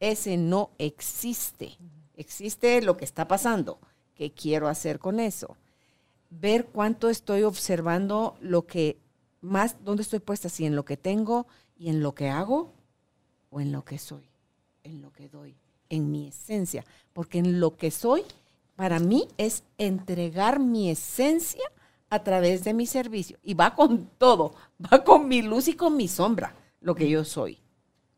Ese 0.00 0.36
no 0.36 0.70
existe. 0.76 1.78
Existe 2.14 2.82
lo 2.82 2.98
que 2.98 3.06
está 3.06 3.26
pasando. 3.26 3.78
¿Qué 4.14 4.32
quiero 4.32 4.68
hacer 4.68 4.98
con 4.98 5.18
eso? 5.18 5.56
Ver 6.28 6.66
cuánto 6.66 7.08
estoy 7.08 7.42
observando 7.42 8.36
lo 8.40 8.66
que 8.66 8.98
más, 9.40 9.76
dónde 9.84 10.02
estoy 10.02 10.18
puesta, 10.18 10.48
si 10.48 10.66
en 10.66 10.76
lo 10.76 10.84
que 10.84 10.96
tengo 10.96 11.46
y 11.76 11.88
en 11.88 12.02
lo 12.02 12.14
que 12.14 12.28
hago 12.28 12.72
o 13.50 13.60
en 13.60 13.72
lo 13.72 13.84
que 13.84 13.98
soy, 13.98 14.28
en 14.84 15.02
lo 15.02 15.12
que 15.12 15.28
doy, 15.28 15.56
en 15.88 16.10
mi 16.10 16.28
esencia. 16.28 16.84
Porque 17.12 17.38
en 17.38 17.60
lo 17.60 17.76
que 17.76 17.90
soy, 17.90 18.22
para 18.76 18.98
mí 18.98 19.28
es 19.36 19.62
entregar 19.78 20.60
mi 20.60 20.90
esencia 20.90 21.62
a 22.08 22.22
través 22.22 22.64
de 22.64 22.74
mi 22.74 22.86
servicio. 22.86 23.38
Y 23.42 23.54
va 23.54 23.74
con 23.74 24.06
todo, 24.18 24.54
va 24.92 25.02
con 25.04 25.28
mi 25.28 25.42
luz 25.42 25.68
y 25.68 25.74
con 25.74 25.96
mi 25.96 26.08
sombra, 26.08 26.54
lo 26.80 26.94
que 26.94 27.08
yo 27.08 27.24
soy. 27.24 27.58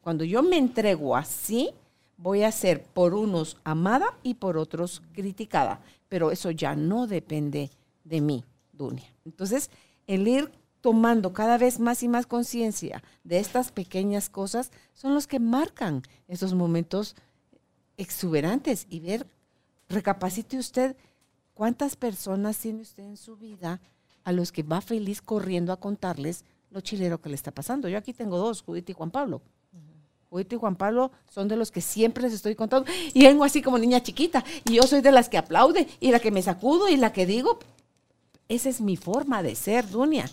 Cuando 0.00 0.24
yo 0.24 0.42
me 0.42 0.58
entrego 0.58 1.14
así, 1.14 1.70
voy 2.16 2.42
a 2.42 2.52
ser 2.52 2.82
por 2.82 3.14
unos 3.14 3.58
amada 3.64 4.16
y 4.22 4.34
por 4.34 4.56
otros 4.56 5.02
criticada. 5.12 5.80
Pero 6.08 6.30
eso 6.30 6.50
ya 6.50 6.74
no 6.74 7.06
depende 7.06 7.70
de 8.04 8.20
mí, 8.20 8.44
Dunia. 8.72 9.12
Entonces, 9.24 9.70
el 10.06 10.26
ir 10.26 10.50
tomando 10.82 11.32
cada 11.32 11.56
vez 11.56 11.80
más 11.80 12.02
y 12.02 12.08
más 12.08 12.26
conciencia 12.26 13.02
de 13.24 13.38
estas 13.38 13.72
pequeñas 13.72 14.28
cosas 14.28 14.72
son 14.92 15.14
los 15.14 15.26
que 15.26 15.38
marcan 15.38 16.02
esos 16.28 16.52
momentos 16.52 17.14
exuberantes 17.96 18.86
y 18.90 19.00
ver, 19.00 19.26
recapacite 19.88 20.58
usted 20.58 20.96
cuántas 21.54 21.96
personas 21.96 22.58
tiene 22.58 22.82
usted 22.82 23.04
en 23.04 23.16
su 23.16 23.36
vida 23.36 23.80
a 24.24 24.32
los 24.32 24.50
que 24.52 24.64
va 24.64 24.80
feliz 24.80 25.22
corriendo 25.22 25.72
a 25.72 25.80
contarles 25.80 26.44
lo 26.70 26.80
chilero 26.80 27.20
que 27.20 27.28
le 27.28 27.36
está 27.36 27.52
pasando. 27.52 27.88
Yo 27.88 27.96
aquí 27.96 28.12
tengo 28.12 28.36
dos, 28.36 28.62
Judith 28.62 28.90
y 28.90 28.92
Juan 28.92 29.10
Pablo. 29.10 29.40
Judith 30.30 30.52
y 30.54 30.56
Juan 30.56 30.76
Pablo 30.76 31.12
son 31.28 31.46
de 31.46 31.56
los 31.56 31.70
que 31.70 31.82
siempre 31.82 32.22
les 32.22 32.32
estoy 32.32 32.54
contando. 32.54 32.90
Y 33.12 33.24
vengo 33.24 33.44
así 33.44 33.60
como 33.60 33.78
niña 33.78 34.02
chiquita. 34.02 34.42
Y 34.64 34.76
yo 34.76 34.82
soy 34.84 35.02
de 35.02 35.12
las 35.12 35.28
que 35.28 35.36
aplaude 35.36 35.86
y 36.00 36.10
la 36.10 36.20
que 36.20 36.30
me 36.30 36.42
sacudo 36.42 36.88
y 36.88 36.96
la 36.96 37.12
que 37.12 37.26
digo. 37.26 37.58
Esa 38.48 38.70
es 38.70 38.80
mi 38.80 38.96
forma 38.96 39.42
de 39.42 39.54
ser, 39.54 39.88
Dunia. 39.90 40.30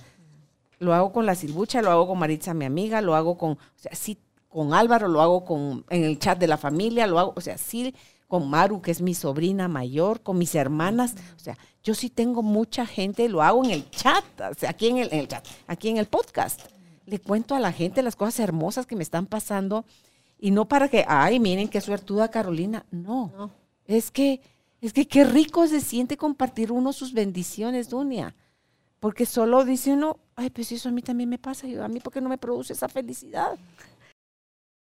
Lo 0.80 0.94
hago 0.94 1.12
con 1.12 1.26
la 1.26 1.36
silbucha, 1.36 1.82
lo 1.82 1.92
hago 1.92 2.08
con 2.08 2.18
Maritza, 2.20 2.54
mi 2.54 2.66
amiga, 2.66 3.02
lo 3.02 3.16
hago 3.16 3.38
con, 3.38 3.52
o 3.52 3.58
sea, 3.76 3.94
sí, 3.94 4.18
con 4.48 4.74
Álvaro, 4.74 5.08
lo 5.08 5.22
hago 5.22 5.46
con, 5.46 5.86
en 5.90 6.04
el 6.06 6.18
chat 6.20 6.40
de 6.40 6.48
la 6.48 6.58
familia, 6.58 7.06
lo 7.06 7.20
hago, 7.20 7.34
o 7.36 7.42
sea, 7.42 7.58
sí, 7.58 7.94
con 8.28 8.50
Maru, 8.50 8.82
que 8.82 8.92
es 8.92 9.02
mi 9.02 9.14
sobrina 9.14 9.68
mayor, 9.68 10.22
con 10.22 10.38
mis 10.38 10.56
hermanas. 10.56 11.16
O 11.36 11.40
sea, 11.40 11.58
yo 11.84 11.94
sí 11.96 12.10
tengo 12.10 12.44
mucha 12.44 12.86
gente, 12.86 13.28
lo 13.28 13.42
hago 13.42 13.64
en 13.66 13.72
el 13.72 13.90
chat, 13.90 14.24
o 14.50 14.54
sea, 14.54 14.70
aquí 14.70 14.88
en 14.88 15.00
el, 15.00 15.10
en 15.12 15.20
el 15.20 15.28
chat, 15.28 15.46
aquí 15.68 15.90
en 15.90 15.98
el 15.98 16.06
podcast. 16.06 16.62
Le 17.06 17.20
cuento 17.20 17.56
a 17.56 17.60
la 17.60 17.72
gente 17.72 18.04
las 18.04 18.16
cosas 18.16 18.40
hermosas 18.40 18.86
que 18.86 18.96
me 18.96 19.04
están 19.04 19.26
pasando 19.26 19.84
y 20.40 20.52
no 20.52 20.68
para 20.68 20.88
que, 20.90 21.04
ay, 21.08 21.40
miren 21.40 21.68
qué 21.68 21.82
suertuda 21.82 22.30
Carolina. 22.30 22.86
No, 22.92 23.32
No. 23.36 23.52
es 23.86 24.12
que, 24.12 24.42
es 24.80 24.94
que 24.94 25.08
qué 25.08 25.24
rico 25.26 25.68
se 25.68 25.82
siente 25.82 26.16
compartir 26.16 26.72
uno 26.72 26.94
sus 26.94 27.14
bendiciones, 27.14 27.90
Dunia. 27.90 28.36
Porque 29.00 29.26
solo 29.26 29.64
dice 29.64 29.94
uno, 29.94 30.18
ay, 30.36 30.50
pues 30.50 30.72
eso 30.72 30.90
a 30.90 30.92
mí 30.92 31.02
también 31.02 31.30
me 31.30 31.38
pasa, 31.38 31.68
a 31.84 31.88
mí, 31.88 32.00
¿por 32.00 32.12
qué 32.12 32.22
no 32.22 32.30
me 32.30 32.38
produce 32.38 32.74
esa 32.74 32.90
felicidad? 32.90 33.58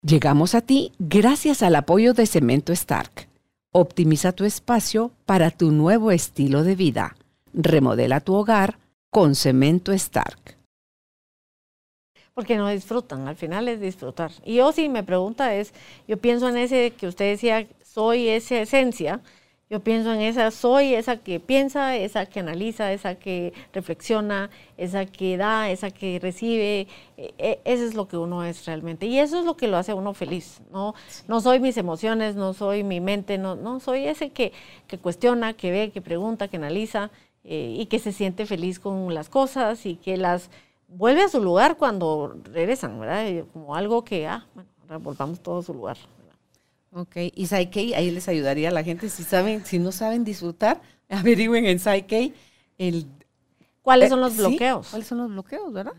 Llegamos 0.04 0.56
a 0.56 0.62
ti 0.62 0.92
gracias 1.00 1.64
al 1.64 1.76
apoyo 1.76 2.14
de 2.14 2.26
Cemento 2.26 2.74
Stark. 2.74 3.30
Optimiza 3.72 4.32
tu 4.34 4.44
espacio 4.44 5.12
para 5.26 5.52
tu 5.52 5.72
nuevo 5.72 6.12
estilo 6.12 6.64
de 6.64 6.76
vida. 6.76 7.16
Remodela 7.54 8.20
tu 8.20 8.34
hogar 8.34 8.80
con 9.10 9.36
Cemento 9.36 9.92
Stark. 9.94 10.58
porque 12.34 12.58
no 12.58 12.70
disfrutan, 12.70 13.28
al 13.28 13.36
final 13.36 13.68
es 13.68 13.80
disfrutar. 13.80 14.32
Y 14.46 14.56
yo 14.56 14.72
si 14.72 14.90
me 14.90 15.04
pregunta 15.04 15.54
es, 15.54 15.74
yo 16.08 16.18
pienso 16.18 16.50
en 16.50 16.58
ese 16.58 16.92
que 16.92 17.08
usted 17.08 17.30
decía, 17.32 17.68
soy 17.84 18.30
esa 18.30 18.60
esencia, 18.62 19.22
yo 19.72 19.80
pienso 19.80 20.12
en 20.12 20.20
esa, 20.20 20.52
soy 20.52 20.96
esa 20.96 21.16
que 21.16 21.40
piensa, 21.40 21.96
esa 21.96 22.26
que 22.26 22.42
analiza, 22.42 22.92
esa 22.92 23.16
que 23.16 23.54
reflexiona, 23.72 24.50
esa 24.76 25.06
que 25.06 25.38
da, 25.38 25.70
esa 25.70 25.92
que 25.92 26.20
recibe, 26.22 26.88
e- 27.16 27.34
e- 27.38 27.62
eso 27.64 27.86
es 27.86 27.94
lo 27.94 28.06
que 28.10 28.18
uno 28.18 28.44
es 28.44 28.66
realmente. 28.66 29.06
Y 29.06 29.18
eso 29.20 29.40
es 29.40 29.46
lo 29.46 29.56
que 29.56 29.70
lo 29.70 29.78
hace 29.78 29.94
a 29.94 29.96
uno 29.96 30.14
feliz, 30.14 30.60
¿no? 30.74 30.94
No 31.30 31.40
soy 31.40 31.62
mis 31.62 31.78
emociones, 31.78 32.36
no 32.36 32.54
soy 32.54 32.84
mi 32.84 33.00
mente, 33.00 33.38
no, 33.38 33.56
no 33.56 33.80
soy 33.80 34.08
ese 34.08 34.32
que, 34.32 34.52
que 34.88 34.98
cuestiona, 34.98 35.54
que 35.54 35.72
ve, 35.72 35.92
que 35.92 36.02
pregunta, 36.02 36.50
que 36.50 36.58
analiza 36.58 37.10
eh, 37.46 37.74
y 37.80 37.86
que 37.86 38.00
se 38.00 38.12
siente 38.12 38.46
feliz 38.46 38.78
con 38.78 39.14
las 39.14 39.30
cosas 39.30 39.86
y 39.86 39.96
que 39.96 40.18
las 40.18 40.50
vuelve 40.90 41.22
a 41.24 41.30
su 41.30 41.42
lugar 41.42 41.78
cuando 41.78 42.36
regresan, 42.52 43.00
¿verdad? 43.00 43.46
Como 43.54 43.74
algo 43.74 44.04
que, 44.04 44.28
ah, 44.28 44.46
bueno, 44.54 45.00
volvamos 45.00 45.40
todo 45.40 45.60
a 45.60 45.64
su 45.64 45.74
lugar. 45.74 45.96
Ok, 46.94 47.16
y 47.34 47.48
Psyche, 47.48 47.96
ahí 47.96 48.12
les 48.12 48.28
ayudaría 48.28 48.68
a 48.70 48.72
la 48.72 48.84
gente, 48.84 49.10
si 49.10 49.24
saben, 49.24 49.66
si 49.66 49.80
no 49.80 49.92
saben 49.92 50.24
disfrutar, 50.26 50.80
averigüen 51.10 51.66
en 51.66 51.80
Psyche 51.80 52.34
el... 52.78 53.08
¿Cuáles 53.82 54.10
son 54.10 54.22
los 54.22 54.38
bloqueos? 54.38 54.90
¿Cuáles 54.90 55.08
son 55.08 55.18
los 55.20 55.30
bloqueos, 55.30 55.74
verdad? 55.74 55.94